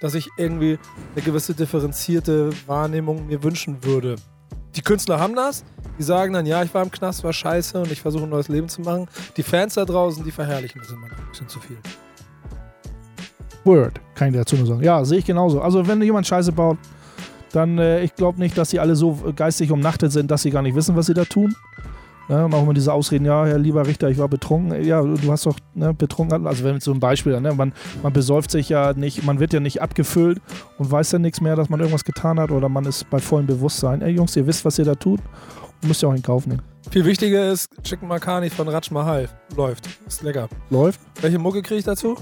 dass 0.00 0.14
ich 0.14 0.26
irgendwie 0.38 0.78
eine 1.14 1.22
gewisse 1.22 1.52
differenzierte 1.52 2.48
Wahrnehmung 2.66 3.26
mir 3.26 3.42
wünschen 3.42 3.84
würde. 3.84 4.16
Die 4.74 4.80
Künstler 4.80 5.20
haben 5.20 5.36
das, 5.36 5.64
die 5.98 6.02
sagen 6.02 6.32
dann, 6.32 6.46
ja, 6.46 6.62
ich 6.62 6.72
war 6.72 6.82
im 6.82 6.90
Knast, 6.90 7.22
war 7.24 7.34
scheiße 7.34 7.82
und 7.82 7.92
ich 7.92 8.00
versuche 8.00 8.24
ein 8.24 8.30
neues 8.30 8.48
Leben 8.48 8.70
zu 8.70 8.80
machen. 8.80 9.06
Die 9.36 9.42
Fans 9.42 9.74
da 9.74 9.84
draußen, 9.84 10.24
die 10.24 10.30
verherrlichen 10.30 10.80
das 10.80 10.90
immer 10.90 11.08
ein 11.08 11.28
bisschen 11.28 11.46
zu 11.46 11.60
viel. 11.60 11.76
Word, 13.64 14.00
kann 14.14 14.28
ich 14.28 14.34
dazu 14.34 14.56
nur 14.56 14.66
sagen. 14.66 14.82
Ja, 14.82 15.04
sehe 15.04 15.18
ich 15.18 15.26
genauso. 15.26 15.60
Also 15.60 15.86
wenn 15.86 16.00
jemand 16.00 16.26
Scheiße 16.26 16.52
baut, 16.52 16.78
dann, 17.54 17.78
äh, 17.78 18.02
ich 18.02 18.14
glaube 18.14 18.38
nicht, 18.38 18.56
dass 18.58 18.70
sie 18.70 18.80
alle 18.80 18.96
so 18.96 19.18
geistig 19.34 19.70
umnachtet 19.70 20.12
sind, 20.12 20.30
dass 20.30 20.42
sie 20.42 20.50
gar 20.50 20.62
nicht 20.62 20.74
wissen, 20.74 20.96
was 20.96 21.06
sie 21.06 21.14
da 21.14 21.24
tun. 21.24 21.54
Ja, 22.28 22.46
und 22.46 22.54
auch 22.54 22.62
immer 22.62 22.72
diese 22.72 22.92
Ausreden, 22.92 23.26
ja, 23.26 23.44
Herr 23.44 23.58
lieber 23.58 23.86
Richter, 23.86 24.08
ich 24.08 24.16
war 24.16 24.28
betrunken. 24.28 24.82
Ja, 24.82 25.02
du 25.02 25.30
hast 25.30 25.44
doch 25.44 25.56
ne, 25.74 25.92
betrunken, 25.92 26.46
also 26.46 26.64
wenn 26.64 26.80
so 26.80 26.92
ein 26.92 27.00
Beispiel, 27.00 27.38
ne, 27.38 27.52
man, 27.52 27.74
man 28.02 28.12
besäuft 28.14 28.50
sich 28.50 28.70
ja 28.70 28.94
nicht, 28.94 29.24
man 29.24 29.40
wird 29.40 29.52
ja 29.52 29.60
nicht 29.60 29.82
abgefüllt 29.82 30.40
und 30.78 30.90
weiß 30.90 31.12
ja 31.12 31.18
nichts 31.18 31.42
mehr, 31.42 31.54
dass 31.54 31.68
man 31.68 31.80
irgendwas 31.80 32.04
getan 32.04 32.40
hat 32.40 32.50
oder 32.50 32.70
man 32.70 32.86
ist 32.86 33.10
bei 33.10 33.18
vollem 33.18 33.46
Bewusstsein. 33.46 34.00
Ey 34.00 34.12
Jungs, 34.12 34.34
ihr 34.36 34.46
wisst, 34.46 34.64
was 34.64 34.78
ihr 34.78 34.86
da 34.86 34.94
tut 34.94 35.20
und 35.82 35.88
müsst 35.88 36.02
ihr 36.02 36.08
auch 36.08 36.14
in 36.14 36.22
Kauf 36.22 36.46
nehmen. 36.46 36.62
Viel 36.90 37.04
wichtiger 37.04 37.52
ist, 37.52 37.68
Chicken 37.82 38.08
Makani 38.08 38.48
von 38.48 38.68
Raj 38.68 38.90
Mahal. 38.90 39.28
Läuft. 39.54 39.88
Ist 40.06 40.22
lecker. 40.22 40.48
Läuft. 40.70 41.00
Welche 41.20 41.38
Mucke 41.38 41.60
kriege 41.60 41.78
ich 41.78 41.84
dazu? 41.84 42.16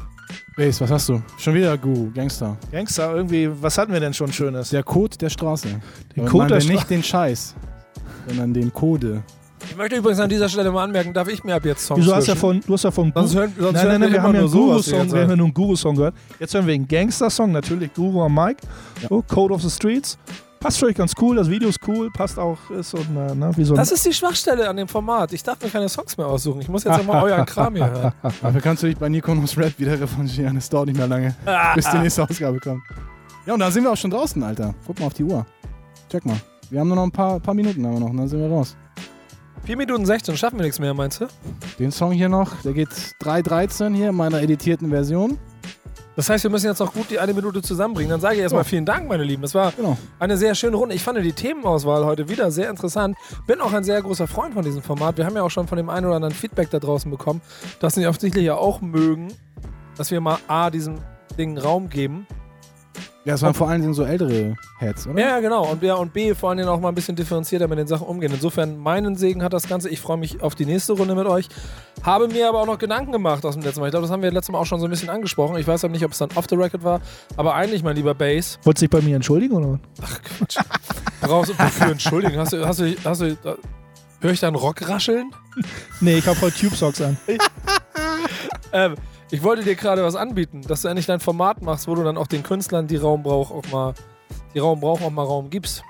Base, 0.57 0.81
was 0.81 0.91
hast 0.91 1.09
du? 1.09 1.23
Schon 1.39 1.55
wieder 1.55 1.77
Guru, 1.79 2.11
Gangster. 2.15 2.57
Gangster, 2.71 3.15
irgendwie, 3.15 3.49
was 3.61 3.79
hatten 3.79 3.93
wir 3.93 4.01
denn 4.01 4.15
schon 4.15 4.33
Schönes? 4.33 4.71
Der 4.71 4.83
Code 4.83 5.17
der 5.19 5.31
Straße. 5.31 5.69
Den 6.17 6.27
Code 6.27 6.49
der 6.49 6.57
wir 6.59 6.63
Stra- 6.63 6.73
nicht 6.73 6.91
den 6.91 7.03
Scheiß, 7.03 7.55
sondern 8.29 8.53
den 8.55 8.73
Code. 8.73 9.23
Ich 9.65 9.77
möchte 9.77 9.95
übrigens 9.97 10.19
an 10.19 10.29
dieser 10.29 10.49
Stelle 10.49 10.73
mal 10.73 10.83
anmerken, 10.85 11.13
darf 11.15 11.29
ich 11.29 11.45
mir 11.45 11.55
ab 11.55 11.65
jetzt 11.65 11.87
Songs 11.87 12.01
Wieso 12.01 12.17
hast 12.17 12.27
du 12.27 12.33
ja 12.33 12.37
von, 12.37 12.61
du 12.67 12.73
hast 12.75 12.83
ja 12.83 12.91
von 12.91 13.13
Sonst 13.15 13.35
hören, 13.37 13.53
sonst 13.57 13.75
Nein, 13.75 13.83
hören 13.87 13.93
nein, 13.93 14.01
nein, 14.01 14.13
wir 14.13 14.23
haben 14.23 14.35
ja 14.35 14.41
nur 14.41 14.51
einen 14.51 14.53
Guru-Song, 14.53 15.13
wir 15.13 15.21
haben 15.21 15.31
ja 15.31 15.37
nur 15.37 15.47
einen 15.47 15.55
Guru-Song 15.55 15.95
gehört. 15.97 16.15
Jetzt 16.41 16.55
hören 16.55 16.67
wir 16.67 16.75
einen 16.75 16.89
Gangster-Song, 16.89 17.53
natürlich 17.53 17.95
Guru 17.95 18.25
und 18.25 18.35
Mike. 18.35 18.61
Ja. 19.03 19.09
So, 19.09 19.23
Code 19.23 19.55
of 19.55 19.63
the 19.63 19.71
Streets. 19.71 20.19
Passt 20.63 20.79
für 20.79 20.87
euch 20.87 20.95
ganz 20.95 21.13
cool, 21.21 21.35
das 21.35 21.51
Video 21.51 21.69
ist 21.69 21.81
cool, 21.89 22.09
passt 22.13 22.39
auch, 22.39 22.57
ist 22.71 22.91
so 22.91 22.99
eine, 22.99 23.35
ne, 23.35 23.51
wie 23.57 23.65
so 23.65 23.75
ein... 23.75 23.77
Das 23.79 23.91
ist 23.91 24.07
die 24.07 24.13
Schwachstelle 24.13 24.69
an 24.69 24.77
dem 24.77 24.87
Format. 24.87 25.33
Ich 25.33 25.43
darf 25.43 25.61
mir 25.61 25.69
keine 25.69 25.89
Songs 25.89 26.17
mehr 26.17 26.29
aussuchen. 26.29 26.61
Ich 26.61 26.69
muss 26.69 26.85
jetzt 26.85 26.99
nochmal 26.99 27.21
euren 27.33 27.45
Kram 27.45 27.75
hier 27.75 27.91
hören. 27.91 28.13
Dafür 28.23 28.61
kannst 28.61 28.85
du 28.85 28.87
dich 28.87 28.97
bei 28.97 29.09
Nikonos 29.09 29.59
Rap 29.59 29.77
wieder 29.79 30.01
revanchieren. 30.01 30.57
Es 30.57 30.69
dauert 30.69 30.87
nicht 30.87 30.97
mehr 30.97 31.09
lange, 31.09 31.35
bis 31.75 31.91
die 31.91 31.99
nächste 31.99 32.23
Ausgabe 32.23 32.61
kommt. 32.61 32.83
Ja, 33.45 33.55
und 33.55 33.61
da 33.61 33.73
sind 33.73 33.83
wir 33.83 33.91
auch 33.91 33.97
schon 33.97 34.13
draußen, 34.13 34.41
Alter. 34.41 34.73
Guck 34.87 35.01
mal 35.01 35.07
auf 35.07 35.15
die 35.15 35.25
Uhr. 35.25 35.45
Check 36.09 36.25
mal. 36.25 36.37
Wir 36.71 36.79
haben 36.79 36.87
nur 36.87 36.97
noch 36.97 37.05
ein 37.05 37.11
paar, 37.11 37.41
paar 37.41 37.55
Minuten 37.55 37.85
haben 37.85 37.95
wir 37.95 38.01
noch, 38.01 38.11
und 38.11 38.19
dann 38.19 38.29
sind 38.29 38.39
wir 38.39 38.49
raus. 38.49 38.77
4 39.65 39.77
Minuten 39.77 40.07
16, 40.07 40.37
schaffen 40.37 40.59
wir 40.59 40.65
nichts 40.65 40.79
mehr, 40.79 40.95
meinst 40.95 41.21
du? 41.21 41.27
Den 41.79 41.91
Song 41.91 42.13
hier 42.13 42.29
noch, 42.29 42.63
der 42.63 42.73
geht 42.73 42.89
3.13 42.89 43.95
hier 43.95 44.11
in 44.11 44.15
meiner 44.15 44.41
editierten 44.41 44.91
Version. 44.91 45.39
Das 46.15 46.29
heißt, 46.29 46.45
wir 46.45 46.51
müssen 46.51 46.67
jetzt 46.67 46.79
noch 46.81 46.93
gut 46.93 47.11
die 47.11 47.19
eine 47.19 47.33
Minute 47.33 47.63
zusammenbringen. 47.63 48.11
Dann 48.11 48.21
sage 48.21 48.35
ich 48.37 48.41
erstmal 48.43 48.63
Ja. 48.65 48.69
vielen 48.69 48.85
Dank, 48.85 49.09
meine 49.09 49.25
Lieben. 49.25 49.43
Es 49.45 49.55
war 49.55 49.73
Genau. 49.73 49.97
eine 50.19 50.37
sehr 50.37 50.55
schöne 50.55 50.77
Runde. 50.77 50.95
Ich 50.95 51.03
fand 51.03 51.19
die 51.25 51.33
Themenauswahl 51.33 52.05
heute 52.05 52.29
wieder 52.29 52.51
sehr 52.51 52.69
interessant. 52.69 53.17
Bin 53.47 53.61
auch 53.61 53.73
ein 53.73 53.83
sehr 53.85 54.03
großer 54.03 54.27
Freund 54.27 54.53
von 54.55 54.63
diesem 54.65 54.83
Format. 54.83 55.17
Wir 55.17 55.25
haben 55.25 55.37
ja 55.37 55.43
auch 55.43 55.51
schon 55.51 55.67
von 55.69 55.79
dem 55.79 55.89
einen 55.89 56.07
oder 56.07 56.17
anderen 56.17 56.35
Feedback 56.35 56.69
da 56.71 56.79
draußen 56.79 57.11
bekommen, 57.11 57.41
dass 57.81 57.95
sie 57.95 58.07
offensichtlich 58.07 58.45
ja 58.45 58.57
auch 58.57 58.81
mögen, 58.83 59.29
dass 59.97 60.11
wir 60.11 60.21
mal 60.21 60.39
A, 60.49 60.69
diesem 60.71 60.97
Ding 61.39 61.57
Raum 61.57 61.89
geben. 61.89 62.27
Ja, 63.25 63.35
es 63.35 63.43
waren 63.43 63.55
vor 63.55 63.69
allen 63.69 63.81
Dingen 63.81 63.95
so 63.95 64.03
ältere 64.03 64.57
Heads, 64.79 65.07
oder? 65.07 65.21
Ja, 65.21 65.39
genau. 65.39 65.71
Und, 65.71 65.83
ja, 65.83 65.95
und 65.95 66.13
B, 66.13 66.35
vor 66.35 66.49
allen 66.49 66.59
Dingen 66.59 66.69
auch 66.69 66.81
mal 66.81 66.89
ein 66.89 66.95
bisschen 66.95 67.15
differenzierter 67.15 67.69
mit 67.69 67.79
den 67.79 67.87
Sachen 67.87 68.05
umgehen. 68.05 68.33
Insofern, 68.35 68.79
meinen 68.79 69.15
Segen 69.15 69.45
hat 69.45 69.53
das 69.53 69.69
Ganze. 69.69 69.89
Ich 69.91 70.01
freue 70.01 70.17
mich 70.17 70.43
auf 70.43 70.57
die 70.57 70.67
nächste 70.67 70.95
Runde 70.95 71.15
mit 71.15 71.27
euch. 71.27 71.49
Habe 72.03 72.27
mir 72.27 72.49
aber 72.49 72.61
auch 72.61 72.67
noch 72.67 72.79
Gedanken 72.79 73.13
gemacht 73.13 73.45
aus 73.45 73.55
dem 73.55 73.63
letzten 73.63 73.79
Mal. 73.79 73.87
Ich 73.87 73.93
glaube, 73.93 74.03
das 74.07 74.11
haben 74.11 74.23
wir 74.23 74.33
letztes 74.33 74.51
Mal 74.51 74.59
auch 74.59 74.67
schon 74.67 74.81
so 74.81 74.87
ein 74.87 74.91
bisschen 74.91 75.09
angesprochen. 75.09 75.57
Ich 75.57 75.69
weiß 75.69 75.85
aber 75.85 75.93
nicht, 75.93 76.05
ob 76.05 76.11
es 76.11 76.19
dann 76.19 76.31
off 76.35 76.47
the 76.51 76.57
record 76.57 76.83
war. 76.83 77.01
Aber 77.37 77.55
eigentlich, 77.55 77.85
mein 77.85 77.95
lieber 77.95 78.15
Bass, 78.15 78.59
Wolltest 78.65 78.83
du 78.83 78.87
dich 78.89 78.91
bei 78.91 79.01
mir 79.07 79.15
entschuldigen 79.15 79.55
oder 79.55 79.79
was? 79.99 80.21
brauchst 81.21 81.51
du 81.51 81.59
wofür 81.59 81.93
entschuldigen? 81.93 82.39
Hast 82.39 82.53
du, 82.53 82.67
hast 82.67 82.81
du, 82.81 82.97
hast 83.05 83.21
du, 83.21 83.37
höre 84.21 84.33
ich 84.33 84.41
da 84.41 84.49
einen 84.49 84.57
Rock 84.57 84.89
rascheln? 84.89 85.31
Nee, 86.01 86.19
ich 86.19 86.27
habe 86.27 86.41
heute 86.41 86.59
Tube 86.59 86.75
Socks 86.75 87.01
an. 87.01 87.17
Ähm, 88.73 88.95
ich 89.33 89.43
wollte 89.43 89.65
dir 89.65 89.75
gerade 89.75 90.05
was 90.05 90.15
anbieten, 90.15 90.61
dass 90.69 90.83
du 90.83 90.89
endlich 90.89 91.07
dein 91.07 91.21
Format 91.21 91.63
machst, 91.63 91.89
wo 91.89 91.95
du 91.95 92.05
dann 92.05 92.17
auch 92.17 92.27
den 92.27 92.43
Künstlern, 92.43 92.87
die 92.87 92.97
Raum 92.97 93.23
brauchen, 93.23 93.57
auch 93.57 93.73
mal, 93.73 93.95
die 94.55 94.59
Raum 94.59 94.79
brauchen, 94.81 95.05
auch 95.05 95.11
mal 95.11 95.25
Raum 95.25 95.51
gibst. 95.51 95.83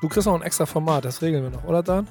Du 0.00 0.08
kriegst 0.08 0.26
noch 0.26 0.34
ein 0.34 0.42
extra 0.42 0.66
Format, 0.66 1.04
das 1.04 1.22
regeln 1.22 1.42
wir 1.44 1.50
noch, 1.50 1.64
oder 1.64 1.82
Dan? 1.82 2.06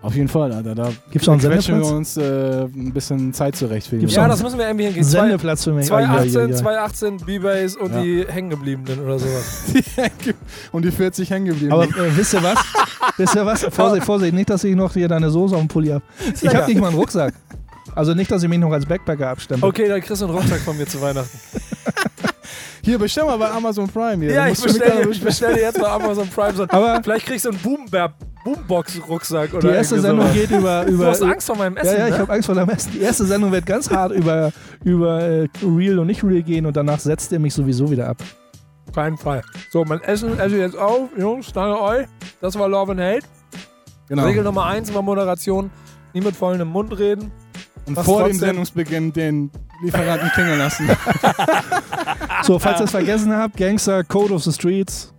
Auf 0.00 0.14
jeden 0.14 0.28
Fall, 0.28 0.52
Alter. 0.52 0.76
Da 0.76 0.92
Gibt's 1.10 1.26
noch 1.26 1.34
einen 1.42 1.66
wir 1.82 1.86
uns 1.92 2.16
äh, 2.16 2.62
ein 2.66 2.92
bisschen 2.92 3.32
Zeit 3.34 3.56
zurecht 3.56 3.88
für 3.88 3.96
die 3.96 4.00
Gibt's 4.02 4.14
Ja, 4.14 4.28
das 4.28 4.42
müssen 4.42 4.56
wir 4.56 4.66
irgendwie 4.66 4.84
hinkriegen. 4.84 5.08
Zwei- 5.08 5.20
Sendeplatz 5.22 5.64
für 5.64 5.72
mich. 5.72 5.86
2018, 5.86 6.36
Ai, 6.40 6.44
ai, 6.44 6.50
ai. 6.50 6.54
2018, 6.54 7.16
B-Bass 7.26 7.76
und 7.76 7.92
Ja. 7.94 8.02
die 8.02 8.24
Hängengebliebenen 8.28 9.00
oder 9.04 9.18
sowas. 9.18 9.64
Und 10.72 10.84
die 10.84 10.92
40 10.92 11.30
hängen 11.30 11.46
geblieben. 11.46 11.72
Aber 11.72 11.84
äh, 11.84 12.16
wisst 12.16 12.32
ihr 12.34 12.42
was? 12.44 12.58
wisst 13.16 13.34
ihr 13.34 13.44
was? 13.44 13.64
Vorsicht, 13.70 14.04
Vorsicht, 14.06 14.34
nicht, 14.34 14.48
dass 14.50 14.62
ich 14.62 14.76
noch 14.76 14.92
hier 14.94 15.08
deine 15.08 15.30
Soße 15.30 15.54
auf 15.56 15.60
dem 15.62 15.68
Pulli 15.68 15.88
habe. 15.88 16.04
Ich 16.40 16.54
habe 16.54 16.66
nicht 16.66 16.80
mal 16.80 16.88
einen 16.88 16.96
Rucksack. 16.96 17.34
Also 17.94 18.14
nicht, 18.14 18.30
dass 18.30 18.42
ich 18.42 18.48
mich 18.48 18.58
noch 18.58 18.72
als 18.72 18.86
Backpacker 18.86 19.28
abstempel. 19.28 19.68
Okay, 19.68 19.88
dann 19.88 20.00
kriegst 20.00 20.22
du 20.22 20.26
einen 20.26 20.34
Rucksack 20.34 20.60
von 20.60 20.76
mir 20.76 20.86
zu 20.86 21.00
Weihnachten. 21.00 21.38
hier, 22.82 22.98
bestell 22.98 23.24
mal 23.24 23.36
bei 23.38 23.50
Amazon 23.50 23.88
Prime. 23.88 24.24
Hier. 24.24 24.34
Ja, 24.34 24.48
ich 24.48 24.58
du 24.58 24.64
bestelle 24.64 25.10
ich 25.10 25.22
bestell 25.22 25.54
dir 25.54 25.62
jetzt 25.62 25.80
bei 25.80 25.88
Amazon 25.88 26.28
Prime 26.28 26.54
so. 26.54 26.64
Aber 26.68 27.00
Vielleicht 27.02 27.26
kriegst 27.26 27.44
du 27.44 27.50
einen 27.50 27.58
Boomber- 27.58 28.12
Boombox-Rucksack 28.44 29.50
die 29.50 29.56
oder 29.56 29.74
erste 29.74 30.00
Sendung 30.00 30.26
sowas. 30.26 30.34
geht 30.34 30.50
über... 30.50 30.84
Du 30.86 30.92
über 30.92 31.06
hast 31.08 31.22
Angst 31.22 31.46
vor 31.46 31.56
meinem 31.56 31.76
Essen, 31.76 31.92
ja, 31.92 31.98
ja, 31.98 32.06
ich 32.06 32.14
ne? 32.14 32.18
habe 32.20 32.32
Angst 32.32 32.46
vor 32.46 32.54
dem 32.54 32.68
Essen. 32.68 32.92
Die 32.92 33.00
erste 33.00 33.24
Sendung 33.24 33.52
wird 33.52 33.66
ganz 33.66 33.90
hart 33.90 34.12
über, 34.12 34.52
über 34.84 35.20
äh, 35.22 35.48
Real 35.62 35.98
und 35.98 36.06
nicht 36.06 36.22
Real 36.24 36.42
gehen 36.42 36.64
und 36.66 36.76
danach 36.76 37.00
setzt 37.00 37.32
er 37.32 37.40
mich 37.40 37.52
sowieso 37.52 37.90
wieder 37.90 38.08
ab. 38.08 38.18
Auf 38.86 38.94
keinen 38.94 39.18
Fall. 39.18 39.42
So, 39.70 39.84
mein 39.84 40.00
Essen 40.02 40.38
esse 40.38 40.54
ich 40.54 40.60
jetzt 40.62 40.78
auf. 40.78 41.08
Jungs, 41.18 41.52
danke 41.52 41.80
euch. 41.80 42.06
Das 42.40 42.58
war 42.58 42.68
Love 42.68 42.92
and 42.92 43.00
Hate. 43.00 43.26
Genau. 44.08 44.24
Regel 44.24 44.42
Nummer 44.44 44.64
eins 44.64 44.92
war 44.94 45.02
Moderation. 45.02 45.70
Nie 46.14 46.22
mit 46.22 46.34
vollem 46.34 46.68
Mund 46.68 46.98
reden. 46.98 47.30
Und 47.88 47.96
was 47.96 48.04
vor 48.04 48.28
dem 48.28 48.38
Sendungsbeginn 48.38 49.12
den 49.12 49.50
Lieferanten 49.82 50.30
klingeln 50.30 50.58
lassen. 50.58 50.88
So, 52.44 52.58
falls 52.58 52.80
ihr 52.80 52.84
es 52.84 52.92
vergessen 52.92 53.34
habt, 53.34 53.56
Gangster, 53.56 54.04
Code 54.04 54.32
of 54.32 54.44
the 54.44 54.52
Streets. 54.52 55.12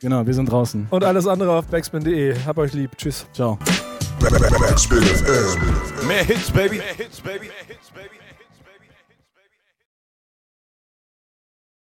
genau, 0.00 0.26
wir 0.26 0.34
sind 0.34 0.50
draußen. 0.50 0.86
Und 0.90 1.02
alles 1.02 1.26
andere 1.26 1.52
auf 1.52 1.66
backspin.de. 1.66 2.36
Hab 2.44 2.58
euch 2.58 2.74
lieb. 2.74 2.90
Tschüss. 2.98 3.26
Ciao. 3.32 3.58
Backspin 4.20 5.02
FM. 5.02 6.06
Mehr 6.06 6.24
Hits, 6.24 6.50
baby. 6.50 6.76
Mehr 6.76 6.84
Hits, 6.96 7.20
baby. 7.20 7.46
Mehr 7.46 7.54
Hits, 7.66 7.80
baby. 7.80 7.81